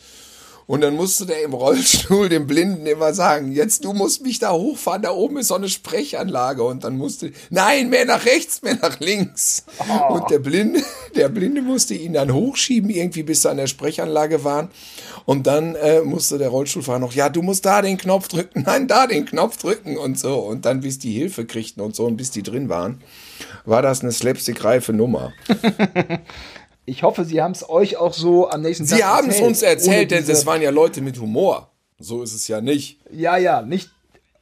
Und 0.69 0.83
dann 0.83 0.97
musste 0.97 1.25
der 1.25 1.43
im 1.45 1.55
Rollstuhl 1.55 2.29
dem 2.29 2.47
Blinden 2.47 2.85
immer 2.85 3.15
sagen, 3.15 3.53
jetzt 3.53 3.87
du 3.87 3.95
musst 3.95 4.23
mich 4.23 4.39
da 4.39 4.53
hochfahren, 4.53 5.01
da 5.01 5.13
oben 5.13 5.39
ist 5.39 5.49
so 5.49 5.55
eine 5.55 5.71
Sprechanlage. 5.71 6.63
Und 6.63 6.85
dann 6.85 6.99
musste, 6.99 7.33
nein, 7.49 7.89
mehr 7.89 8.05
nach 8.05 8.27
rechts, 8.27 8.61
mehr 8.61 8.77
nach 8.77 9.01
links. 9.01 9.65
Und 10.11 10.31
der 10.31 10.41
Blinde, 10.41 10.83
der 11.17 11.31
Blinde 11.31 11.63
musste 11.63 11.95
ihn 11.95 12.13
dann 12.13 12.35
hochschieben, 12.35 12.91
irgendwie 12.91 13.23
bis 13.23 13.41
sie 13.41 13.51
an 13.51 13.57
der 13.57 13.67
Sprechanlage 13.67 14.45
waren. 14.45 14.69
Und 15.25 15.47
dann 15.47 15.75
äh, 15.75 16.03
musste 16.03 16.37
der 16.37 16.51
Rollstuhlfahrer 16.51 16.99
noch, 16.99 17.15
ja, 17.15 17.31
du 17.31 17.41
musst 17.41 17.65
da 17.65 17.81
den 17.81 17.97
Knopf 17.97 18.29
drücken, 18.29 18.63
nein, 18.67 18.89
da 18.89 19.07
den 19.07 19.25
Knopf 19.25 19.57
drücken 19.57 19.97
und 19.97 20.19
so. 20.19 20.37
Und 20.37 20.67
dann, 20.67 20.83
bis 20.83 20.99
die 20.99 21.13
Hilfe 21.13 21.47
kriegten 21.47 21.83
und 21.83 21.97
so 21.97 22.05
und 22.05 22.19
bis 22.19 22.31
die 22.31 22.43
drin 22.43 22.69
waren, 22.69 23.01
war 23.65 23.81
das 23.81 24.03
eine 24.03 24.13
slapstick-reife 24.13 24.93
Nummer. 24.93 25.33
Ich 26.89 27.03
hoffe, 27.03 27.25
Sie 27.25 27.43
haben 27.43 27.53
es 27.53 27.69
euch 27.69 27.97
auch 27.99 28.15
so 28.15 28.49
am 28.49 28.63
nächsten 28.63 28.87
Tag 28.87 28.97
Sie 28.97 29.05
haben 29.05 29.29
es 29.29 29.41
uns 29.41 29.63
erzählt, 29.63 30.11
denn 30.11 30.27
das 30.27 30.47
waren 30.47 30.63
ja 30.63 30.71
Leute 30.71 31.01
mit 31.03 31.21
Humor. 31.21 31.71
So 31.99 32.23
ist 32.23 32.35
es 32.35 32.49
ja 32.49 32.61
nicht. 32.61 32.99
Ja, 33.13 33.37
ja, 33.37 33.61
nicht 33.63 33.91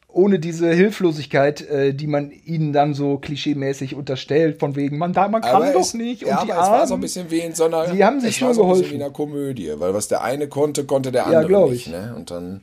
ohne 0.09 0.38
diese 0.38 0.72
Hilflosigkeit, 0.72 1.61
äh, 1.68 1.92
die 1.92 2.07
man 2.07 2.30
ihnen 2.30 2.72
dann 2.72 2.94
so 2.94 3.18
klischeemäßig 3.18 3.94
unterstellt, 3.94 4.61
von 4.61 4.74
wegen, 4.76 4.97
man, 4.97 5.12
da, 5.12 5.28
man 5.28 5.42
kann 5.42 5.57
Aber 5.57 5.72
doch 5.72 5.80
es, 5.82 5.92
nicht. 5.94 6.22
Ja, 6.22 6.40
und 6.40 6.47
die 6.49 6.53
aber 6.53 6.62
es 6.62 6.68
war 6.70 6.86
so 6.86 6.92
ein 6.94 6.97
Armen. 6.97 7.01
bisschen 7.03 7.30
wie 7.30 7.40
in 7.40 7.55
so 7.55 7.64
einer. 7.64 7.92
Sie 7.92 8.03
haben 8.05 8.20
sich 8.20 8.36
es 8.36 8.40
war 8.42 8.49
nur 8.49 8.55
so 8.55 8.62
ein 8.62 8.68
geholfen. 8.68 8.90
wie 8.92 8.94
in 8.94 9.03
einer 9.03 9.12
Komödie, 9.12 9.72
weil 9.76 9.92
was 9.92 10.09
der 10.09 10.22
eine 10.22 10.49
konnte, 10.49 10.84
konnte 10.84 11.12
der 11.12 11.22
Ja, 11.22 11.26
andere 11.40 11.47
glaub 11.49 11.70
nicht. 11.70 11.86
ich. 11.88 11.92
Ne? 11.92 12.14
Und 12.16 12.30
dann 12.30 12.62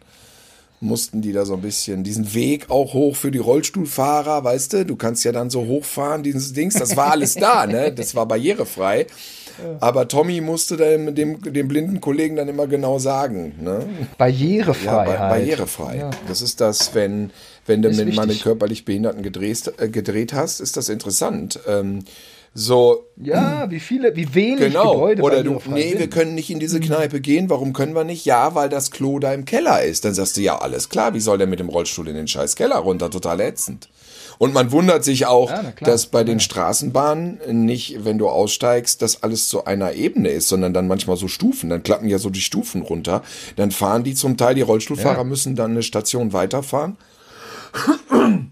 mussten 0.79 1.21
die 1.21 1.31
da 1.31 1.45
so 1.45 1.53
ein 1.53 1.61
bisschen 1.61 2.03
diesen 2.03 2.33
Weg 2.33 2.69
auch 2.69 2.93
hoch 2.93 3.15
für 3.15 3.31
die 3.31 3.37
Rollstuhlfahrer, 3.37 4.43
weißt 4.43 4.73
du, 4.73 4.85
du 4.85 4.95
kannst 4.95 5.23
ja 5.23 5.31
dann 5.31 5.49
so 5.49 5.65
hochfahren, 5.65 6.23
dieses 6.23 6.53
Dings, 6.53 6.73
das 6.73 6.97
war 6.97 7.11
alles 7.11 7.35
da, 7.35 7.65
ne? 7.67 7.93
Das 7.93 8.15
war 8.15 8.25
barrierefrei. 8.25 9.07
Aber 9.79 10.07
Tommy 10.07 10.41
musste 10.41 10.77
dem, 10.77 11.13
dem, 11.15 11.41
dem 11.41 11.67
blinden 11.67 12.01
Kollegen 12.01 12.35
dann 12.35 12.47
immer 12.47 12.67
genau 12.67 12.99
sagen, 12.99 13.53
ne? 13.61 13.79
Ja, 13.99 14.07
Barrierefreiheit. 14.17 15.19
ba 15.19 15.29
barrierefrei. 15.29 16.09
Das 16.27 16.41
ist 16.41 16.61
das, 16.61 16.93
wenn, 16.95 17.31
wenn 17.65 17.81
du 17.81 17.89
mit 17.89 18.15
mal 18.15 18.27
mit 18.27 18.41
körperlich 18.41 18.85
Behinderten 18.85 19.23
gedreht, 19.23 19.71
äh, 19.77 19.89
gedreht 19.89 20.33
hast, 20.33 20.59
ist 20.59 20.77
das 20.77 20.89
interessant. 20.89 21.59
Ähm, 21.67 22.03
so, 22.55 23.07
Ja, 23.17 23.69
wie 23.71 23.79
viele, 23.79 24.15
wie 24.15 24.31
wenig 24.35 24.59
Genau. 24.59 24.93
Gebäude 24.93 25.21
Oder 25.23 25.43
du, 25.43 25.59
nee, 25.71 25.93
wir 25.93 25.97
sind. 26.01 26.11
können 26.13 26.35
nicht 26.35 26.51
in 26.51 26.59
diese 26.59 26.79
Kneipe 26.79 27.19
gehen. 27.19 27.49
Warum 27.49 27.73
können 27.73 27.95
wir 27.95 28.03
nicht? 28.03 28.25
Ja, 28.25 28.53
weil 28.53 28.69
das 28.69 28.91
Klo 28.91 29.17
da 29.17 29.33
im 29.33 29.45
Keller 29.45 29.81
ist. 29.81 30.05
Dann 30.05 30.13
sagst 30.13 30.37
du, 30.37 30.41
ja, 30.41 30.59
alles 30.59 30.89
klar, 30.89 31.15
wie 31.15 31.19
soll 31.19 31.39
der 31.39 31.47
mit 31.47 31.59
dem 31.59 31.69
Rollstuhl 31.69 32.07
in 32.07 32.15
den 32.15 32.27
scheiß 32.27 32.55
Keller 32.55 32.77
runter? 32.77 33.09
Total 33.09 33.39
ätzend. 33.41 33.89
Und 34.37 34.53
man 34.53 34.71
wundert 34.71 35.03
sich 35.03 35.25
auch, 35.25 35.49
Ja, 35.49 35.63
dass 35.81 36.07
bei 36.07 36.23
den 36.23 36.39
Straßenbahnen 36.39 37.39
nicht, 37.65 38.03
wenn 38.05 38.17
du 38.17 38.29
aussteigst, 38.29 39.01
das 39.01 39.23
alles 39.23 39.47
zu 39.47 39.65
einer 39.65 39.93
Ebene 39.93 40.29
ist, 40.29 40.47
sondern 40.47 40.73
dann 40.73 40.87
manchmal 40.87 41.17
so 41.17 41.27
Stufen. 41.27 41.69
Dann 41.69 41.83
klappen 41.83 42.07
ja 42.07 42.17
so 42.17 42.29
die 42.29 42.41
Stufen 42.41 42.81
runter. 42.81 43.21
Dann 43.55 43.71
fahren 43.71 44.03
die 44.03 44.15
zum 44.15 44.37
Teil, 44.37 44.55
die 44.55 44.61
Rollstuhlfahrer 44.61 45.17
Ja. 45.19 45.23
müssen 45.23 45.55
dann 45.55 45.71
eine 45.71 45.83
Station 45.83 46.33
weiterfahren. 46.33 46.97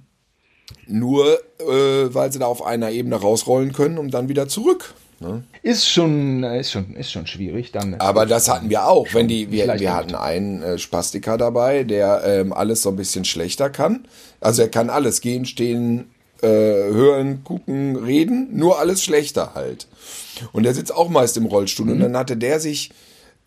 Nur, 0.87 1.39
äh, 1.59 2.13
weil 2.13 2.31
sie 2.31 2.39
da 2.39 2.47
auf 2.47 2.65
einer 2.65 2.91
Ebene 2.91 3.15
rausrollen 3.15 3.71
können, 3.73 3.97
um 3.97 4.09
dann 4.11 4.29
wieder 4.29 4.47
zurück. 4.47 4.93
Ne? 5.21 5.43
Ist 5.61 5.87
schon, 5.87 6.43
äh, 6.43 6.59
ist 6.59 6.71
schon, 6.71 6.95
ist 6.95 7.11
schon 7.11 7.27
schwierig. 7.27 7.71
Dann 7.71 7.93
Aber 7.95 8.25
das 8.25 8.49
hatten 8.49 8.69
wir 8.71 8.87
auch. 8.87 9.07
Wenn 9.13 9.27
die, 9.27 9.51
wir, 9.51 9.79
wir 9.79 9.93
hatten 9.93 10.15
einen 10.15 10.63
äh, 10.63 10.77
Spastiker 10.79 11.37
dabei, 11.37 11.83
der 11.83 12.23
ähm, 12.25 12.51
alles 12.51 12.81
so 12.81 12.89
ein 12.89 12.95
bisschen 12.95 13.23
schlechter 13.23 13.69
kann. 13.69 14.07
Also 14.39 14.63
er 14.63 14.69
kann 14.69 14.89
alles 14.89 15.21
gehen, 15.21 15.45
stehen, 15.45 16.09
äh, 16.41 16.47
hören, 16.47 17.43
gucken, 17.43 17.95
reden, 17.97 18.49
nur 18.57 18.79
alles 18.79 19.03
schlechter 19.03 19.53
halt. 19.53 19.87
Und 20.53 20.63
der 20.63 20.73
sitzt 20.73 20.93
auch 20.93 21.09
meist 21.09 21.37
im 21.37 21.45
Rollstuhl. 21.45 21.91
Und 21.91 21.99
dann 21.99 22.17
hatte 22.17 22.35
der 22.35 22.59
sich 22.59 22.91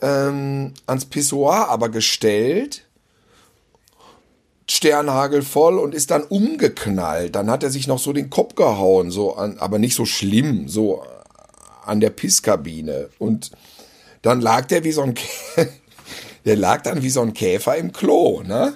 ähm, 0.01 0.75
ans 0.87 1.07
Pissoir 1.07 1.69
aber 1.71 1.89
gestellt, 1.89 2.85
Sternhagel 4.69 5.43
voll 5.43 5.79
und 5.79 5.93
ist 5.93 6.13
dann 6.13 6.23
umgeknallt. 6.23 7.35
Dann 7.35 7.51
hat 7.51 7.65
er 7.65 7.71
sich 7.71 7.89
noch 7.89 7.99
so 7.99 8.13
den 8.13 8.31
Kopf 8.31 8.55
gehauen, 8.55 9.11
so 9.11 9.35
an, 9.35 9.59
aber 9.59 9.81
nicht 9.81 9.97
so 9.97 10.05
schlimm, 10.05 10.69
so 10.69 11.03
an 11.87 12.01
der 12.01 12.11
Pisskabine. 12.11 13.09
Und 13.19 13.51
dann 14.23 14.41
lag 14.41 14.67
der 14.67 14.85
wie 14.85 14.93
so 14.93 15.03
ein, 15.03 15.15
Kä- 15.15 15.69
der 16.45 16.57
lag 16.57 16.83
dann 16.83 17.03
wie 17.03 17.11
so 17.11 17.21
ein 17.21 17.35
Käfer 17.35 17.77
im 17.77 17.93
Klo, 17.93 18.43
ne? 18.43 18.75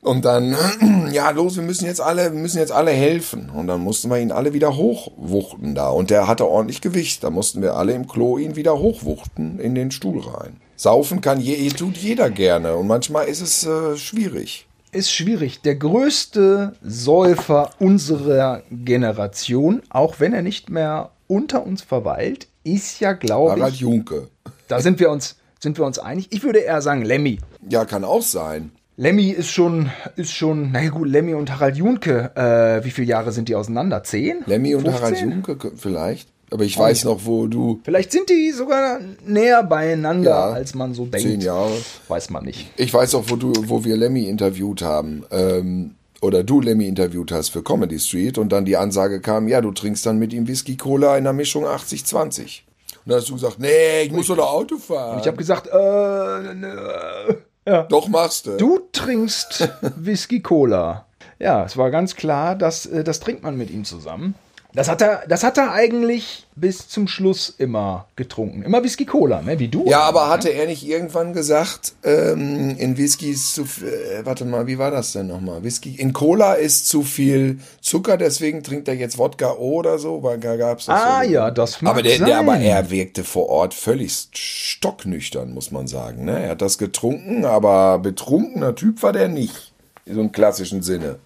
Und 0.00 0.24
dann, 0.24 0.56
ja, 1.12 1.30
los, 1.30 1.54
wir 1.54 1.62
müssen 1.62 1.86
jetzt 1.86 2.00
alle, 2.00 2.32
wir 2.32 2.40
müssen 2.40 2.58
jetzt 2.58 2.72
alle 2.72 2.90
helfen. 2.90 3.50
Und 3.50 3.68
dann 3.68 3.80
mussten 3.80 4.10
wir 4.10 4.18
ihn 4.18 4.32
alle 4.32 4.52
wieder 4.52 4.76
hochwuchten 4.76 5.76
da. 5.76 5.90
Und 5.90 6.10
der 6.10 6.26
hatte 6.26 6.48
ordentlich 6.48 6.80
Gewicht. 6.80 7.22
Da 7.22 7.30
mussten 7.30 7.62
wir 7.62 7.74
alle 7.76 7.92
im 7.92 8.08
Klo 8.08 8.36
ihn 8.36 8.56
wieder 8.56 8.76
hochwuchten 8.78 9.60
in 9.60 9.76
den 9.76 9.92
Stuhl 9.92 10.20
rein. 10.20 10.56
Saufen 10.74 11.20
kann 11.20 11.40
je, 11.40 11.68
tut 11.68 11.96
jeder 11.96 12.30
gerne. 12.30 12.74
Und 12.74 12.88
manchmal 12.88 13.26
ist 13.26 13.40
es 13.42 13.64
äh, 13.64 13.96
schwierig. 13.96 14.66
ist 14.90 15.12
schwierig. 15.12 15.60
Der 15.60 15.76
größte 15.76 16.72
Säufer 16.82 17.70
unserer 17.78 18.62
Generation, 18.72 19.82
auch 19.88 20.18
wenn 20.18 20.32
er 20.32 20.42
nicht 20.42 20.68
mehr 20.68 21.10
unter 21.26 21.64
uns 21.66 21.82
verweilt, 21.82 22.46
ist 22.64 23.00
ja, 23.00 23.12
glaube 23.12 23.52
Harald 23.52 23.74
ich, 23.74 23.80
Junke. 23.80 24.28
da 24.68 24.80
sind 24.80 25.00
wir 25.00 25.10
uns, 25.10 25.36
sind 25.60 25.78
wir 25.78 25.84
uns 25.84 25.98
einig. 25.98 26.28
Ich 26.30 26.42
würde 26.42 26.60
eher 26.60 26.82
sagen 26.82 27.02
Lemmy. 27.02 27.38
Ja, 27.68 27.84
kann 27.84 28.04
auch 28.04 28.22
sein. 28.22 28.70
Lemmy 28.96 29.30
ist 29.30 29.48
schon, 29.50 29.90
ist 30.16 30.32
schon, 30.32 30.70
na 30.72 30.86
gut, 30.90 31.08
Lemmy 31.08 31.34
und 31.34 31.50
Harald 31.50 31.76
Junke, 31.76 32.30
äh, 32.36 32.84
wie 32.84 32.90
viele 32.90 33.08
Jahre 33.08 33.32
sind 33.32 33.48
die 33.48 33.54
auseinander? 33.56 34.04
Zehn? 34.04 34.42
Lemmy 34.46 34.74
und 34.74 34.82
15? 34.82 35.02
Harald 35.02 35.20
Junke 35.20 35.72
vielleicht. 35.76 36.28
Aber 36.50 36.64
ich 36.64 36.76
weiß 36.78 37.04
noch, 37.04 37.24
wo 37.24 37.46
du 37.46 37.80
Vielleicht 37.82 38.12
sind 38.12 38.28
die 38.28 38.50
sogar 38.50 39.00
näher 39.26 39.62
beieinander, 39.62 40.30
Ja, 40.30 40.50
als 40.50 40.74
man 40.74 40.92
so 40.92 41.06
denkt. 41.06 41.26
zehn 41.26 41.40
Jahre. 41.40 41.72
Weiß 42.08 42.28
man 42.28 42.44
nicht. 42.44 42.70
Ich 42.76 42.92
weiß 42.92 43.14
auch, 43.14 43.24
wo 43.28 43.36
du, 43.36 43.54
wo 43.68 43.84
wir 43.84 43.96
Lemmy 43.96 44.24
interviewt 44.28 44.82
haben, 44.82 45.24
ähm, 45.30 45.94
oder 46.22 46.44
du 46.44 46.60
Lemmy 46.60 46.86
interviewt 46.86 47.32
hast 47.32 47.50
für 47.50 47.62
Comedy 47.62 47.98
Street 47.98 48.38
und 48.38 48.50
dann 48.50 48.64
die 48.64 48.76
Ansage 48.76 49.20
kam, 49.20 49.48
ja, 49.48 49.60
du 49.60 49.72
trinkst 49.72 50.06
dann 50.06 50.18
mit 50.18 50.32
ihm 50.32 50.46
Whisky 50.46 50.76
Cola 50.76 51.16
in 51.18 51.24
der 51.24 51.32
Mischung 51.32 51.64
80-20. 51.66 52.60
Und 53.04 53.10
dann 53.10 53.18
hast 53.18 53.28
du 53.28 53.34
gesagt, 53.34 53.58
nee, 53.58 54.02
ich 54.02 54.12
muss 54.12 54.28
doch 54.28 54.38
Auto 54.38 54.78
fahren. 54.78 55.18
Ich 55.20 55.26
habe 55.26 55.36
gesagt, 55.36 55.66
äh, 55.66 56.54
nö. 56.54 57.34
ja. 57.66 57.82
doch 57.82 58.08
machst 58.08 58.46
du. 58.46 58.56
Du 58.56 58.80
trinkst 58.92 59.68
Whisky 59.96 60.40
Cola. 60.40 61.06
Ja, 61.40 61.64
es 61.64 61.76
war 61.76 61.90
ganz 61.90 62.14
klar, 62.14 62.54
dass 62.54 62.86
äh, 62.86 63.02
das 63.02 63.18
trinkt 63.18 63.42
man 63.42 63.56
mit 63.56 63.70
ihm 63.70 63.84
zusammen. 63.84 64.36
Das 64.74 64.88
hat 64.88 65.02
er, 65.02 65.22
das 65.28 65.44
hat 65.44 65.58
er 65.58 65.72
eigentlich 65.72 66.46
bis 66.56 66.88
zum 66.88 67.06
Schluss 67.06 67.54
immer 67.58 68.06
getrunken. 68.16 68.62
Immer 68.62 68.82
Whisky 68.82 69.04
Cola, 69.04 69.42
ne? 69.42 69.58
wie 69.58 69.68
du. 69.68 69.86
Ja, 69.86 70.00
aber 70.00 70.30
hatte 70.30 70.48
er 70.48 70.66
nicht 70.66 70.86
irgendwann 70.86 71.34
gesagt, 71.34 71.92
ähm, 72.04 72.76
in 72.78 72.96
Whisky 72.96 73.30
ist 73.30 73.54
zu 73.54 73.66
viel, 73.66 73.88
äh, 73.88 74.24
warte 74.24 74.46
mal, 74.46 74.66
wie 74.66 74.78
war 74.78 74.90
das 74.90 75.12
denn 75.12 75.26
nochmal? 75.26 75.62
Whisky, 75.62 75.96
in 75.96 76.14
Cola 76.14 76.54
ist 76.54 76.88
zu 76.88 77.02
viel 77.02 77.58
Zucker, 77.82 78.16
deswegen 78.16 78.62
trinkt 78.62 78.88
er 78.88 78.94
jetzt 78.94 79.18
Wodka 79.18 79.52
O 79.52 79.80
oder 79.80 79.98
so, 79.98 80.22
weil 80.22 80.38
da 80.38 80.56
gab's 80.56 80.86
das 80.86 81.00
ah 81.00 81.22
so. 81.22 81.30
ja, 81.30 81.50
das 81.50 81.82
mag 81.82 81.92
Aber 81.92 82.02
der, 82.02 82.18
der, 82.18 82.38
aber 82.38 82.56
er 82.56 82.90
wirkte 82.90 83.24
vor 83.24 83.50
Ort 83.50 83.74
völlig 83.74 84.28
stocknüchtern, 84.32 85.52
muss 85.52 85.70
man 85.70 85.86
sagen. 85.86 86.24
Ne? 86.24 86.44
Er 86.44 86.50
hat 86.50 86.62
das 86.62 86.78
getrunken, 86.78 87.44
aber 87.44 87.98
betrunkener 87.98 88.74
Typ 88.74 89.02
war 89.02 89.12
der 89.12 89.28
nicht. 89.28 89.72
In 90.04 90.14
so 90.14 90.20
einem 90.20 90.32
klassischen 90.32 90.82
Sinne. 90.82 91.18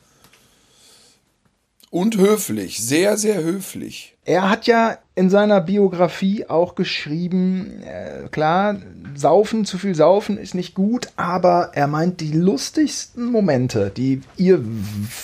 Und 1.96 2.18
höflich, 2.18 2.86
sehr, 2.86 3.16
sehr 3.16 3.42
höflich. 3.42 4.18
Er 4.26 4.50
hat 4.50 4.66
ja 4.66 4.98
in 5.14 5.30
seiner 5.30 5.62
Biografie 5.62 6.44
auch 6.46 6.74
geschrieben, 6.74 7.82
äh, 7.84 8.28
klar, 8.28 8.76
saufen, 9.14 9.64
zu 9.64 9.78
viel 9.78 9.94
saufen 9.94 10.36
ist 10.36 10.54
nicht 10.54 10.74
gut, 10.74 11.08
aber 11.16 11.70
er 11.72 11.86
meint 11.86 12.20
die 12.20 12.32
lustigsten 12.32 13.32
Momente, 13.32 13.90
die 13.96 14.20
ihr 14.36 14.60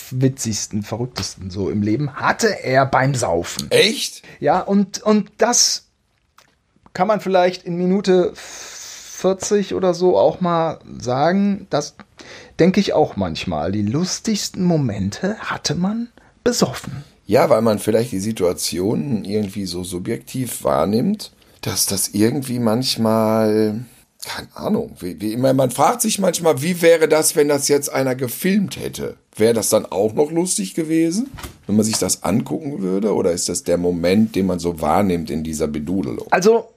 witzigsten, 0.09 0.81
verrücktesten 0.81 1.51
so 1.51 1.69
im 1.69 1.83
Leben, 1.83 2.15
hatte 2.15 2.63
er 2.63 2.87
beim 2.87 3.13
Saufen. 3.13 3.69
Echt? 3.69 4.23
Ja, 4.39 4.59
und, 4.59 5.03
und 5.03 5.29
das 5.37 5.89
kann 6.93 7.07
man 7.07 7.21
vielleicht 7.21 7.65
in 7.65 7.75
Minute 7.75 8.31
40 8.33 9.75
oder 9.75 9.93
so 9.93 10.17
auch 10.17 10.41
mal 10.41 10.79
sagen. 10.97 11.67
Das 11.69 11.93
denke 12.57 12.79
ich 12.79 12.93
auch 12.93 13.15
manchmal. 13.15 13.71
Die 13.71 13.83
lustigsten 13.83 14.63
Momente 14.63 15.37
hatte 15.37 15.75
man 15.75 16.09
besoffen. 16.43 17.03
Ja, 17.25 17.49
weil 17.49 17.61
man 17.61 17.79
vielleicht 17.79 18.11
die 18.11 18.19
Situation 18.19 19.23
irgendwie 19.23 19.65
so 19.65 19.83
subjektiv 19.83 20.63
wahrnimmt, 20.63 21.31
dass 21.61 21.85
das 21.85 22.09
irgendwie 22.09 22.59
manchmal, 22.59 23.85
keine 24.25 24.55
Ahnung, 24.55 24.91
wie, 24.99 25.19
wie 25.21 25.31
immer, 25.31 25.53
man 25.53 25.71
fragt 25.71 26.01
sich 26.01 26.19
manchmal, 26.19 26.61
wie 26.61 26.81
wäre 26.81 27.07
das, 27.07 27.37
wenn 27.37 27.47
das 27.47 27.69
jetzt 27.69 27.91
einer 27.91 28.15
gefilmt 28.15 28.77
hätte? 28.77 29.15
Wäre 29.35 29.53
das 29.53 29.69
dann 29.69 29.85
auch 29.85 30.13
noch 30.13 30.31
lustig 30.31 30.73
gewesen, 30.73 31.31
wenn 31.65 31.77
man 31.77 31.85
sich 31.85 31.97
das 31.97 32.23
angucken 32.23 32.81
würde? 32.81 33.13
Oder 33.13 33.31
ist 33.31 33.47
das 33.47 33.63
der 33.63 33.77
Moment, 33.77 34.35
den 34.35 34.45
man 34.45 34.59
so 34.59 34.81
wahrnimmt 34.81 35.29
in 35.29 35.43
dieser 35.43 35.67
Bedudelung? 35.67 36.27
Also, 36.29 36.72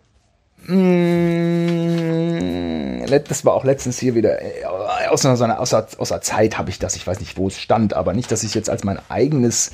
das 3.28 3.44
war 3.44 3.54
auch 3.54 3.64
letztens 3.64 3.98
hier 3.98 4.14
wieder 4.14 4.42
äh, 4.42 4.64
aus 5.08 5.24
einer, 5.24 5.36
so 5.36 5.44
einer 5.44 5.60
außer, 5.60 5.86
außer 5.98 6.20
Zeit 6.20 6.58
habe 6.58 6.70
ich 6.70 6.78
das, 6.78 6.96
ich 6.96 7.06
weiß 7.06 7.20
nicht, 7.20 7.36
wo 7.36 7.48
es 7.48 7.58
stand, 7.58 7.94
aber 7.94 8.14
nicht, 8.14 8.32
dass 8.32 8.42
ich 8.42 8.54
jetzt 8.54 8.68
als 8.70 8.82
mein 8.84 8.98
eigenes 9.08 9.72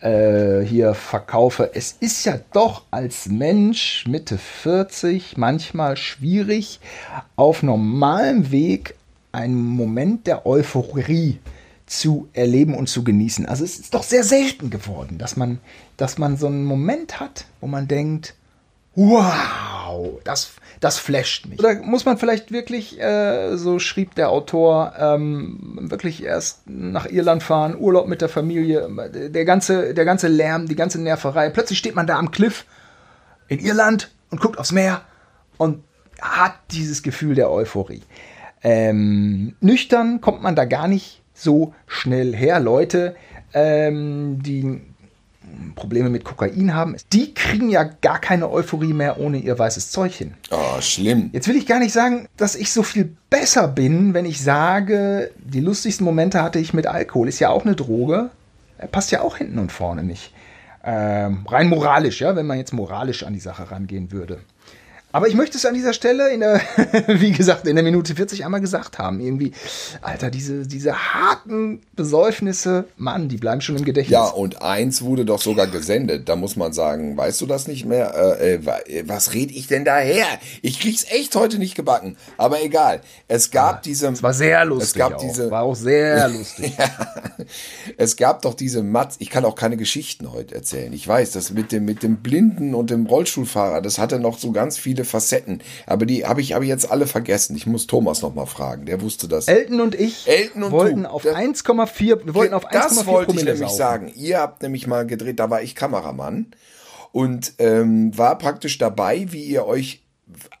äh, 0.00 0.60
hier 0.60 0.94
verkaufe. 0.94 1.70
Es 1.74 1.96
ist 1.98 2.24
ja 2.24 2.38
doch 2.52 2.82
als 2.90 3.26
Mensch 3.26 4.04
Mitte 4.06 4.38
40 4.38 5.36
manchmal 5.36 5.96
schwierig, 5.96 6.80
auf 7.36 7.62
normalem 7.62 8.50
Weg 8.50 8.94
einen 9.32 9.56
Moment 9.56 10.26
der 10.26 10.46
Euphorie 10.46 11.38
zu 11.86 12.28
erleben 12.32 12.74
und 12.74 12.88
zu 12.88 13.04
genießen. 13.04 13.46
Also 13.46 13.64
es 13.64 13.78
ist 13.78 13.94
doch 13.94 14.02
sehr 14.02 14.24
selten 14.24 14.70
geworden, 14.70 15.18
dass 15.18 15.36
man, 15.36 15.58
dass 15.96 16.18
man 16.18 16.36
so 16.36 16.46
einen 16.46 16.64
Moment 16.64 17.20
hat, 17.20 17.46
wo 17.60 17.66
man 17.66 17.88
denkt, 17.88 18.34
wow, 18.94 20.20
das, 20.24 20.52
das 20.80 20.98
flasht 20.98 21.46
mich. 21.46 21.58
Oder 21.58 21.76
muss 21.76 22.04
man 22.04 22.18
vielleicht 22.18 22.52
wirklich, 22.52 23.00
äh, 23.00 23.56
so 23.56 23.78
schrieb 23.78 24.14
der 24.14 24.30
Autor, 24.30 24.94
ähm, 24.98 25.78
wirklich 25.82 26.22
erst 26.24 26.68
nach 26.68 27.06
Irland 27.06 27.42
fahren, 27.42 27.76
Urlaub 27.78 28.08
mit 28.08 28.20
der 28.20 28.28
Familie, 28.28 28.88
der 29.10 29.44
ganze, 29.44 29.94
der 29.94 30.04
ganze 30.04 30.28
Lärm, 30.28 30.66
die 30.66 30.76
ganze 30.76 31.00
Nerverei. 31.00 31.50
Plötzlich 31.50 31.78
steht 31.78 31.94
man 31.94 32.06
da 32.06 32.18
am 32.18 32.30
Cliff 32.30 32.66
in 33.48 33.58
Irland 33.58 34.10
und 34.30 34.40
guckt 34.40 34.58
aufs 34.58 34.72
Meer 34.72 35.02
und 35.56 35.82
hat 36.20 36.54
dieses 36.70 37.02
Gefühl 37.02 37.34
der 37.34 37.50
Euphorie. 37.50 38.02
Ähm, 38.62 39.56
nüchtern 39.60 40.20
kommt 40.20 40.42
man 40.42 40.54
da 40.54 40.64
gar 40.64 40.86
nicht 40.88 41.22
so 41.34 41.74
schnell 41.86 42.34
her. 42.34 42.60
Leute, 42.60 43.16
ähm, 43.54 44.42
die 44.42 44.80
Probleme 45.74 46.10
mit 46.10 46.24
Kokain 46.24 46.74
haben, 46.74 46.96
die 47.12 47.34
kriegen 47.34 47.70
ja 47.70 47.84
gar 47.84 48.20
keine 48.20 48.50
Euphorie 48.50 48.92
mehr 48.92 49.18
ohne 49.18 49.38
ihr 49.38 49.58
weißes 49.58 49.90
Zeug 49.90 50.12
hin. 50.12 50.34
Oh, 50.50 50.80
schlimm. 50.80 51.30
Jetzt 51.32 51.48
will 51.48 51.56
ich 51.56 51.66
gar 51.66 51.78
nicht 51.78 51.92
sagen, 51.92 52.28
dass 52.36 52.54
ich 52.54 52.72
so 52.72 52.82
viel 52.82 53.16
besser 53.30 53.68
bin, 53.68 54.14
wenn 54.14 54.24
ich 54.24 54.42
sage, 54.42 55.30
die 55.36 55.60
lustigsten 55.60 56.04
Momente 56.04 56.42
hatte 56.42 56.58
ich 56.58 56.74
mit 56.74 56.86
Alkohol. 56.86 57.28
Ist 57.28 57.40
ja 57.40 57.50
auch 57.50 57.64
eine 57.64 57.76
Droge. 57.76 58.30
Er 58.78 58.88
passt 58.88 59.10
ja 59.10 59.20
auch 59.20 59.36
hinten 59.36 59.58
und 59.58 59.72
vorne 59.72 60.02
nicht. 60.02 60.32
Ähm, 60.84 61.46
rein 61.48 61.68
moralisch, 61.68 62.20
ja, 62.20 62.34
wenn 62.34 62.46
man 62.46 62.58
jetzt 62.58 62.72
moralisch 62.72 63.22
an 63.22 63.32
die 63.32 63.40
Sache 63.40 63.70
rangehen 63.70 64.10
würde. 64.10 64.40
Aber 65.12 65.28
ich 65.28 65.34
möchte 65.34 65.58
es 65.58 65.66
an 65.66 65.74
dieser 65.74 65.92
Stelle, 65.92 66.32
in 66.32 66.40
der, 66.40 66.60
wie 67.06 67.32
gesagt, 67.32 67.66
in 67.66 67.76
der 67.76 67.84
Minute 67.84 68.14
40 68.14 68.44
einmal 68.44 68.62
gesagt 68.62 68.98
haben. 68.98 69.20
Irgendwie, 69.20 69.52
Alter, 70.00 70.30
diese, 70.30 70.66
diese 70.66 71.14
harten 71.14 71.82
Besäufnisse, 71.94 72.86
Mann, 72.96 73.28
die 73.28 73.36
bleiben 73.36 73.60
schon 73.60 73.76
im 73.76 73.84
Gedächtnis. 73.84 74.12
Ja, 74.12 74.26
und 74.28 74.62
eins 74.62 75.02
wurde 75.02 75.26
doch 75.26 75.40
sogar 75.40 75.66
gesendet. 75.66 76.28
Da 76.28 76.36
muss 76.36 76.56
man 76.56 76.72
sagen, 76.72 77.16
weißt 77.16 77.40
du 77.42 77.46
das 77.46 77.68
nicht 77.68 77.84
mehr? 77.84 78.14
Äh, 78.40 78.54
äh, 78.54 79.00
äh, 79.00 79.04
was 79.06 79.34
red 79.34 79.50
ich 79.50 79.66
denn 79.66 79.84
daher? 79.84 80.26
Ich 80.62 80.80
krieg's 80.80 81.04
echt 81.10 81.36
heute 81.36 81.58
nicht 81.58 81.74
gebacken. 81.74 82.16
Aber 82.38 82.62
egal. 82.62 83.02
Es 83.28 83.50
gab 83.50 83.82
diese. 83.82 84.08
Es 84.08 84.22
war 84.22 84.32
sehr 84.32 84.64
lustig. 84.64 84.88
Es 84.88 84.94
gab 84.94 85.14
auch. 85.14 85.20
diese. 85.20 85.50
War 85.50 85.62
auch 85.62 85.76
sehr 85.76 86.28
lustig. 86.30 86.72
Es 87.96 88.16
gab 88.16 88.42
doch 88.42 88.54
diese 88.54 88.82
Matz. 88.82 89.16
Ich 89.18 89.28
kann 89.30 89.44
auch 89.44 89.54
keine 89.54 89.76
Geschichten 89.76 90.32
heute 90.32 90.54
erzählen. 90.54 90.92
Ich 90.92 91.06
weiß, 91.06 91.32
das 91.32 91.50
mit 91.50 91.72
dem 91.72 91.84
mit 91.84 92.02
dem 92.02 92.16
Blinden 92.18 92.74
und 92.74 92.90
dem 92.90 93.06
Rollstuhlfahrer, 93.06 93.82
das 93.82 93.98
hatte 93.98 94.18
noch 94.18 94.38
so 94.38 94.52
ganz 94.52 94.78
viele 94.78 95.01
Facetten. 95.04 95.60
Aber 95.86 96.06
die 96.06 96.24
habe 96.26 96.40
ich, 96.40 96.52
ich 96.52 96.68
jetzt 96.68 96.90
alle 96.90 97.06
vergessen. 97.06 97.56
Ich 97.56 97.66
muss 97.66 97.86
Thomas 97.86 98.22
noch 98.22 98.34
mal 98.34 98.46
fragen. 98.46 98.86
Der 98.86 99.00
wusste 99.00 99.28
das. 99.28 99.48
Elton 99.48 99.80
und 99.80 99.94
ich 99.94 100.26
Elton 100.28 100.62
und 100.64 100.72
wollten 100.72 101.06
auf 101.06 101.22
Das- 101.22 101.34
1,4 101.36 102.24
wir 102.26 102.34
wollten 102.34 102.54
auf 102.54 102.64
1,4 102.66 102.72
das 102.72 103.06
wollte 103.06 103.30
ich 103.32 103.36
Promille 103.36 103.52
nämlich 103.54 103.68
saufen. 103.70 103.78
sagen. 103.78 104.12
Ihr 104.16 104.38
habt 104.40 104.62
nämlich 104.62 104.86
mal 104.86 105.06
gedreht, 105.06 105.38
da 105.40 105.50
war 105.50 105.62
ich 105.62 105.74
Kameramann 105.74 106.46
und 107.12 107.54
ähm, 107.58 108.16
war 108.16 108.38
praktisch 108.38 108.78
dabei, 108.78 109.26
wie 109.30 109.44
ihr 109.44 109.66
euch 109.66 110.02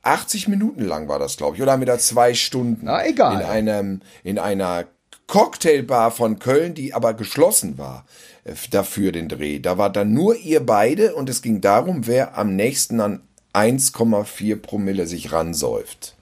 80 0.02 0.48
Minuten 0.48 0.84
lang 0.84 1.08
war 1.08 1.18
das, 1.18 1.36
glaube 1.36 1.56
ich, 1.56 1.62
oder 1.62 1.72
haben 1.72 1.80
wir 1.80 1.86
da 1.86 1.98
zwei 1.98 2.34
Stunden 2.34 2.80
Na, 2.84 3.06
egal. 3.06 3.40
in 3.40 3.46
einem 3.46 4.00
in 4.22 4.38
einer 4.38 4.84
Cocktailbar 5.28 6.10
von 6.10 6.38
Köln, 6.38 6.74
die 6.74 6.92
aber 6.92 7.14
geschlossen 7.14 7.78
war 7.78 8.04
äh, 8.44 8.52
dafür 8.70 9.12
den 9.12 9.28
Dreh. 9.30 9.60
Da 9.60 9.78
war 9.78 9.88
dann 9.88 10.12
nur 10.12 10.36
ihr 10.36 10.60
beide 10.60 11.14
und 11.14 11.30
es 11.30 11.40
ging 11.40 11.62
darum, 11.62 12.06
wer 12.06 12.36
am 12.36 12.54
nächsten 12.54 13.00
an 13.00 13.22
1,4 13.54 14.56
Promille 14.56 15.06
sich 15.06 15.32
ransäuft. 15.32 16.14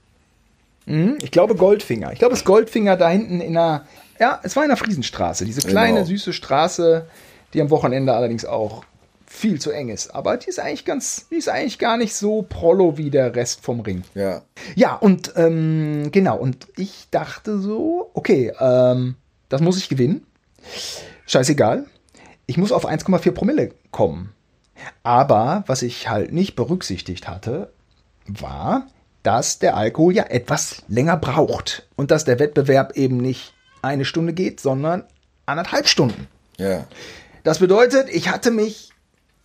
Ich 0.86 1.30
glaube 1.30 1.54
Goldfinger. 1.54 2.12
Ich 2.12 2.18
glaube 2.18 2.34
es 2.34 2.40
ist 2.40 2.46
Goldfinger 2.46 2.96
da 2.96 3.08
hinten 3.08 3.40
in 3.40 3.56
einer 3.56 3.86
ja, 4.18 4.40
es 4.42 4.56
war 4.56 4.64
in 4.64 4.68
der 4.70 4.76
Friesenstraße, 4.76 5.44
diese 5.44 5.62
kleine 5.62 5.98
Genau. 5.98 6.06
süße 6.06 6.32
Straße, 6.32 7.06
die 7.54 7.60
am 7.60 7.70
Wochenende 7.70 8.12
allerdings 8.12 8.44
auch 8.44 8.84
viel 9.26 9.60
zu 9.60 9.70
eng 9.70 9.88
ist, 9.88 10.12
aber 10.14 10.36
die 10.36 10.48
ist 10.48 10.58
eigentlich 10.58 10.84
ganz 10.84 11.28
die 11.28 11.36
ist 11.36 11.48
eigentlich 11.48 11.78
gar 11.78 11.96
nicht 11.96 12.14
so 12.14 12.42
prollo 12.42 12.98
wie 12.98 13.10
der 13.10 13.36
Rest 13.36 13.60
vom 13.64 13.80
Ring. 13.80 14.02
Ja. 14.14 14.42
Ja, 14.74 14.96
und 14.96 15.32
ähm, 15.36 16.08
genau, 16.10 16.36
und 16.38 16.66
ich 16.76 17.06
dachte 17.12 17.60
so, 17.60 18.10
okay, 18.14 18.52
ähm, 18.58 19.14
das 19.48 19.60
muss 19.60 19.78
ich 19.78 19.88
gewinnen. 19.88 20.26
Scheißegal. 21.26 21.84
Ich 22.46 22.56
muss 22.56 22.72
auf 22.72 22.88
1,4 22.88 23.30
Promille 23.30 23.70
kommen. 23.92 24.32
Aber 25.02 25.64
was 25.66 25.82
ich 25.82 26.08
halt 26.08 26.32
nicht 26.32 26.56
berücksichtigt 26.56 27.28
hatte, 27.28 27.72
war, 28.26 28.86
dass 29.22 29.58
der 29.58 29.76
Alkohol 29.76 30.14
ja 30.14 30.24
etwas 30.24 30.82
länger 30.88 31.16
braucht. 31.16 31.88
Und 31.96 32.10
dass 32.10 32.24
der 32.24 32.38
Wettbewerb 32.38 32.96
eben 32.96 33.18
nicht 33.18 33.54
eine 33.82 34.04
Stunde 34.04 34.32
geht, 34.32 34.60
sondern 34.60 35.04
anderthalb 35.46 35.88
Stunden. 35.88 36.28
Ja. 36.58 36.86
Das 37.42 37.58
bedeutet, 37.58 38.08
ich 38.10 38.28
hatte 38.28 38.50
mich 38.50 38.90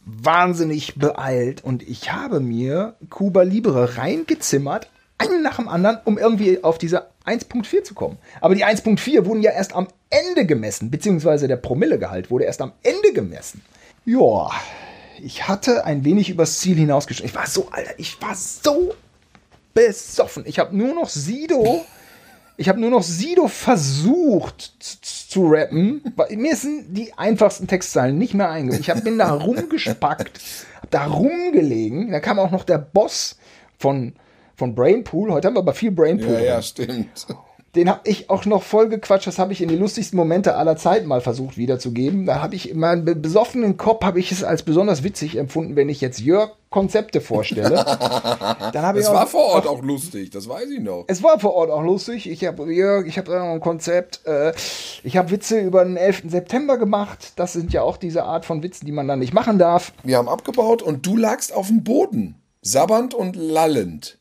wahnsinnig 0.06 0.96
beeilt 0.96 1.64
und 1.64 1.82
ich 1.82 2.12
habe 2.12 2.40
mir 2.40 2.96
Cuba 3.10 3.42
Libre 3.42 3.98
reingezimmert, 3.98 4.90
einen 5.18 5.42
nach 5.42 5.56
dem 5.56 5.68
anderen, 5.68 6.00
um 6.04 6.18
irgendwie 6.18 6.64
auf 6.64 6.78
diese 6.78 7.08
1.4 7.26 7.84
zu 7.84 7.94
kommen. 7.96 8.18
Aber 8.42 8.54
die 8.54 8.66
1.4 8.66 9.26
wurden 9.26 9.42
ja 9.42 9.52
erst 9.52 9.74
am 9.74 9.88
Ende 10.10 10.46
gemessen, 10.46 10.92
beziehungsweise 10.92 11.48
der 11.48 11.56
Promillegehalt 11.56 12.30
wurde 12.30 12.46
erst 12.46 12.62
am 12.62 12.74
Ende 12.84 13.14
gemessen. 13.14 13.62
Ja, 14.06 14.52
ich 15.26 15.48
hatte 15.48 15.86
ein 15.86 16.06
wenig 16.06 16.30
übers 16.30 16.60
Ziel 16.60 16.78
hinausgeschossen. 16.78 17.26
Ich 17.26 17.36
war 17.36 17.48
so, 17.48 17.68
Alter, 17.72 17.92
ich 17.98 18.22
war 18.22 18.36
so 18.36 18.94
besoffen. 19.74 20.44
Ich 20.46 20.60
habe 20.60 20.76
nur 20.76 20.94
noch 20.94 21.10
Sido 21.10 21.86
ich 22.58 22.70
habe 22.70 22.80
nur 22.80 22.90
noch 22.90 23.04
Sido 23.04 23.48
versucht 23.48 24.74
zu, 24.80 25.48
rappen. 25.48 26.02
Mir 26.30 26.56
sind 26.56 26.96
die 26.96 27.12
einfachsten 27.18 27.68
Textzeilen 27.68 28.18
nicht 28.18 28.34
mehr 28.34 28.50
eingefallen. 28.50 28.82
Ich 28.82 28.90
hab, 28.90 29.04
bin 29.04 29.18
da 29.18 29.34
rumgespackt, 29.34 30.40
hab 30.82 30.92
da 30.92 31.06
rumgelegen. 31.06 32.12
Da 32.12 32.22
kam 32.22 32.40
auch 32.40 32.52
noch 32.52 32.64
der 32.64 32.78
Boss 32.78 33.38
von, 33.78 34.14
von 34.56 34.74
Brainpool. 34.74 35.34
Heute 35.34 35.48
haben 35.48 35.56
wir 35.56 35.60
aber 35.60 35.74
viel 35.74 35.92
Brainpool. 35.92 36.34
Ja, 36.34 36.40
ja, 36.40 36.62
stimmt. 36.62 37.28
Den 37.76 37.90
habe 37.90 38.02
ich 38.06 38.30
auch 38.30 38.46
noch 38.46 38.64
voll 38.64 38.90
gequatscht. 38.90 39.28
Das 39.28 39.40
habe 39.40 39.54
ich 39.54 39.62
in 39.62 39.70
die 39.70 39.76
lustigsten 39.76 40.18
Momente 40.18 40.56
aller 40.56 40.78
Zeiten 40.78 41.08
mal 41.08 41.22
versucht 41.22 41.58
wiederzugeben. 41.58 42.26
Da 42.26 42.42
habe 42.42 42.56
ich 42.56 42.70
in 42.70 42.80
meinem 42.80 43.22
besoffenen 43.22 43.78
Kopf 43.78 44.04
habe 44.04 44.20
ich 44.20 44.32
es 44.32 44.44
als 44.44 44.64
besonders 44.64 45.04
witzig 45.04 45.38
empfunden, 45.38 45.76
wenn 45.76 45.90
ich 45.90 46.02
jetzt 46.02 46.20
Jörg 46.20 46.52
Konzepte 46.70 47.22
vorstelle. 47.22 47.86
Dann. 48.74 48.98
Es 48.98 49.10
war 49.10 49.28
vor 49.28 49.46
Ort 49.46 49.66
auch, 49.66 49.78
auch, 49.78 49.82
lustig, 49.82 50.32
das 50.32 50.50
weiß 50.50 50.70
ich 50.70 50.82
noch. 50.82 51.06
Es 51.08 51.24
war 51.24 51.40
vor 51.40 51.54
Ort 51.54 51.72
auch 51.72 51.84
lustig. 51.84 52.30
Ich 52.30 52.44
habe 52.46 52.72
Jörg, 52.72 53.08
ich 53.08 53.18
habe 53.18 53.40
ein 53.40 53.62
Konzept. 53.62 54.26
Äh, 54.26 54.54
ich 55.04 55.16
habe 55.16 55.32
Witze 55.32 55.60
über 55.60 55.86
den 55.86 55.96
11. 55.96 56.24
September 56.28 56.78
gemacht. 56.78 57.34
Das 57.38 57.54
sind 57.54 57.72
ja 57.72 57.82
auch 57.82 57.98
diese 57.98 58.24
Art 58.24 58.46
von 58.46 58.62
Witzen, 58.62 58.86
die 58.86 58.92
man 58.92 59.08
dann 59.08 59.20
nicht 59.20 59.34
machen 59.34 59.58
darf. 59.58 59.94
Wir 60.04 60.18
haben 60.18 60.28
abgebaut 60.28 60.82
und 60.82 61.06
du 61.06 61.16
lagst 61.16 61.54
auf 61.54 61.68
dem 61.68 61.84
Boden, 61.84 62.36
sabbernd 62.62 63.14
und 63.14 63.36
lallend. 63.36 64.18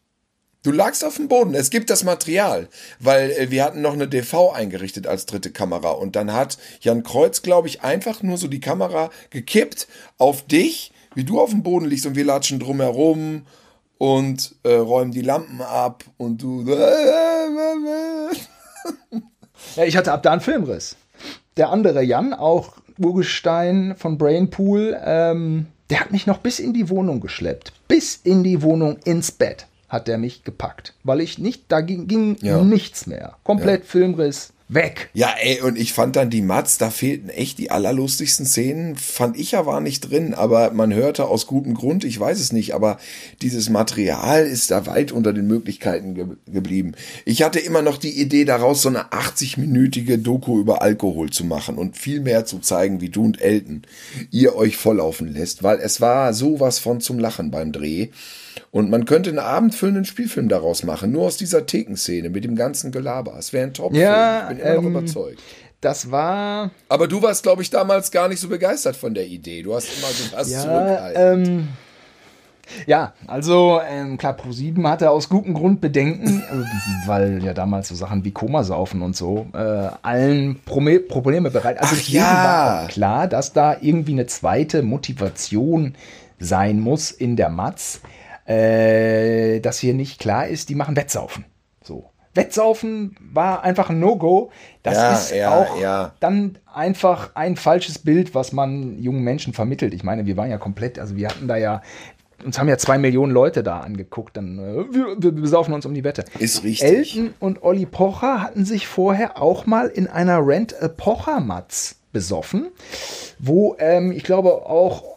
Du 0.64 0.72
lagst 0.72 1.04
auf 1.04 1.16
dem 1.16 1.28
Boden. 1.28 1.54
Es 1.54 1.68
gibt 1.68 1.90
das 1.90 2.04
Material, 2.04 2.68
weil 2.98 3.30
äh, 3.32 3.50
wir 3.50 3.62
hatten 3.62 3.82
noch 3.82 3.92
eine 3.92 4.08
DV 4.08 4.50
eingerichtet 4.50 5.06
als 5.06 5.26
dritte 5.26 5.50
Kamera 5.50 5.90
und 5.90 6.16
dann 6.16 6.32
hat 6.32 6.56
Jan 6.80 7.02
Kreuz, 7.02 7.42
glaube 7.42 7.68
ich, 7.68 7.82
einfach 7.82 8.22
nur 8.22 8.38
so 8.38 8.48
die 8.48 8.60
Kamera 8.60 9.10
gekippt 9.28 9.86
auf 10.16 10.46
dich, 10.46 10.90
wie 11.14 11.24
du 11.24 11.38
auf 11.38 11.50
dem 11.50 11.62
Boden 11.62 11.84
liegst 11.84 12.06
und 12.06 12.16
wir 12.16 12.24
latschen 12.24 12.60
drumherum 12.60 13.42
und 13.98 14.56
äh, 14.62 14.72
räumen 14.72 15.12
die 15.12 15.20
Lampen 15.20 15.60
ab 15.60 16.02
und 16.16 16.42
du. 16.42 16.64
ja, 19.76 19.84
ich 19.84 19.98
hatte 19.98 20.12
ab 20.12 20.22
da 20.22 20.32
einen 20.32 20.40
Filmriss. 20.40 20.96
Der 21.58 21.68
andere 21.68 22.02
Jan, 22.02 22.32
auch 22.32 22.78
Urgestein 22.98 23.96
von 23.98 24.16
Brainpool, 24.16 24.98
ähm, 25.04 25.66
der 25.90 26.00
hat 26.00 26.10
mich 26.10 26.26
noch 26.26 26.38
bis 26.38 26.58
in 26.58 26.72
die 26.72 26.88
Wohnung 26.88 27.20
geschleppt. 27.20 27.74
Bis 27.86 28.18
in 28.24 28.42
die 28.42 28.62
Wohnung 28.62 28.96
ins 29.04 29.30
Bett 29.30 29.66
hat 29.94 30.08
der 30.08 30.18
mich 30.18 30.44
gepackt, 30.44 30.92
weil 31.04 31.22
ich 31.22 31.38
nicht, 31.38 31.64
da 31.68 31.80
ging, 31.80 32.06
ging 32.06 32.36
ja. 32.42 32.62
nichts 32.62 33.06
mehr. 33.06 33.36
Komplett 33.44 33.84
ja. 33.84 33.86
Filmriss, 33.88 34.52
weg. 34.68 35.10
Ja, 35.12 35.34
ey, 35.40 35.60
und 35.60 35.78
ich 35.78 35.92
fand 35.92 36.16
dann 36.16 36.30
die 36.30 36.42
Mats, 36.42 36.78
da 36.78 36.90
fehlten 36.90 37.28
echt 37.28 37.58
die 37.58 37.70
allerlustigsten 37.70 38.46
Szenen. 38.46 38.96
Fand 38.96 39.38
ich 39.38 39.52
ja 39.52 39.66
war 39.66 39.80
nicht 39.80 40.10
drin, 40.10 40.34
aber 40.34 40.72
man 40.72 40.92
hörte 40.92 41.26
aus 41.26 41.46
gutem 41.46 41.74
Grund, 41.74 42.04
ich 42.04 42.18
weiß 42.18 42.40
es 42.40 42.52
nicht, 42.52 42.74
aber 42.74 42.98
dieses 43.42 43.68
Material 43.68 44.46
ist 44.46 44.70
da 44.70 44.86
weit 44.86 45.12
unter 45.12 45.32
den 45.32 45.46
Möglichkeiten 45.46 46.14
ge 46.14 46.26
geblieben. 46.46 46.92
Ich 47.24 47.42
hatte 47.42 47.58
immer 47.58 47.82
noch 47.82 47.98
die 47.98 48.20
Idee 48.20 48.44
daraus, 48.44 48.82
so 48.82 48.88
eine 48.88 49.10
80-minütige 49.10 50.16
Doku 50.16 50.58
über 50.58 50.82
Alkohol 50.82 51.30
zu 51.30 51.44
machen 51.44 51.76
und 51.76 51.96
viel 51.96 52.20
mehr 52.20 52.44
zu 52.44 52.58
zeigen, 52.58 53.00
wie 53.00 53.10
du 53.10 53.24
und 53.24 53.40
Elton 53.40 53.82
ihr 54.30 54.56
euch 54.56 54.76
volllaufen 54.76 55.32
lässt, 55.32 55.62
weil 55.62 55.78
es 55.78 56.00
war 56.00 56.32
sowas 56.32 56.78
von 56.78 57.00
zum 57.00 57.18
Lachen 57.18 57.50
beim 57.50 57.72
Dreh. 57.72 58.08
Und 58.74 58.90
man 58.90 59.04
könnte 59.04 59.30
einen 59.30 59.38
abendfüllenden 59.38 60.04
Spielfilm 60.04 60.48
daraus 60.48 60.82
machen, 60.82 61.12
nur 61.12 61.26
aus 61.26 61.36
dieser 61.36 61.64
Thekenszene 61.64 62.28
mit 62.28 62.42
dem 62.42 62.56
ganzen 62.56 62.90
Gelaber. 62.90 63.36
Es 63.38 63.52
wäre 63.52 63.68
ein 63.68 63.72
Top-Film. 63.72 64.02
Ja, 64.02 64.42
ich 64.42 64.48
bin 64.48 64.58
immer 64.58 64.68
ähm, 64.68 64.82
noch 64.82 65.00
überzeugt. 65.00 65.40
Das 65.80 66.10
war. 66.10 66.72
Aber 66.88 67.06
du 67.06 67.22
warst, 67.22 67.44
glaube 67.44 67.62
ich, 67.62 67.70
damals 67.70 68.10
gar 68.10 68.26
nicht 68.26 68.40
so 68.40 68.48
begeistert 68.48 68.96
von 68.96 69.14
der 69.14 69.28
Idee. 69.28 69.62
Du 69.62 69.76
hast 69.76 69.96
immer 69.96 70.08
so 70.08 70.36
was 70.36 70.50
ja, 70.50 71.10
ähm, 71.12 71.68
ja, 72.84 73.12
also 73.28 73.80
ähm, 73.88 74.18
klar, 74.18 74.36
Pro7 74.36 74.88
hatte 74.88 75.08
aus 75.08 75.28
gutem 75.28 75.54
Grund 75.54 75.80
Bedenken, 75.80 76.40
äh, 76.40 77.06
weil 77.06 77.44
ja 77.44 77.54
damals 77.54 77.86
so 77.86 77.94
Sachen 77.94 78.24
wie 78.24 78.32
Komasaufen 78.32 79.02
und 79.02 79.14
so 79.14 79.46
äh, 79.54 79.88
allen 80.02 80.60
Prome 80.64 80.98
Probleme 80.98 81.52
bereit. 81.52 81.80
Also 81.80 81.94
Ach, 81.96 82.08
ja. 82.08 82.22
war 82.22 82.88
klar, 82.88 83.28
dass 83.28 83.52
da 83.52 83.76
irgendwie 83.80 84.14
eine 84.14 84.26
zweite 84.26 84.82
Motivation 84.82 85.94
sein 86.40 86.80
muss 86.80 87.12
in 87.12 87.36
der 87.36 87.50
Matz 87.50 88.00
äh, 88.46 89.60
dass 89.60 89.78
hier 89.78 89.94
nicht 89.94 90.20
klar 90.20 90.46
ist, 90.46 90.68
die 90.68 90.74
machen 90.74 90.96
Wettsaufen. 90.96 91.44
So. 91.82 92.10
Wettsaufen 92.34 93.16
war 93.32 93.62
einfach 93.62 93.90
ein 93.90 94.00
No-Go. 94.00 94.50
Das 94.82 94.96
ja, 94.96 95.12
ist 95.12 95.34
ja, 95.34 95.54
auch 95.54 95.80
ja. 95.80 96.12
dann 96.20 96.58
einfach 96.72 97.30
ein 97.34 97.56
falsches 97.56 97.98
Bild, 97.98 98.34
was 98.34 98.52
man 98.52 98.98
jungen 99.00 99.22
Menschen 99.22 99.52
vermittelt. 99.52 99.94
Ich 99.94 100.02
meine, 100.02 100.26
wir 100.26 100.36
waren 100.36 100.50
ja 100.50 100.58
komplett, 100.58 100.98
also 100.98 101.16
wir 101.16 101.28
hatten 101.28 101.46
da 101.46 101.56
ja, 101.56 101.80
uns 102.44 102.58
haben 102.58 102.68
ja 102.68 102.76
zwei 102.76 102.98
Millionen 102.98 103.32
Leute 103.32 103.62
da 103.62 103.80
angeguckt, 103.80 104.36
dann 104.36 104.58
äh, 104.58 104.94
wir, 104.94 105.16
wir 105.18 105.32
besaufen 105.32 105.72
uns 105.72 105.86
um 105.86 105.94
die 105.94 106.04
Wette. 106.04 106.24
Ist 106.38 106.64
richtig. 106.64 107.16
Elton 107.16 107.34
und 107.40 107.62
Olli 107.62 107.86
Pocher 107.86 108.42
hatten 108.42 108.64
sich 108.64 108.86
vorher 108.86 109.40
auch 109.40 109.66
mal 109.66 109.86
in 109.86 110.08
einer 110.08 110.44
Rent-a-Pocher-Matz 110.44 111.96
besoffen, 112.12 112.68
wo 113.38 113.76
ähm, 113.78 114.12
ich 114.12 114.24
glaube 114.24 114.66
auch 114.66 115.14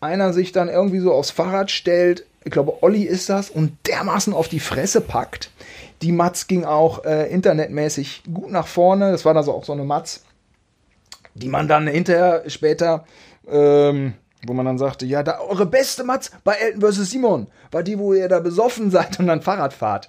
einer 0.00 0.32
sich 0.32 0.52
dann 0.52 0.68
irgendwie 0.68 1.00
so 1.00 1.12
aufs 1.12 1.30
Fahrrad 1.30 1.70
stellt, 1.70 2.24
ich 2.44 2.50
glaube, 2.50 2.82
Olli 2.82 3.02
ist 3.02 3.28
das, 3.28 3.50
und 3.50 3.76
dermaßen 3.86 4.32
auf 4.32 4.48
die 4.48 4.60
Fresse 4.60 5.00
packt. 5.00 5.50
Die 6.02 6.12
Matz 6.12 6.46
ging 6.46 6.64
auch 6.64 7.04
äh, 7.04 7.30
internetmäßig 7.30 8.22
gut 8.32 8.50
nach 8.50 8.66
vorne. 8.66 9.10
Das 9.10 9.24
war 9.24 9.34
also 9.36 9.52
auch 9.52 9.64
so 9.64 9.72
eine 9.72 9.84
Matz, 9.84 10.22
die 11.34 11.48
man 11.48 11.68
dann 11.68 11.86
hinterher 11.86 12.48
später, 12.48 13.04
ähm, 13.50 14.14
wo 14.46 14.52
man 14.52 14.66
dann 14.66 14.78
sagte, 14.78 15.06
ja, 15.06 15.22
da 15.22 15.40
eure 15.40 15.66
beste 15.66 16.04
Matz 16.04 16.30
bei 16.44 16.54
Elton 16.54 16.80
vs. 16.80 17.10
Simon 17.10 17.48
war 17.72 17.82
die, 17.82 17.98
wo 17.98 18.14
ihr 18.14 18.28
da 18.28 18.38
besoffen 18.38 18.90
seid 18.92 19.18
und 19.18 19.26
dann 19.26 19.42
Fahrrad 19.42 19.72
fahrt. 19.72 20.08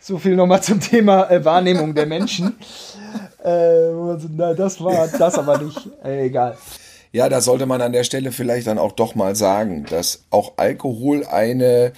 So 0.00 0.18
viel 0.18 0.36
nochmal 0.36 0.62
zum 0.62 0.80
Thema 0.80 1.30
äh, 1.30 1.44
Wahrnehmung 1.44 1.94
der 1.94 2.06
Menschen. 2.06 2.56
äh, 3.44 3.90
na, 4.30 4.54
das 4.54 4.82
war 4.82 5.08
das 5.08 5.38
aber 5.38 5.58
nicht. 5.58 5.88
Äh, 6.04 6.26
egal. 6.26 6.56
Ja, 7.12 7.28
da 7.28 7.40
sollte 7.40 7.66
man 7.66 7.80
an 7.80 7.92
der 7.92 8.04
Stelle 8.04 8.30
vielleicht 8.30 8.66
dann 8.66 8.78
auch 8.78 8.92
doch 8.92 9.14
mal 9.14 9.34
sagen, 9.34 9.84
dass 9.88 10.24
auch 10.30 10.52
Alkohol 10.58 11.26
eine 11.26 11.92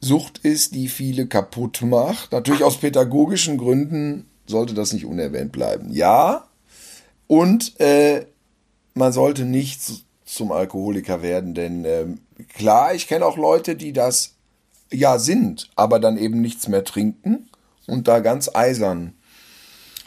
Sucht 0.00 0.38
ist, 0.38 0.74
die 0.74 0.88
viele 0.88 1.26
kaputt 1.26 1.82
macht. 1.82 2.32
Natürlich 2.32 2.64
aus 2.64 2.78
pädagogischen 2.78 3.58
Gründen 3.58 4.26
sollte 4.46 4.74
das 4.74 4.92
nicht 4.92 5.04
unerwähnt 5.04 5.52
bleiben. 5.52 5.92
Ja, 5.92 6.48
und 7.26 7.78
äh, 7.80 8.26
man 8.94 9.12
sollte 9.12 9.44
nicht 9.44 9.80
zum 10.24 10.50
Alkoholiker 10.50 11.22
werden, 11.22 11.54
denn 11.54 11.84
äh, 11.84 12.06
klar, 12.54 12.94
ich 12.94 13.06
kenne 13.06 13.26
auch 13.26 13.36
Leute, 13.36 13.76
die 13.76 13.92
das 13.92 14.34
ja 14.90 15.18
sind, 15.18 15.70
aber 15.76 15.98
dann 15.98 16.16
eben 16.16 16.40
nichts 16.40 16.68
mehr 16.68 16.84
trinken 16.84 17.48
und 17.86 18.08
da 18.08 18.20
ganz 18.20 18.50
eisern 18.54 19.14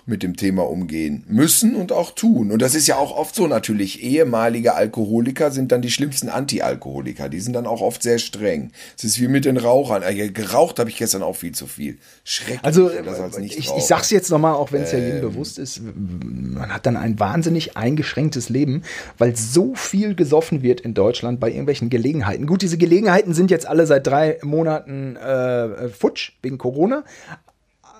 mit 0.07 0.21
dem 0.21 0.35
Thema 0.35 0.69
umgehen 0.69 1.23
müssen 1.27 1.75
und 1.75 1.91
auch 1.91 2.11
tun. 2.11 2.51
Und 2.51 2.61
das 2.61 2.75
ist 2.75 2.87
ja 2.87 2.97
auch 2.97 3.15
oft 3.15 3.33
so 3.33 3.47
natürlich. 3.47 4.03
Ehemalige 4.03 4.75
Alkoholiker 4.75 5.49
sind 5.51 5.71
dann 5.71 5.81
die 5.81 5.89
schlimmsten 5.89 6.29
Anti-Alkoholiker. 6.29 7.27
Die 7.27 7.39
sind 7.39 7.53
dann 7.53 7.65
auch 7.65 7.81
oft 7.81 8.03
sehr 8.03 8.19
streng. 8.19 8.71
Es 8.95 9.03
ist 9.03 9.19
wie 9.19 9.27
mit 9.27 9.45
den 9.45 9.57
Rauchern. 9.57 10.03
Äh, 10.03 10.29
geraucht 10.29 10.77
habe 10.77 10.89
ich 10.89 10.97
gestern 10.97 11.23
auch 11.23 11.35
viel 11.35 11.53
zu 11.53 11.65
viel. 11.65 11.97
Schrecklich. 12.23 12.63
Also 12.63 12.89
als 12.89 13.37
ich, 13.37 13.57
ich 13.57 13.83
sag's 13.83 14.11
jetzt 14.11 14.29
nochmal, 14.29 14.53
auch 14.53 14.71
wenn 14.71 14.83
es 14.83 14.93
ähm, 14.93 14.99
ja 14.99 15.05
jedem 15.05 15.21
bewusst 15.21 15.57
ist, 15.57 15.81
man 15.83 16.71
hat 16.71 16.85
dann 16.85 16.97
ein 16.97 17.19
wahnsinnig 17.19 17.75
eingeschränktes 17.75 18.49
Leben, 18.49 18.83
weil 19.17 19.35
so 19.35 19.73
viel 19.73 20.13
gesoffen 20.13 20.61
wird 20.61 20.81
in 20.81 20.93
Deutschland 20.93 21.39
bei 21.39 21.49
irgendwelchen 21.49 21.89
Gelegenheiten. 21.89 22.45
Gut, 22.45 22.61
diese 22.61 22.77
Gelegenheiten 22.77 23.33
sind 23.33 23.49
jetzt 23.49 23.67
alle 23.67 23.87
seit 23.87 24.05
drei 24.05 24.37
Monaten 24.43 25.15
äh, 25.15 25.89
futsch 25.89 26.33
wegen 26.41 26.57
Corona, 26.57 27.03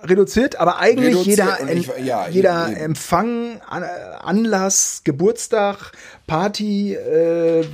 reduziert, 0.08 0.60
aber 0.60 0.80
eigentlich 0.80 1.16
reduziert 1.16 1.60
jeder, 1.60 1.74
ich, 1.74 1.92
ja, 2.06 2.28
jeder 2.28 2.70
eben. 2.70 2.78
Empfang, 2.78 3.62
Anlass, 3.62 5.02
Geburtstag, 5.04 5.92
Party, 6.28 6.94
äh, 6.94 7.66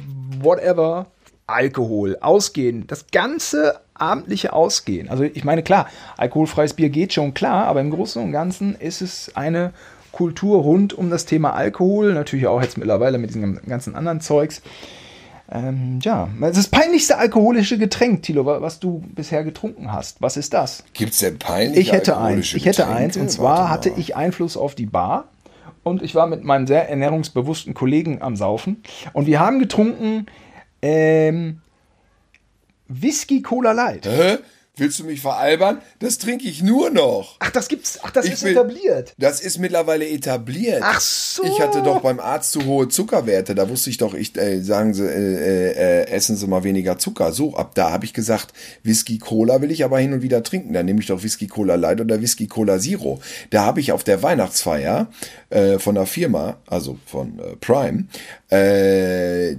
whatever, 0.42 1.08
Alkohol, 1.48 2.18
Ausgehen, 2.22 2.88
das 2.88 3.08
ganze 3.12 3.82
abendliche 3.94 4.54
Ausgehen. 4.54 5.10
Also 5.10 5.24
ich 5.24 5.44
meine, 5.44 5.64
klar, 5.64 5.88
alkoholfreies 6.18 6.74
Bier 6.74 6.90
geht 6.90 7.14
schon 7.14 7.34
klar, 7.34 7.66
aber 7.66 7.82
im 7.82 7.92
Großen 7.92 8.22
und 8.22 8.32
Ganzen 8.32 8.76
ist 8.76 9.02
es 9.02 9.36
eine 9.36 9.74
Kultur 10.12 10.62
rund 10.62 10.94
um 10.94 11.10
das 11.10 11.26
Thema 11.26 11.54
Alkohol, 11.54 12.14
natürlich 12.14 12.48
auch 12.48 12.62
jetzt 12.62 12.78
mittlerweile 12.78 13.18
mit 13.18 13.30
diesem 13.30 13.62
ganzen 13.68 13.96
anderen 13.96 14.22
Zeugs. 14.22 14.62
Ähm, 15.54 16.00
ja, 16.02 16.30
das 16.40 16.70
peinlichste 16.70 17.18
alkoholische 17.18 17.78
Getränk, 17.78 18.24
Tilo, 18.24 18.46
was 18.46 18.80
du 18.80 19.04
bisher 19.14 19.44
getrunken 19.44 19.92
hast. 19.92 20.22
Was 20.22 20.38
ist 20.38 20.54
das? 20.54 20.86
Gibt 20.94 21.12
es 21.12 21.20
denn 21.20 21.40
peinliche 21.40 21.82
Ich 21.82 21.92
hätte 21.92 22.18
eins. 22.18 22.54
Ich 22.54 22.66
hätte 22.66 22.88
eins. 22.88 23.18
Und 23.18 23.30
zwar 23.30 23.70
hatte 23.70 23.92
ich 23.98 24.16
Einfluss 24.16 24.56
auf 24.56 24.76
die 24.76 24.86
Bar. 24.86 25.26
Und 25.84 26.04
ich 26.04 26.16
war 26.16 26.28
mit 26.28 26.44
meinem 26.44 26.68
sehr 26.68 26.90
ernährungsbewussten 26.90 27.74
Kollegen 27.74 28.22
am 28.22 28.36
Saufen. 28.36 28.84
Und 29.14 29.26
wir 29.26 29.40
haben 29.40 29.60
getrunken 29.60 30.28
ähm, 30.82 31.62
Whisky 32.88 33.42
Cola 33.42 33.74
Light. 33.74 34.06
Hä? 34.06 34.38
Willst 34.78 35.00
du 35.00 35.04
mich 35.04 35.20
veralbern? 35.20 35.82
Das 36.00 36.18
trinke 36.18 36.48
ich 36.48 36.64
nur 36.64 36.92
noch. 36.92 37.36
Ach, 37.40 37.52
das 37.52 37.68
gibt's. 37.68 38.00
Ach, 38.04 38.12
das 38.12 38.26
ich 38.26 38.34
ist 38.34 38.44
will, 38.44 38.54
etabliert. 38.54 39.14
Das 39.18 39.42
ist 39.42 39.60
mittlerweile 39.60 40.08
etabliert. 40.08 40.82
Ach 40.82 41.02
so. 41.02 41.44
Ich 41.44 41.60
hatte 41.60 41.84
doch 41.84 42.02
beim 42.02 42.22
Arzt 42.22 42.54
zu 42.54 42.66
hohe 42.66 42.88
Zuckerwerte. 42.88 43.54
Da 43.54 43.68
wusste 43.68 43.90
ich 43.90 43.98
doch, 43.98 44.14
ich 44.14 44.38
äh, 44.38 44.62
sagen 44.62 44.94
Sie, 44.94 45.04
äh, 45.06 45.72
äh, 45.72 46.08
essen 46.08 46.38
Sie 46.38 46.48
mal 46.48 46.64
weniger 46.64 46.98
Zucker. 46.98 47.34
So, 47.34 47.58
ab 47.58 47.76
da 47.76 47.92
habe 47.92 48.06
ich 48.06 48.14
gesagt, 48.14 48.54
Whisky 48.84 49.18
Cola 49.18 49.62
will 49.62 49.72
ich 49.72 49.84
aber 49.84 50.00
hin 50.00 50.14
und 50.14 50.22
wieder 50.22 50.42
trinken. 50.42 50.72
Dann 50.72 50.86
nehme 50.86 51.02
ich 51.02 51.08
doch 51.08 51.22
Whisky 51.22 51.48
Cola 51.48 51.76
Light 51.76 52.00
oder 52.00 52.22
Whisky 52.22 52.48
Cola 52.48 52.80
Zero. 52.80 53.20
Da 53.50 53.66
habe 53.66 53.82
ich 53.82 53.92
auf 53.92 54.06
der 54.06 54.24
Weihnachtsfeier 54.24 55.12
äh, 55.50 55.80
von 55.80 55.96
der 55.96 56.06
Firma, 56.06 56.58
also 56.66 56.98
von 57.06 57.40
äh, 57.40 57.58
Prime, 57.58 58.06
äh, 58.50 59.58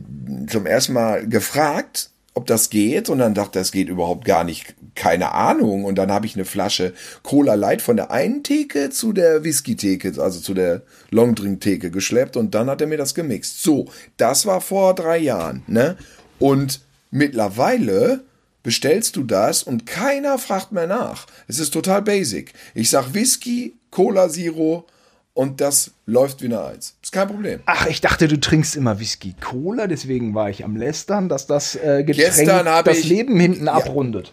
zum 0.49 0.65
ersten 0.65 0.95
Mal 0.95 1.29
gefragt, 1.29 2.12
ob 2.35 2.47
das 2.47 2.71
geht 2.71 3.09
und 3.09 3.19
dann 3.19 3.35
dachte, 3.35 3.59
das 3.59 3.73
geht 3.73 3.89
überhaupt 3.89 4.25
gar 4.25 4.45
nicht, 4.45 4.75
keine 4.95 5.33
Ahnung. 5.33 5.85
Und 5.85 5.97
dann 5.97 6.11
habe 6.11 6.27
ich 6.27 6.35
eine 6.35 6.45
Flasche 6.45 6.95
Cola 7.23 7.55
Light 7.55 7.83
von 7.83 7.97
der 7.97 8.11
einen 8.11 8.43
Theke 8.43 8.91
zu 8.91 9.13
der 9.13 9.45
Whisky-Theke, 9.45 10.21
also 10.23 10.41
zu 10.41 10.55
der 10.55 10.83
Longdrink-Theke 11.11 11.91
geschleppt 11.91 12.37
und 12.37 12.55
dann 12.55 12.71
hat 12.71 12.81
er 12.81 12.87
mir 12.87 12.99
das 12.99 13.15
gemixt. 13.15 13.63
So, 13.63 13.87
das 14.17 14.47
war 14.47 14.61
vor 14.61 14.95
drei 14.95 15.19
Jahren, 15.19 15.63
ne? 15.67 15.97
Und 16.39 16.81
mittlerweile 17.11 18.25
bestellst 18.63 19.17
du 19.17 19.25
das 19.25 19.63
und 19.63 19.87
keiner 19.87 20.39
fragt 20.39 20.73
mehr 20.73 20.87
nach. 20.87 21.27
Es 21.49 21.59
ist 21.59 21.73
total 21.73 22.03
basic. 22.03 22.53
Ich 22.75 22.91
sag 22.91 23.13
Whisky, 23.13 23.75
Cola 23.91 24.29
Zero, 24.29 24.87
und 25.35 25.61
das 25.61 25.93
läuft 26.07 26.43
wie 26.43 26.47
eine 26.47 26.63
Eins. 26.63 26.97
Ist 27.03 27.13
kein 27.13 27.29
Problem. 27.29 27.61
Ach, 27.67 27.87
ich 27.87 28.01
dachte, 28.01 28.29
du 28.29 28.39
trinkst 28.39 28.77
immer 28.77 28.99
Whisky 29.01 29.35
Cola, 29.41 29.87
deswegen 29.87 30.35
war 30.35 30.51
ich 30.51 30.65
am 30.65 30.77
Lästern, 30.77 31.29
dass 31.29 31.47
das 31.47 31.75
äh, 31.77 32.05
Getränk 32.05 32.49
das 32.85 32.99
ich- 32.99 33.09
Leben 33.09 33.39
hinten 33.41 33.69
abrundet. 33.69 34.33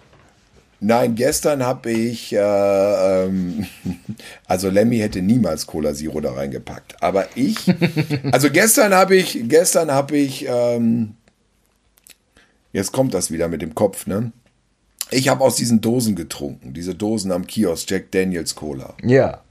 Nein, 0.82 1.16
gestern 1.16 1.66
habe 1.66 1.92
ich, 1.92 2.32
äh, 2.32 2.38
ähm, 3.26 3.66
also 4.48 4.70
Lemmy 4.70 5.00
hätte 5.00 5.22
niemals 5.22 5.68
Cola 5.68 5.94
Zero 5.94 6.22
da 6.22 6.32
reingepackt. 6.32 7.04
Aber 7.04 7.28
ich, 7.36 7.58
also 8.32 8.50
gestern 8.50 8.94
habe 8.94 9.18
ich, 9.18 9.40
gestern 9.50 9.92
habe 9.92 10.16
ich, 10.18 10.46
ähm, 10.48 11.16
jetzt 12.72 12.94
kommt 12.94 13.14
das 13.14 13.30
wieder 13.30 13.50
mit 13.50 13.62
dem 13.62 13.76
Kopf, 13.76 14.08
ne? 14.08 14.32
Ich 15.12 15.28
habe 15.28 15.44
aus 15.44 15.56
diesen 15.56 15.82
Dosen 15.82 16.16
getrunken, 16.16 16.74
diese 16.74 16.96
Dosen 16.96 17.32
am 17.32 17.46
Kiosk, 17.46 17.90
Jack 17.90 18.12
Daniels 18.12 18.56
Cola. 18.56 18.94
Ja. 19.04 19.42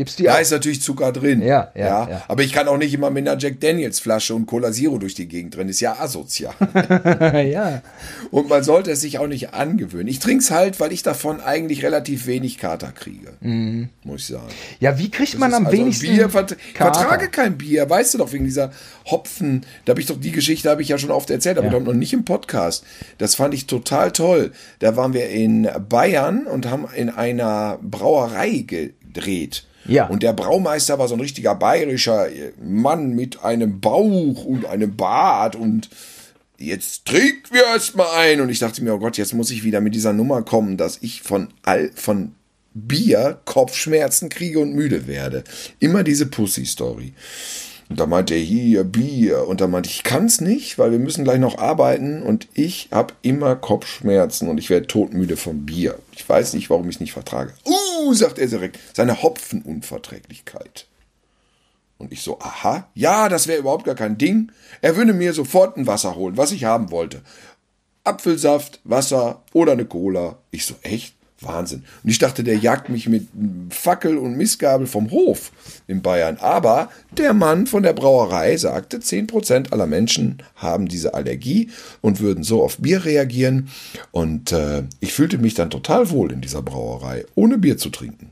Gibt's 0.00 0.16
die 0.16 0.22
Da 0.22 0.36
auch? 0.36 0.40
ist 0.40 0.50
natürlich 0.50 0.80
Zucker 0.80 1.12
drin. 1.12 1.42
Ja, 1.42 1.70
ja, 1.74 2.08
ja. 2.08 2.22
Aber 2.26 2.42
ich 2.42 2.54
kann 2.54 2.66
auch 2.68 2.78
nicht 2.78 2.94
immer 2.94 3.10
mit 3.10 3.28
einer 3.28 3.38
Jack 3.38 3.60
Daniels 3.60 4.00
Flasche 4.00 4.34
und 4.34 4.46
Cola 4.46 4.72
Zero 4.72 4.96
durch 4.96 5.14
die 5.14 5.28
Gegend 5.28 5.54
drin. 5.56 5.68
Ist 5.68 5.80
ja 5.80 6.00
asozial. 6.00 6.54
ja. 7.52 7.82
Und 8.30 8.48
man 8.48 8.64
sollte 8.64 8.92
es 8.92 9.02
sich 9.02 9.18
auch 9.18 9.26
nicht 9.26 9.52
angewöhnen. 9.52 10.08
Ich 10.08 10.18
trinke 10.20 10.42
es 10.42 10.50
halt, 10.50 10.80
weil 10.80 10.90
ich 10.92 11.02
davon 11.02 11.42
eigentlich 11.42 11.82
relativ 11.84 12.26
wenig 12.26 12.56
Kater 12.56 12.92
kriege. 12.92 13.32
Muss 14.02 14.22
ich 14.22 14.26
sagen. 14.28 14.48
Ja, 14.78 14.96
wie 14.98 15.10
kriegt 15.10 15.38
man 15.38 15.50
Das 15.50 15.58
am 15.58 15.64
ist 15.64 15.68
also 15.68 15.78
wenigsten 15.82 16.06
Bier, 16.06 16.30
vert 16.30 16.52
ich 16.52 16.72
Kater? 16.74 16.94
vertrage 16.98 17.28
kein 17.28 17.58
Bier, 17.58 17.90
weißt 17.90 18.14
du 18.14 18.18
doch, 18.18 18.32
wegen 18.32 18.46
dieser 18.46 18.70
Hopfen. 19.04 19.66
Da 19.84 19.90
habe 19.90 20.00
ich 20.00 20.06
doch 20.06 20.18
die 20.18 20.32
Geschichte, 20.32 20.70
habe 20.70 20.80
ich 20.80 20.88
ja 20.88 20.96
schon 20.96 21.10
oft 21.10 21.28
erzählt, 21.28 21.58
aber 21.58 21.70
Ja. 21.70 21.78
noch 21.78 21.92
nicht 21.92 22.14
im 22.14 22.24
Podcast. 22.24 22.84
Das 23.18 23.34
fand 23.34 23.52
ich 23.52 23.66
total 23.66 24.12
toll. 24.12 24.52
Da 24.78 24.96
waren 24.96 25.12
wir 25.12 25.28
in 25.28 25.68
Bayern 25.90 26.46
und 26.46 26.64
haben 26.70 26.86
in 26.96 27.10
einer 27.10 27.78
Brauerei 27.82 28.64
gedreht. 28.66 29.64
Ja. 29.90 30.06
Und 30.06 30.22
der 30.22 30.32
Braumeister 30.32 30.98
war 30.98 31.08
so 31.08 31.14
ein 31.14 31.20
richtiger 31.20 31.54
bayerischer 31.54 32.28
Mann 32.62 33.14
mit 33.14 33.42
einem 33.42 33.80
Bauch 33.80 34.44
und 34.44 34.64
einem 34.66 34.96
Bart 34.96 35.56
und 35.56 35.90
jetzt 36.58 37.06
trinken 37.06 37.52
wir 37.52 37.64
erstmal 37.64 38.06
ein. 38.16 38.40
Und 38.40 38.50
ich 38.50 38.60
dachte 38.60 38.84
mir, 38.84 38.94
oh 38.94 38.98
Gott, 38.98 39.16
jetzt 39.16 39.34
muss 39.34 39.50
ich 39.50 39.64
wieder 39.64 39.80
mit 39.80 39.94
dieser 39.94 40.12
Nummer 40.12 40.42
kommen, 40.42 40.76
dass 40.76 40.98
ich 41.00 41.22
von 41.22 41.48
all, 41.62 41.90
von 41.94 42.34
Bier 42.72 43.40
Kopfschmerzen 43.46 44.28
kriege 44.28 44.60
und 44.60 44.74
müde 44.74 45.06
werde. 45.08 45.42
Immer 45.80 46.04
diese 46.04 46.26
Pussy-Story. 46.26 47.14
Und 47.90 47.98
da 47.98 48.06
meinte 48.06 48.34
er, 48.34 48.40
hier, 48.40 48.84
Bier. 48.84 49.48
Und 49.48 49.60
da 49.60 49.66
meinte 49.66 49.90
ich, 49.90 49.96
ich 49.96 50.02
kann's 50.04 50.40
nicht, 50.40 50.78
weil 50.78 50.92
wir 50.92 51.00
müssen 51.00 51.24
gleich 51.24 51.40
noch 51.40 51.58
arbeiten. 51.58 52.22
Und 52.22 52.46
ich 52.54 52.88
habe 52.92 53.14
immer 53.22 53.56
Kopfschmerzen 53.56 54.48
und 54.48 54.58
ich 54.58 54.70
werde 54.70 54.86
todmüde 54.86 55.36
vom 55.36 55.66
Bier. 55.66 55.98
Ich 56.12 56.26
weiß 56.26 56.54
nicht, 56.54 56.70
warum 56.70 56.88
ich 56.88 56.96
es 56.96 57.00
nicht 57.00 57.12
vertrage. 57.12 57.52
Uh, 57.66 58.14
sagt 58.14 58.38
er 58.38 58.46
direkt, 58.46 58.78
seine 58.94 59.22
Hopfenunverträglichkeit. 59.22 60.86
Und 61.98 62.12
ich 62.12 62.22
so, 62.22 62.38
aha, 62.38 62.88
ja, 62.94 63.28
das 63.28 63.48
wäre 63.48 63.58
überhaupt 63.58 63.84
gar 63.84 63.96
kein 63.96 64.16
Ding. 64.16 64.52
Er 64.80 64.96
würde 64.96 65.12
mir 65.12 65.34
sofort 65.34 65.76
ein 65.76 65.88
Wasser 65.88 66.14
holen, 66.14 66.36
was 66.36 66.52
ich 66.52 66.64
haben 66.64 66.92
wollte. 66.92 67.22
Apfelsaft, 68.04 68.80
Wasser 68.84 69.42
oder 69.52 69.72
eine 69.72 69.84
Cola. 69.84 70.38
Ich 70.52 70.64
so, 70.64 70.76
echt? 70.82 71.16
Wahnsinn. 71.42 71.84
Und 72.04 72.10
ich 72.10 72.18
dachte, 72.18 72.44
der 72.44 72.56
jagt 72.56 72.90
mich 72.90 73.08
mit 73.08 73.28
Fackel 73.70 74.18
und 74.18 74.36
Missgabel 74.36 74.86
vom 74.86 75.10
Hof 75.10 75.52
in 75.86 76.02
Bayern. 76.02 76.36
Aber 76.38 76.90
der 77.16 77.32
Mann 77.32 77.66
von 77.66 77.82
der 77.82 77.94
Brauerei 77.94 78.56
sagte, 78.56 78.98
10% 78.98 79.72
aller 79.72 79.86
Menschen 79.86 80.42
haben 80.56 80.86
diese 80.86 81.14
Allergie 81.14 81.70
und 82.02 82.20
würden 82.20 82.44
so 82.44 82.62
auf 82.62 82.78
Bier 82.78 83.04
reagieren. 83.04 83.70
Und 84.10 84.52
äh, 84.52 84.84
ich 85.00 85.14
fühlte 85.14 85.38
mich 85.38 85.54
dann 85.54 85.70
total 85.70 86.10
wohl 86.10 86.30
in 86.30 86.42
dieser 86.42 86.62
Brauerei, 86.62 87.24
ohne 87.34 87.56
Bier 87.56 87.78
zu 87.78 87.88
trinken. 87.88 88.30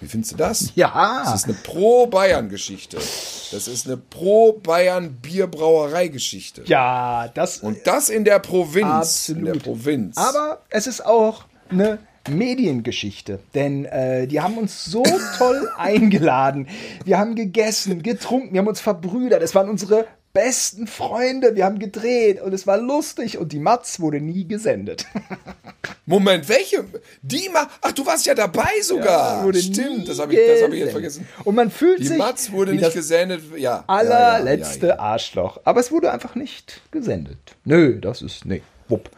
Wie 0.00 0.06
findest 0.06 0.32
du 0.32 0.36
das? 0.36 0.72
Ja. 0.76 1.22
Das 1.24 1.34
ist 1.34 1.46
eine 1.46 1.54
Pro-Bayern-Geschichte. 1.54 2.96
Das 2.96 3.66
ist 3.66 3.86
eine 3.86 3.96
Pro-Bayern-Bierbrauerei-Geschichte. 3.96 6.62
Ja, 6.66 7.26
das 7.34 7.58
Und 7.58 7.78
das 7.84 8.08
in 8.08 8.24
der 8.24 8.38
Provinz. 8.38 8.86
Absolut. 8.86 9.40
In 9.40 9.46
der 9.46 9.54
Provinz. 9.60 10.16
Aber 10.16 10.62
es 10.70 10.86
ist 10.86 11.04
auch 11.04 11.46
eine 11.68 11.98
Mediengeschichte, 12.28 13.40
denn 13.54 13.84
äh, 13.84 14.26
die 14.26 14.40
haben 14.40 14.58
uns 14.58 14.84
so 14.84 15.02
toll 15.36 15.68
eingeladen. 15.76 16.68
Wir 17.04 17.18
haben 17.18 17.34
gegessen, 17.34 18.02
getrunken, 18.02 18.52
wir 18.52 18.60
haben 18.60 18.68
uns 18.68 18.80
verbrüdert. 18.80 19.42
Es 19.42 19.54
waren 19.54 19.68
unsere 19.68 20.06
besten 20.32 20.86
Freunde. 20.86 21.56
Wir 21.56 21.64
haben 21.64 21.78
gedreht 21.78 22.40
und 22.40 22.52
es 22.52 22.66
war 22.66 22.78
lustig 22.78 23.38
und 23.38 23.52
die 23.52 23.58
Matz 23.58 23.98
wurde 24.00 24.20
nie 24.20 24.46
gesendet. 24.46 25.06
Moment, 26.06 26.48
welche? 26.48 26.84
Die 27.22 27.48
ma 27.52 27.68
Ach, 27.82 27.92
du 27.92 28.06
warst 28.06 28.24
ja 28.26 28.34
dabei 28.34 28.70
sogar. 28.82 29.44
Wurde 29.44 29.60
Stimmt, 29.60 30.08
das 30.08 30.18
habe 30.18 30.32
ich, 30.32 30.38
das 30.46 30.62
hab 30.62 30.72
ich 30.72 30.80
jetzt 30.80 30.92
vergessen. 30.92 31.28
Und 31.44 31.54
man 31.54 31.70
fühlt 31.70 32.00
Die 32.00 32.06
sich 32.06 32.18
Matz 32.18 32.50
wurde 32.52 32.74
nicht 32.74 32.94
gesendet. 32.94 33.42
Ja. 33.56 33.84
allerletzte 33.86 34.86
Ja, 34.86 34.92
ja, 34.92 34.94
ja, 34.94 34.96
ja. 34.96 35.12
Arschloch. 35.12 35.60
Aber 35.64 35.80
es 35.80 35.90
wurde 35.90 36.12
einfach 36.12 36.34
nicht 36.34 36.80
gesendet. 36.90 37.38
Nö, 37.64 37.98
das 38.00 38.22
ist 38.22 38.44
nee. 38.44 38.62
Wupp. 38.88 39.10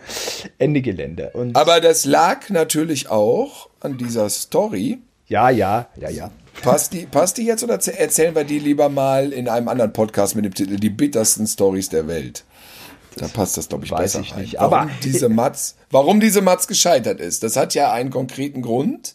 Ende 0.58 0.82
Gelände. 0.82 1.30
Und 1.34 1.56
Aber 1.56 1.80
das 1.80 2.04
lag 2.04 2.48
natürlich 2.50 3.08
auch 3.08 3.68
an 3.80 3.96
dieser 3.98 4.28
Story. 4.30 4.98
ja, 5.28 5.50
ja, 5.50 5.88
ja, 5.96 6.10
ja. 6.10 6.30
Passt 6.62 6.92
die, 6.92 7.06
passt 7.06 7.38
die 7.38 7.44
jetzt 7.46 7.62
oder 7.64 7.74
erzäh- 7.76 7.92
erzählen 7.96 8.34
wir 8.34 8.44
die 8.44 8.58
lieber 8.58 8.88
mal 8.90 9.32
in 9.32 9.48
einem 9.48 9.68
anderen 9.68 9.92
Podcast 9.92 10.36
mit 10.36 10.44
dem 10.44 10.52
Titel 10.52 10.76
Die 10.76 10.90
bittersten 10.90 11.46
Stories 11.46 11.88
der 11.88 12.06
Welt? 12.06 12.44
Da 13.16 13.28
passt 13.28 13.56
das, 13.56 13.68
glaube 13.68 13.84
ich, 13.86 13.90
Weiß 13.90 14.12
besser 14.12 14.20
ich 14.20 14.34
rein. 14.34 14.42
nicht, 14.42 14.54
Warum 14.58 14.72
aber- 14.74 14.90
diese 15.02 15.28
Matz, 15.28 15.76
warum 15.90 16.20
diese 16.20 16.42
Matz 16.42 16.66
gescheitert 16.66 17.18
ist, 17.20 17.42
das 17.42 17.56
hat 17.56 17.74
ja 17.74 17.92
einen 17.92 18.10
konkreten 18.10 18.60
Grund 18.62 19.14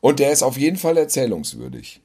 und 0.00 0.18
der 0.20 0.30
ist 0.32 0.42
auf 0.42 0.56
jeden 0.56 0.76
Fall 0.78 0.96
erzählungswürdig. 0.96 2.00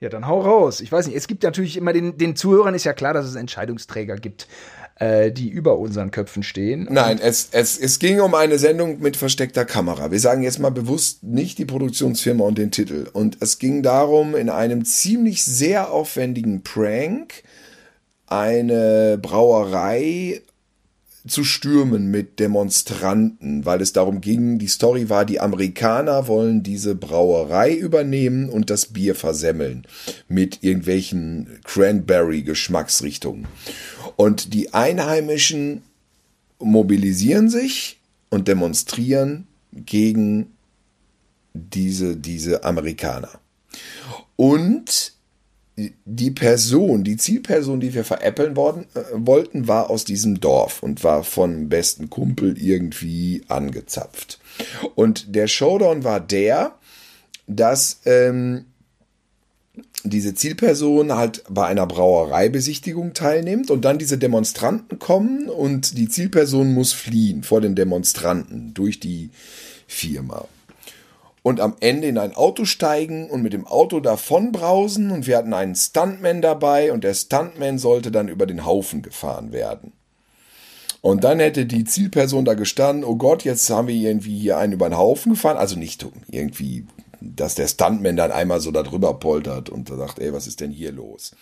Ja, 0.00 0.08
dann 0.08 0.26
hau 0.26 0.40
raus. 0.40 0.80
Ich 0.80 0.90
weiß 0.90 1.06
nicht, 1.06 1.16
es 1.16 1.26
gibt 1.26 1.42
natürlich 1.42 1.76
immer 1.76 1.92
den, 1.92 2.16
den 2.16 2.34
Zuhörern 2.34 2.74
ist 2.74 2.84
ja 2.84 2.94
klar, 2.94 3.12
dass 3.12 3.26
es 3.26 3.34
Entscheidungsträger 3.34 4.16
gibt, 4.16 4.48
äh, 4.94 5.30
die 5.30 5.50
über 5.50 5.78
unseren 5.78 6.10
Köpfen 6.10 6.42
stehen. 6.42 6.88
Nein, 6.90 7.18
es, 7.22 7.50
es, 7.52 7.78
es 7.78 7.98
ging 7.98 8.18
um 8.20 8.34
eine 8.34 8.58
Sendung 8.58 9.00
mit 9.00 9.18
versteckter 9.18 9.66
Kamera. 9.66 10.10
Wir 10.10 10.18
sagen 10.18 10.42
jetzt 10.42 10.58
mal 10.58 10.70
bewusst 10.70 11.22
nicht 11.22 11.58
die 11.58 11.66
Produktionsfirma 11.66 12.44
und 12.44 12.56
den 12.56 12.70
Titel. 12.70 13.08
Und 13.12 13.36
es 13.40 13.58
ging 13.58 13.82
darum, 13.82 14.34
in 14.34 14.48
einem 14.48 14.86
ziemlich 14.86 15.44
sehr 15.44 15.90
aufwendigen 15.90 16.62
Prank 16.62 17.42
eine 18.26 19.18
Brauerei 19.20 20.40
zu 21.26 21.44
stürmen 21.44 22.10
mit 22.10 22.38
Demonstranten, 22.38 23.66
weil 23.66 23.82
es 23.82 23.92
darum 23.92 24.20
ging, 24.20 24.58
die 24.58 24.68
Story 24.68 25.10
war, 25.10 25.24
die 25.24 25.40
Amerikaner 25.40 26.26
wollen 26.28 26.62
diese 26.62 26.94
Brauerei 26.94 27.74
übernehmen 27.74 28.48
und 28.48 28.70
das 28.70 28.86
Bier 28.86 29.14
versemmeln 29.14 29.86
mit 30.28 30.62
irgendwelchen 30.62 31.60
Cranberry-Geschmacksrichtungen. 31.64 33.46
Und 34.16 34.54
die 34.54 34.72
Einheimischen 34.72 35.82
mobilisieren 36.58 37.50
sich 37.50 38.00
und 38.30 38.48
demonstrieren 38.48 39.46
gegen 39.72 40.52
diese, 41.52 42.16
diese 42.16 42.64
Amerikaner. 42.64 43.40
Und 44.36 45.12
die 45.76 46.30
Person, 46.30 47.04
die 47.04 47.16
Zielperson, 47.16 47.80
die 47.80 47.94
wir 47.94 48.04
veräppeln 48.04 48.56
worden, 48.56 48.86
äh, 48.94 49.00
wollten, 49.14 49.68
war 49.68 49.90
aus 49.90 50.04
diesem 50.04 50.40
Dorf 50.40 50.82
und 50.82 51.04
war 51.04 51.24
von 51.24 51.68
besten 51.68 52.10
Kumpel 52.10 52.58
irgendwie 52.58 53.42
angezapft. 53.48 54.40
Und 54.94 55.34
der 55.34 55.46
Showdown 55.46 56.04
war 56.04 56.20
der, 56.20 56.74
dass 57.46 58.00
ähm, 58.04 58.66
diese 60.04 60.34
Zielperson 60.34 61.14
halt 61.14 61.44
bei 61.48 61.66
einer 61.66 61.86
Brauereibesichtigung 61.86 63.14
teilnimmt 63.14 63.70
und 63.70 63.84
dann 63.84 63.98
diese 63.98 64.18
Demonstranten 64.18 64.98
kommen 64.98 65.48
und 65.48 65.96
die 65.96 66.08
Zielperson 66.08 66.72
muss 66.72 66.92
fliehen 66.92 67.42
vor 67.42 67.60
den 67.60 67.74
Demonstranten 67.74 68.74
durch 68.74 69.00
die 69.00 69.30
Firma 69.86 70.46
und 71.42 71.60
am 71.60 71.76
Ende 71.80 72.08
in 72.08 72.18
ein 72.18 72.34
Auto 72.34 72.64
steigen 72.64 73.30
und 73.30 73.42
mit 73.42 73.52
dem 73.52 73.66
Auto 73.66 74.00
davon 74.00 74.52
brausen 74.52 75.10
und 75.10 75.26
wir 75.26 75.38
hatten 75.38 75.54
einen 75.54 75.74
Stuntman 75.74 76.42
dabei 76.42 76.92
und 76.92 77.04
der 77.04 77.14
Stuntman 77.14 77.78
sollte 77.78 78.10
dann 78.10 78.28
über 78.28 78.46
den 78.46 78.66
Haufen 78.66 79.02
gefahren 79.02 79.52
werden. 79.52 79.92
Und 81.02 81.24
dann 81.24 81.40
hätte 81.40 81.64
die 81.64 81.84
Zielperson 81.84 82.44
da 82.44 82.52
gestanden, 82.54 83.04
oh 83.04 83.16
Gott, 83.16 83.44
jetzt 83.44 83.70
haben 83.70 83.88
wir 83.88 83.94
irgendwie 83.94 84.38
hier 84.38 84.58
einen 84.58 84.74
über 84.74 84.88
den 84.88 84.98
Haufen 84.98 85.32
gefahren, 85.32 85.56
also 85.56 85.78
nicht 85.78 86.06
irgendwie, 86.28 86.86
dass 87.22 87.54
der 87.54 87.68
Stuntman 87.68 88.16
dann 88.16 88.32
einmal 88.32 88.60
so 88.60 88.70
da 88.70 88.82
drüber 88.82 89.14
poltert 89.18 89.70
und 89.70 89.88
sagt, 89.88 90.18
ey, 90.18 90.32
was 90.34 90.46
ist 90.46 90.60
denn 90.60 90.70
hier 90.70 90.92
los? 90.92 91.32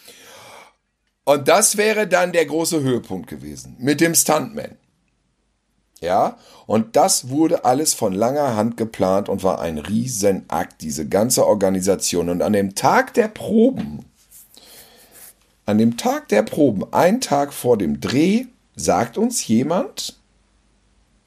Und 1.25 1.49
das 1.49 1.77
wäre 1.77 2.07
dann 2.07 2.33
der 2.33 2.47
große 2.47 2.81
Höhepunkt 2.83 3.29
gewesen 3.29 3.77
mit 3.81 4.01
dem 4.01 4.15
Stuntman. 4.15 4.77
Ja, 6.01 6.39
und 6.67 6.95
das 6.95 7.29
wurde 7.29 7.65
alles 7.65 7.93
von 7.93 8.13
langer 8.13 8.55
Hand 8.55 8.77
geplant 8.77 9.29
und 9.29 9.43
war 9.43 9.61
ein 9.61 9.79
Riesenakt, 9.79 10.81
diese 10.81 11.09
ganze 11.09 11.45
Organisation. 11.47 12.29
Und 12.29 12.41
an 12.41 12.53
dem 12.53 12.77
Tag 12.77 13.15
der 13.15 13.27
Proben, 13.27 14.05
an 15.67 15.79
dem 15.79 15.97
Tag 15.97 16.29
der 16.29 16.43
Proben, 16.43 16.85
ein 16.93 17.21
Tag 17.21 17.53
vor 17.53 17.77
dem 17.77 18.01
Dreh, 18.01 18.47
sagt 18.77 19.19
uns 19.19 19.47
jemand, 19.49 20.17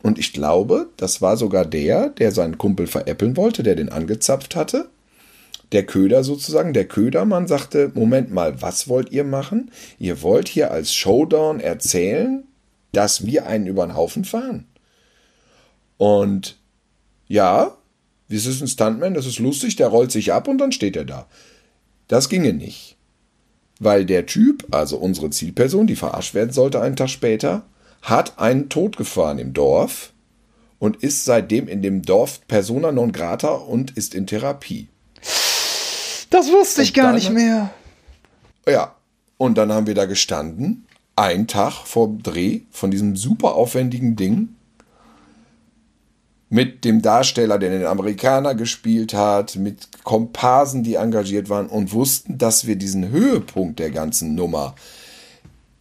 und 0.03 0.17
ich 0.17 0.33
glaube, 0.33 0.89
das 0.97 1.21
war 1.21 1.37
sogar 1.37 1.65
der, 1.65 2.09
der 2.09 2.31
seinen 2.31 2.57
Kumpel 2.57 2.87
veräppeln 2.87 3.37
wollte, 3.37 3.63
der 3.63 3.75
den 3.75 3.89
angezapft 3.89 4.55
hatte. 4.55 4.89
Der 5.73 5.85
Köder 5.85 6.23
sozusagen, 6.23 6.73
der 6.73 6.85
Ködermann 6.85 7.47
sagte, 7.47 7.91
Moment 7.93 8.31
mal, 8.31 8.61
was 8.61 8.87
wollt 8.87 9.11
ihr 9.11 9.23
machen? 9.23 9.69
Ihr 9.99 10.21
wollt 10.21 10.47
hier 10.47 10.71
als 10.71 10.93
Showdown 10.93 11.59
erzählen, 11.59 12.43
dass 12.91 13.25
wir 13.25 13.45
einen 13.47 13.67
über 13.67 13.85
den 13.85 13.95
Haufen 13.95 14.25
fahren. 14.25 14.67
Und 15.97 16.57
ja, 17.27 17.77
es 18.29 18.45
ist 18.45 18.61
ein 18.61 18.67
Stuntman, 18.67 19.13
das 19.13 19.25
ist 19.25 19.39
lustig, 19.39 19.75
der 19.75 19.87
rollt 19.87 20.11
sich 20.11 20.33
ab 20.33 20.47
und 20.47 20.57
dann 20.57 20.71
steht 20.71 20.95
er 20.95 21.05
da. 21.05 21.27
Das 22.07 22.29
ginge 22.29 22.53
nicht. 22.53 22.97
Weil 23.79 24.05
der 24.05 24.25
Typ, 24.25 24.67
also 24.71 24.97
unsere 24.97 25.29
Zielperson, 25.29 25.87
die 25.87 25.95
verarscht 25.95 26.33
werden 26.33 26.51
sollte 26.51 26.81
einen 26.81 26.95
Tag 26.95 27.09
später, 27.09 27.63
hat 28.01 28.39
einen 28.39 28.69
Tod 28.69 28.97
gefahren 28.97 29.39
im 29.39 29.53
Dorf 29.53 30.11
und 30.79 30.97
ist 30.97 31.25
seitdem 31.25 31.67
in 31.67 31.81
dem 31.81 32.01
Dorf 32.01 32.41
persona 32.47 32.91
non 32.91 33.11
grata 33.11 33.49
und 33.49 33.91
ist 33.91 34.15
in 34.15 34.27
Therapie. 34.27 34.87
Das 36.31 36.47
wusste 36.51 36.81
ich 36.81 36.93
gar 36.93 37.13
nicht 37.13 37.29
mehr. 37.29 37.71
Ja, 38.67 38.95
und 39.37 39.57
dann 39.57 39.71
haben 39.71 39.87
wir 39.87 39.95
da 39.95 40.05
gestanden, 40.05 40.85
einen 41.15 41.47
Tag 41.47 41.85
vor 41.85 42.07
dem 42.07 42.23
Dreh 42.23 42.61
von 42.71 42.91
diesem 42.91 43.15
super 43.15 43.55
aufwendigen 43.55 44.15
Ding 44.15 44.49
mit 46.51 46.83
dem 46.83 47.01
Darsteller, 47.01 47.57
der 47.59 47.69
den 47.69 47.85
Amerikaner 47.85 48.55
gespielt 48.55 49.13
hat, 49.13 49.55
mit 49.55 50.03
Komparsen, 50.03 50.83
die 50.83 50.95
engagiert 50.95 51.47
waren 51.47 51.67
und 51.67 51.93
wussten, 51.93 52.37
dass 52.37 52.67
wir 52.67 52.75
diesen 52.75 53.09
Höhepunkt 53.09 53.79
der 53.79 53.89
ganzen 53.89 54.35
Nummer, 54.35 54.75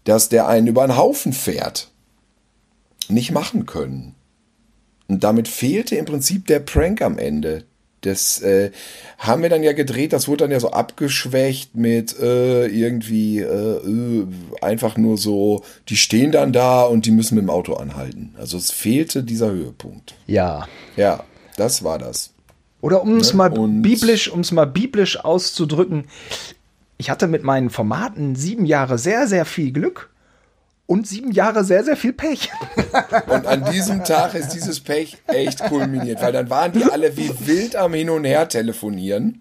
dass 0.05 0.29
der 0.29 0.47
einen 0.47 0.69
über 0.69 0.87
den 0.87 0.97
Haufen 0.97 1.33
fährt, 1.33 1.91
nicht 3.09 3.33
machen 3.33 3.67
können. 3.67 4.15
Und 5.09 5.25
damit 5.25 5.49
fehlte 5.49 5.97
im 5.97 6.05
Prinzip 6.05 6.47
der 6.47 6.61
Prank 6.61 7.03
am 7.03 7.19
Ende. 7.19 7.65
Das 8.03 8.41
äh, 8.41 8.71
haben 9.19 9.43
wir 9.43 9.51
dann 9.51 9.63
ja 9.63 9.73
gedreht, 9.75 10.13
das 10.15 10.27
wurde 10.27 10.45
dann 10.45 10.51
ja 10.51 10.61
so 10.61 10.71
abgeschwächt 10.71 11.75
mit 11.75 12.19
äh, 12.19 12.67
irgendwie 12.67 13.41
äh, 13.41 13.45
äh, 13.47 14.27
einfach 14.63 14.97
nur 14.97 15.19
so, 15.19 15.63
die 15.89 15.97
stehen 15.97 16.33
dann 16.33 16.53
da 16.53 16.83
und 16.85 17.05
die 17.05 17.11
müssen 17.11 17.35
mit 17.35 17.43
dem 17.45 17.51
Auto 17.51 17.75
anhalten. 17.75 18.35
Also 18.39 18.57
es 18.57 18.71
fehlte 18.71 19.23
dieser 19.23 19.51
Höhepunkt. 19.51 20.15
Ja. 20.27 20.67
Ja, 20.97 21.25
das 21.57 21.85
war 21.85 21.99
das. 21.99 22.33
Oder 22.81 23.03
um 23.03 23.19
es 23.19 23.33
Ne? 23.33 23.37
mal 23.37 23.59
Und- 23.59 23.83
biblisch, 23.83 24.31
um 24.31 24.41
es 24.41 24.53
mal 24.53 24.65
biblisch 24.67 25.23
auszudrücken, 25.23 26.05
ich 26.97 27.11
hatte 27.11 27.27
mit 27.29 27.43
meinen 27.45 27.71
Formaten 27.71 28.35
sieben 28.37 28.65
Jahre 28.65 28.99
sehr, 28.99 29.27
sehr 29.27 29.45
viel 29.45 29.73
Glück 29.73 30.10
und 30.91 31.07
sieben 31.07 31.31
Jahre 31.31 31.63
sehr, 31.63 31.85
sehr 31.85 31.97
viel 31.97 32.13
Pech. 32.13 32.51
Und 33.29 33.47
an 33.47 33.65
diesem 33.71 34.03
Tag 34.03 34.35
ist 34.35 34.49
dieses 34.49 34.81
Pech 34.81 35.19
echt 35.29 35.63
kulminiert, 35.63 36.21
weil 36.21 36.33
dann 36.33 36.51
waren 36.51 36.73
die 36.73 36.83
alle 36.83 37.17
wie 37.17 37.31
wild 37.47 37.77
am 37.77 37.95
Hin 37.95 38.11
und 38.11 38.25
Her 38.25 38.49
telefonieren. 38.49 39.41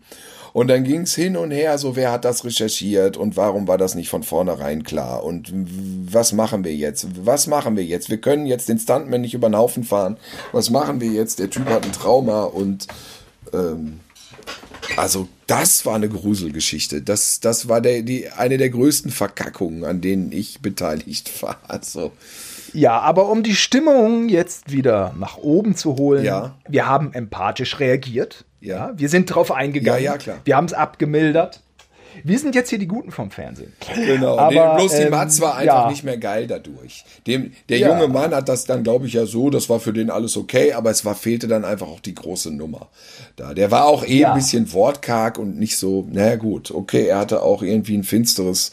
Und 0.54 0.68
dann 0.68 0.84
ging 0.84 1.02
es 1.02 1.16
hin 1.16 1.38
und 1.38 1.52
her, 1.52 1.78
so 1.78 1.96
wer 1.96 2.12
hat 2.12 2.26
das 2.26 2.44
recherchiert 2.44 3.18
und 3.18 3.38
warum 3.38 3.68
war 3.68 3.78
das 3.78 3.94
nicht 3.94 4.10
von 4.10 4.24
vornherein 4.24 4.82
klar 4.82 5.24
und 5.24 5.54
was 5.54 6.34
machen 6.34 6.64
wir 6.64 6.76
jetzt? 6.76 7.08
Was 7.24 7.46
machen 7.46 7.78
wir 7.78 7.84
jetzt? 7.84 8.10
Wir 8.10 8.20
können 8.20 8.48
jetzt 8.48 8.68
den 8.68 8.80
Stuntman 8.80 9.22
nicht 9.22 9.36
über 9.36 9.48
den 9.48 9.56
Haufen 9.56 9.84
fahren. 9.84 10.18
Was 10.52 10.72
machen 10.72 11.02
wir 11.02 11.10
jetzt? 11.10 11.38
Der 11.38 11.52
Typ 11.52 11.68
hat 11.70 11.86
ein 11.86 11.92
Trauma 11.92 12.44
und 12.46 12.88
ähm, 13.54 14.00
also 15.00 15.28
das 15.48 15.86
war 15.86 15.96
eine 15.96 16.10
Gruselgeschichte. 16.10 17.02
Das, 17.02 17.40
das 17.40 17.68
war 17.68 17.82
der, 17.82 18.02
die, 18.04 18.30
eine 18.30 18.58
der 18.58 18.70
größten 18.70 19.12
Verkackungen, 19.12 19.84
an 19.86 20.02
denen 20.02 20.32
ich 20.32 20.62
beteiligt 20.62 21.32
war. 21.42 21.58
Also, 21.68 22.12
Ja, 22.74 23.00
aber 23.00 23.30
um 23.30 23.42
die 23.44 23.56
Stimmung 23.56 24.30
jetzt 24.30 24.72
wieder 24.72 25.14
nach 25.18 25.38
oben 25.38 25.76
zu 25.76 25.98
holen, 25.98 26.24
Ja. 26.24 26.56
wir 26.68 26.86
haben 26.88 27.14
empathisch 27.14 27.80
reagiert. 27.80 28.46
Ja. 28.62 28.92
wir 28.98 29.08
sind 29.08 29.34
drauf 29.34 29.52
eingegangen. 29.54 30.04
Ja, 30.04 30.12
ja, 30.14 30.18
klar. 30.18 30.40
Wir 30.44 30.58
haben 30.58 30.66
es 30.66 30.74
abgemildert. 30.74 31.62
Wir 32.24 32.40
sind 32.40 32.56
jetzt 32.56 32.70
hier 32.70 32.80
die 32.80 32.88
Guten 32.88 33.12
vom 33.12 33.32
Fernsehen. 33.32 33.74
Genau, 33.96 34.38
Aber, 34.38 34.76
bloß 34.76 34.92
die 34.96 35.04
ähm, 35.04 35.12
Matz 35.12 35.40
war 35.42 35.56
einfach 35.56 35.84
ja. 35.86 35.90
nicht 35.90 36.04
mehr 36.04 36.18
geil 36.18 36.48
dadurch. 36.48 37.06
Dem, 37.28 37.52
der 37.70 37.78
Ja. 37.80 37.90
junge 37.90 38.08
Mann 38.08 38.34
hat 38.34 38.50
das 38.50 38.66
dann, 38.66 38.84
glaube 38.84 39.08
ich, 39.08 39.14
ja 39.14 39.26
so, 39.26 39.50
das 39.50 39.70
war 39.70 39.80
für 39.80 39.94
den 39.94 40.10
alles 40.10 40.38
okay, 40.38 40.74
aber 40.74 40.90
es 40.92 41.06
war, 41.06 41.16
fehlte 41.16 41.48
dann 41.48 41.66
einfach 41.66 41.88
auch 41.88 42.00
die 42.00 42.16
große 42.16 42.52
Nummer. 42.52 42.90
Da, 43.36 43.54
der 43.54 43.72
war 43.72 43.86
auch 43.86 44.04
eh 44.06 44.20
Ja. 44.20 44.32
ein 44.34 44.38
bisschen 44.40 44.72
wortkarg 44.74 45.38
und 45.40 45.58
nicht 45.58 45.78
so, 45.78 46.08
naja 46.12 46.36
gut, 46.36 46.72
okay, 46.72 47.08
er 47.08 47.20
hatte 47.20 47.42
auch 47.44 47.62
irgendwie 47.64 47.98
ein 47.98 48.04
finsteres, 48.04 48.72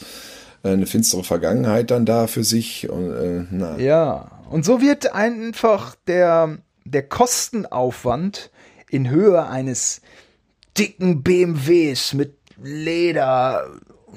äh, 0.63 0.69
eine 0.69 0.85
finstere 0.85 1.23
Vergangenheit 1.23 1.91
dann 1.91 2.05
da 2.05 2.27
für 2.27 2.43
sich. 2.43 2.89
Und, 2.89 3.11
äh, 3.11 3.45
na. 3.51 3.77
Ja, 3.77 4.31
und 4.49 4.65
so 4.65 4.81
wird 4.81 5.13
einfach 5.13 5.95
der, 6.07 6.57
der 6.85 7.03
Kostenaufwand 7.03 8.49
in 8.89 9.09
Höhe 9.09 9.47
eines 9.47 10.01
dicken 10.77 11.23
BMWs 11.23 12.13
mit 12.13 12.36
Leder, 12.61 13.67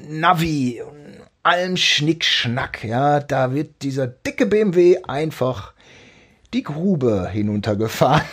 Navi 0.09 0.83
und 0.83 1.21
allem 1.43 1.77
Schnickschnack, 1.77 2.85
ja, 2.85 3.21
da 3.21 3.55
wird 3.55 3.83
dieser 3.83 4.07
dicke 4.07 4.47
BMW 4.47 4.99
einfach 5.07 5.75
die 6.53 6.63
Grube 6.63 7.29
hinuntergefahren 7.31 8.27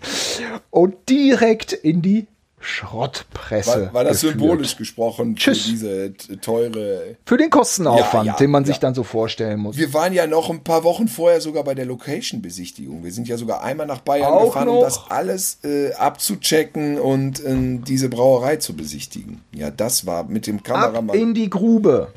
und 0.70 1.08
direkt 1.08 1.72
in 1.72 2.02
die 2.02 2.26
Schrottpresse. 2.68 3.86
War, 3.86 3.94
war 3.94 4.04
das 4.04 4.20
geführt. 4.20 4.38
symbolisch 4.40 4.76
gesprochen 4.76 5.36
Tschüss. 5.36 5.62
für 5.62 5.70
diese 5.70 6.12
teure 6.40 7.16
Für 7.24 7.36
den 7.36 7.50
Kostenaufwand, 7.50 8.26
Ja, 8.26 8.32
ja, 8.32 8.38
den 8.38 8.50
man 8.50 8.64
sich 8.64 8.76
ja. 8.76 8.80
dann 8.80 8.94
so 8.94 9.02
vorstellen 9.02 9.60
muss. 9.60 9.76
Wir 9.76 9.92
waren 9.94 10.12
ja 10.12 10.26
noch 10.26 10.50
ein 10.50 10.62
paar 10.62 10.84
Wochen 10.84 11.08
vorher 11.08 11.40
sogar 11.40 11.64
bei 11.64 11.74
der 11.74 11.86
Location-Besichtigung. 11.86 13.02
Wir 13.04 13.12
sind 13.12 13.28
ja 13.28 13.36
sogar 13.36 13.62
einmal 13.62 13.86
nach 13.86 14.00
Bayern 14.00 14.32
Auch 14.32 14.46
gefahren, 14.46 14.68
um 14.68 14.74
noch? 14.76 14.82
das 14.82 15.00
alles 15.10 15.58
äh, 15.64 15.92
abzuchecken 15.94 16.98
und 17.00 17.40
äh, 17.44 17.78
diese 17.86 18.08
Brauerei 18.08 18.56
zu 18.56 18.74
besichtigen. 18.76 19.42
Ja, 19.54 19.70
das 19.70 20.06
war 20.06 20.24
mit 20.24 20.46
dem 20.46 20.58
Ab 20.58 20.64
Kameramann. 20.64 21.16
in 21.18 21.34
die 21.34 21.50
Grube. 21.50 22.12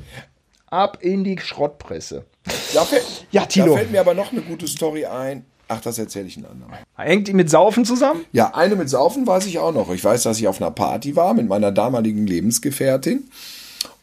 Ab 0.69 0.97
in 1.01 1.23
die 1.23 1.37
Schrottpresse. 1.37 2.25
da, 2.73 2.85
fällt, 2.85 3.03
Ja, 3.31 3.45
Tilo. 3.45 3.71
da 3.73 3.77
fällt 3.77 3.91
mir 3.91 3.99
aber 3.99 4.13
noch 4.13 4.31
eine 4.31 4.41
gute 4.41 4.67
Story 4.67 5.05
ein. 5.05 5.45
Ach, 5.73 5.79
das 5.79 5.97
erzähle 5.97 6.27
ich 6.27 6.35
einen 6.35 6.47
anderen. 6.47 6.73
Hängt 6.97 7.29
die 7.29 7.33
mit 7.33 7.49
Saufen 7.49 7.85
zusammen? 7.85 8.25
Ja, 8.33 8.53
eine 8.53 8.75
mit 8.75 8.89
Saufen 8.89 9.25
weiß 9.25 9.45
ich 9.45 9.57
auch 9.57 9.73
noch. 9.73 9.89
Ich 9.89 10.03
weiß, 10.03 10.23
dass 10.23 10.37
ich 10.37 10.49
auf 10.49 10.61
einer 10.61 10.69
Party 10.69 11.15
war 11.15 11.33
mit 11.33 11.47
meiner 11.47 11.71
damaligen 11.71 12.27
Lebensgefährtin. 12.27 13.29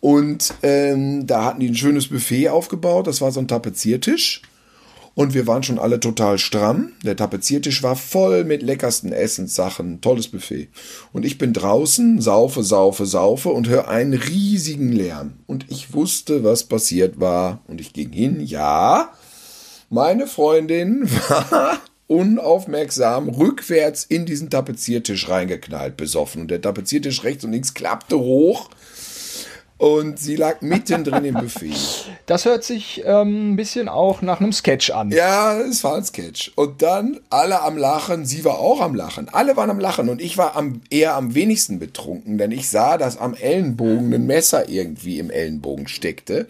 Und 0.00 0.54
ähm, 0.62 1.26
da 1.26 1.44
hatten 1.44 1.60
die 1.60 1.68
ein 1.68 1.74
schönes 1.74 2.08
Buffet 2.08 2.48
aufgebaut. 2.48 3.06
Das 3.06 3.20
war 3.20 3.32
so 3.32 3.40
ein 3.40 3.48
Tapeziertisch. 3.48 4.40
Und 5.14 5.34
wir 5.34 5.46
waren 5.46 5.62
schon 5.62 5.78
alle 5.78 6.00
total 6.00 6.38
stramm. 6.38 6.92
Der 7.04 7.16
Tapeziertisch 7.16 7.82
war 7.82 7.96
voll 7.96 8.44
mit 8.44 8.62
leckersten 8.62 9.12
Essenssachen. 9.12 10.00
Tolles 10.00 10.28
Buffet. 10.28 10.68
Und 11.12 11.26
ich 11.26 11.36
bin 11.36 11.52
draußen, 11.52 12.22
saufe, 12.22 12.62
saufe, 12.62 13.04
saufe 13.04 13.50
und 13.50 13.68
höre 13.68 13.88
einen 13.88 14.14
riesigen 14.14 14.90
Lärm. 14.90 15.34
Und 15.46 15.66
ich 15.68 15.92
wusste, 15.92 16.44
was 16.44 16.64
passiert 16.64 17.20
war. 17.20 17.60
Und 17.68 17.78
ich 17.78 17.92
ging 17.92 18.10
hin. 18.10 18.40
Ja, 18.40 19.12
meine 19.90 20.26
Freundin 20.26 21.08
war 21.28 21.80
unaufmerksam 22.06 23.28
rückwärts 23.28 24.04
in 24.04 24.26
diesen 24.26 24.50
Tapeziertisch 24.50 25.28
reingeknallt, 25.28 25.96
besoffen. 25.96 26.42
Und 26.42 26.50
der 26.50 26.60
Tapeziertisch 26.60 27.22
rechts 27.22 27.44
und 27.44 27.52
links 27.52 27.74
klappte 27.74 28.18
hoch. 28.18 28.70
Und 29.76 30.18
sie 30.18 30.34
lag 30.34 30.60
mittendrin 30.60 31.24
im 31.24 31.34
Buffet. 31.34 31.72
Das 32.26 32.44
hört 32.44 32.62
sich 32.62 33.02
ähm, 33.06 33.52
ein 33.52 33.56
bisschen 33.56 33.88
auch 33.88 34.20
nach 34.20 34.38
einem 34.40 34.52
Sketch 34.52 34.90
an. 34.90 35.10
Ja, 35.10 35.58
es 35.60 35.82
war 35.82 35.96
ein 35.96 36.04
Sketch. 36.04 36.52
Und 36.56 36.82
dann 36.82 37.20
alle 37.30 37.62
am 37.62 37.78
Lachen, 37.78 38.26
sie 38.26 38.44
war 38.44 38.58
auch 38.58 38.82
am 38.82 38.94
Lachen. 38.94 39.30
Alle 39.30 39.56
waren 39.56 39.70
am 39.70 39.80
Lachen 39.80 40.10
und 40.10 40.20
ich 40.20 40.36
war 40.36 40.56
am, 40.56 40.82
eher 40.90 41.14
am 41.14 41.34
wenigsten 41.34 41.78
betrunken, 41.78 42.36
denn 42.36 42.50
ich 42.50 42.68
sah, 42.68 42.98
dass 42.98 43.16
am 43.16 43.32
Ellenbogen 43.32 44.12
ein 44.12 44.26
Messer 44.26 44.68
irgendwie 44.68 45.18
im 45.18 45.30
Ellenbogen 45.30 45.88
steckte 45.88 46.48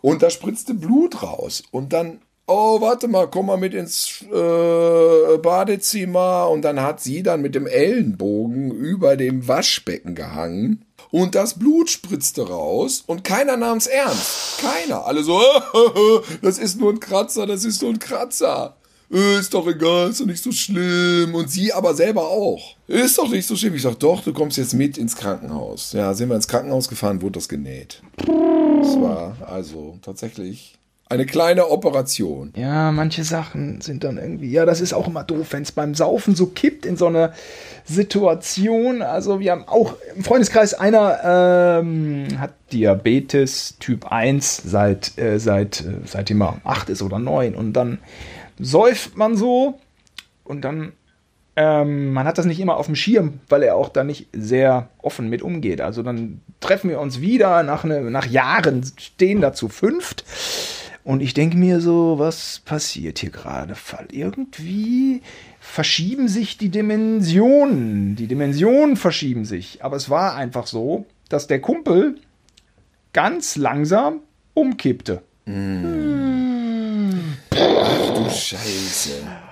und 0.00 0.22
da 0.22 0.30
spritzte 0.30 0.74
Blut 0.74 1.24
raus. 1.24 1.64
Und 1.72 1.92
dann, 1.92 2.20
oh, 2.46 2.80
warte 2.80 3.08
mal, 3.08 3.28
komm 3.28 3.46
mal 3.46 3.56
mit 3.56 3.74
ins 3.74 4.22
äh, 4.32 5.38
Badezimmer. 5.38 6.48
Und 6.48 6.62
dann 6.62 6.80
hat 6.80 7.00
sie 7.00 7.22
dann 7.22 7.42
mit 7.42 7.54
dem 7.54 7.66
Ellenbogen 7.66 8.70
über 8.70 9.16
dem 9.16 9.46
Waschbecken 9.48 10.14
gehangen. 10.14 10.84
Und 11.10 11.34
das 11.34 11.58
Blut 11.58 11.88
spritzte 11.88 12.48
raus 12.48 13.04
und 13.06 13.24
keiner 13.24 13.56
nahm 13.56 13.78
es 13.78 13.86
ernst. 13.86 14.58
Keiner. 14.60 15.06
Alle 15.06 15.22
so, 15.22 15.40
das 16.42 16.58
ist 16.58 16.78
nur 16.78 16.92
ein 16.92 17.00
Kratzer, 17.00 17.46
das 17.46 17.64
ist 17.64 17.80
nur 17.82 17.92
ein 17.92 17.98
Kratzer. 17.98 18.76
Äh, 19.10 19.38
Ist 19.38 19.54
doch 19.54 19.66
egal, 19.68 20.10
ist 20.10 20.20
doch 20.20 20.26
nicht 20.26 20.42
so 20.42 20.50
schlimm. 20.50 21.34
Und 21.34 21.48
sie 21.48 21.72
aber 21.72 21.94
selber 21.94 22.22
auch. 22.28 22.74
Ist 22.88 23.18
doch 23.18 23.28
nicht 23.30 23.46
so 23.46 23.54
schlimm. 23.54 23.74
Ich 23.74 23.82
sag, 23.82 23.98
doch, 24.00 24.22
du 24.24 24.32
kommst 24.32 24.58
jetzt 24.58 24.74
mit 24.74 24.98
ins 24.98 25.14
Krankenhaus. 25.16 25.92
Ja, 25.92 26.12
sind 26.12 26.28
wir 26.28 26.34
ins 26.36 26.48
Krankenhaus 26.48 26.88
gefahren, 26.88 27.22
wurde 27.22 27.38
das 27.38 27.48
genäht. 27.48 28.02
Das 28.16 29.00
war 29.00 29.36
also 29.46 29.98
tatsächlich 30.02 30.75
Eine 31.08 31.24
kleine 31.24 31.70
Operation. 31.70 32.52
Ja, 32.56 32.90
manche 32.90 33.22
Sachen 33.22 33.80
sind 33.80 34.02
dann 34.02 34.18
irgendwie, 34.18 34.50
ja, 34.50 34.66
das 34.66 34.80
ist 34.80 34.92
auch 34.92 35.06
immer 35.06 35.22
doof, 35.22 35.48
wenn 35.50 35.62
es 35.62 35.70
beim 35.70 35.94
Saufen 35.94 36.34
so 36.34 36.46
kippt 36.46 36.84
in 36.84 36.96
so 36.96 37.06
eine 37.06 37.32
Situation. 37.84 39.02
Also 39.02 39.38
wir 39.38 39.52
haben 39.52 39.68
auch 39.68 39.94
im 40.16 40.24
Freundeskreis 40.24 40.74
einer 40.74 41.78
ähm, 41.80 42.26
hat 42.40 42.54
Diabetes 42.72 43.76
Typ 43.78 44.10
1 44.10 44.62
seit, 44.64 45.16
äh, 45.16 45.38
seit, 45.38 45.82
äh, 45.82 46.00
seitdem 46.04 46.42
er 46.42 46.60
8 46.64 46.90
ist 46.90 47.02
oder 47.02 47.20
9 47.20 47.54
und 47.54 47.74
dann 47.74 47.98
säuft 48.58 49.16
man 49.16 49.36
so 49.36 49.78
und 50.42 50.62
dann 50.62 50.92
ähm, 51.54 52.12
man 52.12 52.26
hat 52.26 52.36
das 52.36 52.46
nicht 52.46 52.60
immer 52.60 52.76
auf 52.76 52.86
dem 52.86 52.96
Schirm, 52.96 53.40
weil 53.48 53.62
er 53.62 53.76
auch 53.76 53.88
da 53.88 54.04
nicht 54.04 54.28
sehr 54.32 54.90
offen 54.98 55.30
mit 55.30 55.40
umgeht. 55.40 55.80
Also 55.80 56.02
dann 56.02 56.42
treffen 56.60 56.90
wir 56.90 57.00
uns 57.00 57.20
wieder 57.20 57.62
nach, 57.62 57.84
ne, 57.84 58.02
nach 58.10 58.26
Jahren, 58.26 58.84
stehen 58.98 59.40
da 59.40 59.54
zu 59.54 59.68
fünft. 59.68 60.24
Und 61.06 61.22
ich 61.22 61.34
denke 61.34 61.56
mir 61.56 61.80
so, 61.80 62.18
was 62.18 62.60
passiert 62.64 63.20
hier 63.20 63.30
gerade? 63.30 63.76
Irgendwie 64.10 65.22
verschieben 65.60 66.26
sich 66.26 66.58
die 66.58 66.68
Dimensionen. 66.68 68.16
Die 68.16 68.26
Dimensionen 68.26 68.96
verschieben 68.96 69.44
sich. 69.44 69.84
Aber 69.84 69.94
es 69.94 70.10
war 70.10 70.34
einfach 70.34 70.66
so, 70.66 71.06
dass 71.28 71.46
der 71.46 71.60
Kumpel 71.60 72.16
ganz 73.12 73.54
langsam 73.54 74.18
umkippte. 74.52 75.22
Mm. 75.44 77.20
Ach 77.52 78.14
du 78.14 78.28
Scheiße. 78.28 79.45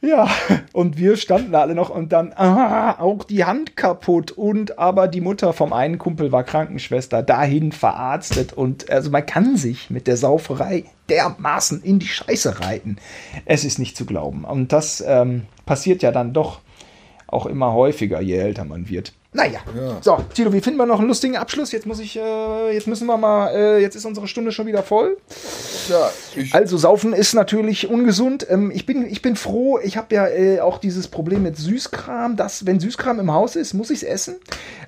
Ja, 0.00 0.28
und 0.72 0.96
wir 0.96 1.16
standen 1.16 1.56
alle 1.56 1.74
noch 1.74 1.90
und 1.90 2.12
dann, 2.12 2.32
aha, 2.32 3.00
auch 3.00 3.24
die 3.24 3.44
Hand 3.44 3.76
kaputt 3.76 4.30
und 4.30 4.78
aber 4.78 5.08
die 5.08 5.20
Mutter 5.20 5.52
vom 5.52 5.72
einen 5.72 5.98
Kumpel 5.98 6.30
war 6.30 6.44
Krankenschwester, 6.44 7.24
dahin 7.24 7.72
verarztet 7.72 8.52
und 8.52 8.90
also 8.90 9.10
man 9.10 9.26
kann 9.26 9.56
sich 9.56 9.90
mit 9.90 10.06
der 10.06 10.16
Sauferei 10.16 10.84
dermaßen 11.08 11.82
in 11.82 11.98
die 11.98 12.06
Scheiße 12.06 12.60
reiten. 12.60 12.98
Es 13.44 13.64
ist 13.64 13.80
nicht 13.80 13.96
zu 13.96 14.06
glauben. 14.06 14.44
Und 14.44 14.72
das 14.72 15.02
ähm, 15.04 15.46
passiert 15.66 16.02
ja 16.02 16.12
dann 16.12 16.32
doch 16.32 16.60
auch 17.26 17.46
immer 17.46 17.72
häufiger, 17.72 18.20
je 18.20 18.36
älter 18.36 18.64
man 18.64 18.88
wird. 18.88 19.14
Naja. 19.30 19.60
Ja. 19.76 19.98
So, 20.00 20.18
Tilo, 20.32 20.54
wie 20.54 20.62
finden 20.62 20.78
wir 20.78 20.86
noch 20.86 21.00
einen 21.00 21.08
lustigen 21.08 21.36
Abschluss? 21.36 21.70
Jetzt 21.70 21.84
muss 21.86 22.00
ich, 22.00 22.16
äh, 22.16 22.72
jetzt 22.72 22.86
müssen 22.86 23.06
wir 23.06 23.18
mal, 23.18 23.48
äh, 23.54 23.78
jetzt 23.78 23.94
ist 23.94 24.06
unsere 24.06 24.26
Stunde 24.26 24.52
schon 24.52 24.66
wieder 24.66 24.82
voll. 24.82 25.18
Ja, 25.90 26.10
also 26.52 26.78
Saufen 26.78 27.12
ist 27.12 27.34
natürlich 27.34 27.90
ungesund. 27.90 28.46
Ähm, 28.48 28.70
ich, 28.74 28.86
bin, 28.86 29.06
ich 29.06 29.20
bin 29.20 29.36
froh, 29.36 29.78
ich 29.82 29.98
habe 29.98 30.14
ja 30.14 30.28
äh, 30.28 30.60
auch 30.60 30.78
dieses 30.78 31.08
Problem 31.08 31.42
mit 31.42 31.58
Süßkram, 31.58 32.36
dass, 32.36 32.64
wenn 32.64 32.80
Süßkram 32.80 33.20
im 33.20 33.30
Haus 33.30 33.54
ist, 33.54 33.74
muss 33.74 33.90
ich 33.90 33.98
es 33.98 34.08
essen. 34.08 34.36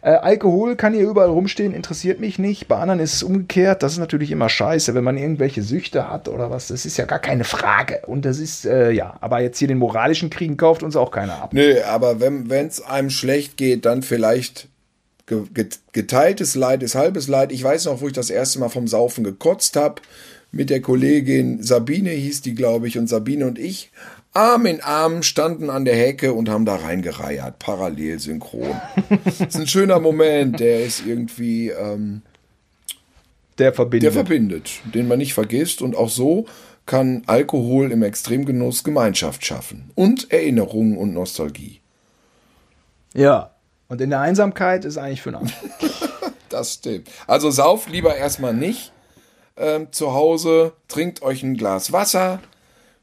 Äh, 0.01 0.13
Alkohol 0.13 0.75
kann 0.75 0.95
hier 0.95 1.07
überall 1.07 1.29
rumstehen, 1.29 1.75
interessiert 1.75 2.19
mich 2.19 2.39
nicht. 2.39 2.67
Bei 2.67 2.79
anderen 2.79 3.01
ist 3.01 3.13
es 3.13 3.23
umgekehrt. 3.23 3.83
Das 3.83 3.93
ist 3.93 3.99
natürlich 3.99 4.31
immer 4.31 4.49
scheiße, 4.49 4.95
wenn 4.95 5.05
man 5.05 5.19
irgendwelche 5.19 5.61
Süchte 5.61 6.11
hat 6.11 6.29
oder 6.29 6.51
was. 6.51 6.69
Das 6.69 6.87
ist 6.87 6.97
ja 6.97 7.05
gar 7.05 7.19
keine 7.19 7.45
Frage. 7.45 8.01
Und 8.07 8.25
das 8.25 8.39
ist, 8.39 8.65
äh, 8.65 8.91
ja, 8.91 9.19
aber 9.21 9.41
jetzt 9.41 9.59
hier 9.59 9.69
den 9.69 9.79
moralischen 9.79 10.31
Kriegen 10.31 10.57
kauft 10.57 10.83
uns 10.83 10.97
auch 10.97 11.11
keiner 11.11 11.43
ab. 11.43 11.53
Nö, 11.53 11.83
aber 11.87 12.21
wenn 12.21 12.49
es 12.49 12.81
einem 12.81 13.11
schlecht 13.11 13.59
geht, 13.59 13.85
dann 13.85 14.03
vielleicht 14.03 14.30
vielleicht 14.31 14.69
geteiltes 15.93 16.55
Leid 16.55 16.83
ist 16.83 16.95
halbes 16.97 17.29
Leid. 17.29 17.53
Ich 17.53 17.63
weiß 17.63 17.85
noch, 17.85 18.01
wo 18.01 18.09
ich 18.09 18.13
das 18.13 18.31
erste 18.31 18.59
Mal 18.59 18.69
vom 18.69 18.89
Saufen 18.89 19.23
gekotzt 19.23 19.77
habe. 19.77 20.03
Mit 20.53 20.71
der 20.71 20.81
Kollegin 20.81 21.63
Sabine 21.63 22.11
hieß 22.11 22.43
die, 22.43 22.57
glaube 22.57 22.89
ich, 22.89 22.99
und 22.99 23.07
Sabine 23.07 23.47
und 23.47 23.59
ich 23.59 23.93
Arm 24.33 24.67
in 24.67 24.81
Arm 24.81 25.23
standen 25.23 25.71
an 25.71 25.85
der 25.85 25.97
Hecke 25.97 26.33
und 26.33 26.49
haben 26.49 26.65
da 26.65 26.77
reingereiert, 26.77 27.59
parallel 27.59 28.19
synchron. 28.19 28.81
das 29.25 29.41
ist 29.41 29.57
ein 29.57 29.67
schöner 29.67 30.01
Moment, 30.01 30.61
der 30.61 30.85
ist 30.85 31.05
irgendwie. 31.07 31.69
Ähm, 31.71 32.23
der 33.59 33.73
verbindet. 33.73 34.07
Der 34.07 34.13
verbindet, 34.13 34.71
den 34.95 35.07
man 35.07 35.19
nicht 35.19 35.35
vergisst. 35.35 35.83
Und 35.83 35.95
auch 35.95 36.09
so 36.09 36.47
kann 36.87 37.23
Alkohol 37.27 37.93
im 37.93 38.03
Extremgenuss 38.03 38.83
Gemeinschaft 38.85 39.45
schaffen. 39.45 39.91
Und 39.95 40.33
Erinnerungen 40.33 40.97
und 40.97 41.13
Nostalgie. 41.13 41.81
Ja, 43.15 43.53
und 43.91 44.01
in 44.01 44.09
der 44.09 44.21
Einsamkeit 44.21 44.87
ist 44.87 44.97
eigentlich 44.97 45.21
für 45.21 45.37
einen 45.37 45.53
das 46.49 46.75
stimmt. 46.75 47.11
Also 47.27 47.51
sauft 47.51 47.91
lieber 47.91 48.17
erstmal 48.17 48.55
nicht 48.55 48.93
ähm, 49.57 49.89
zu 49.91 50.15
Hause, 50.15 50.73
trinkt 50.89 51.23
euch 51.23 51.43
ein 51.43 51.57
Glas 51.57 51.93
Wasser 51.93 52.41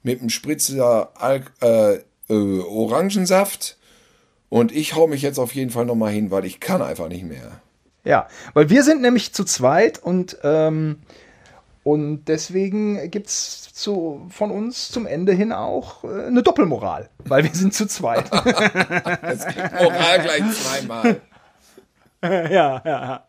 mit 0.01 0.21
einem 0.21 0.29
Spritzer 0.29 1.11
Al 1.15 1.43
äh, 1.61 1.95
äh, 2.29 2.59
Orangensaft 2.61 3.77
und 4.49 4.71
ich 4.71 4.95
hau 4.95 5.07
mich 5.07 5.21
jetzt 5.21 5.39
auf 5.39 5.53
jeden 5.53 5.71
Fall 5.71 5.85
nochmal 5.85 6.13
hin, 6.13 6.31
weil 6.31 6.45
ich 6.45 6.61
kann 6.61 6.81
einfach 6.81 7.09
nicht 7.09 7.25
mehr. 7.25 7.61
Ja, 8.05 8.27
weil 8.53 8.69
wir 8.69 8.83
sind 8.83 9.01
nämlich 9.01 9.33
zu 9.33 9.43
zweit 9.43 10.01
und 10.01 10.37
ähm, 10.43 10.99
und 11.83 12.25
deswegen 12.25 13.11
gibt 13.11 13.27
es 13.27 13.66
von 13.83 14.51
uns 14.51 14.89
zum 14.89 15.05
Ende 15.05 15.33
hin 15.33 15.51
auch 15.51 16.03
äh, 16.03 16.27
eine 16.27 16.41
Doppelmoral, 16.43 17.09
weil 17.19 17.43
wir 17.43 17.53
sind 17.53 17.73
zu 17.73 17.87
zweit. 17.87 18.25
es 19.21 19.45
gibt 19.45 19.73
Moral 19.73 20.21
gleich 20.21 20.43
zweimal. 20.51 21.21
ja, 22.23 22.81
ja. 22.83 23.27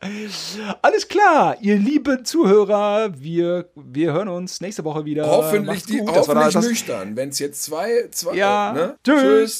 Alles 0.81 1.07
klar, 1.07 1.57
ihr 1.61 1.77
lieben 1.77 2.25
Zuhörer, 2.25 3.11
wir, 3.21 3.69
wir 3.75 4.13
hören 4.13 4.29
uns 4.29 4.63
nächste 4.63 4.85
Woche 4.85 5.05
wieder. 5.05 5.27
Hoffentlich, 5.27 5.85
die, 5.85 6.01
hoffentlich 6.01 6.55
nüchtern, 6.55 7.15
wenn 7.15 7.29
es 7.29 7.39
jetzt 7.39 7.63
zwei, 7.65 8.09
zwei 8.11 8.35
ja, 8.35 8.73
ne? 8.73 8.97
tschüss. 9.05 9.21
tschüss. 9.21 9.57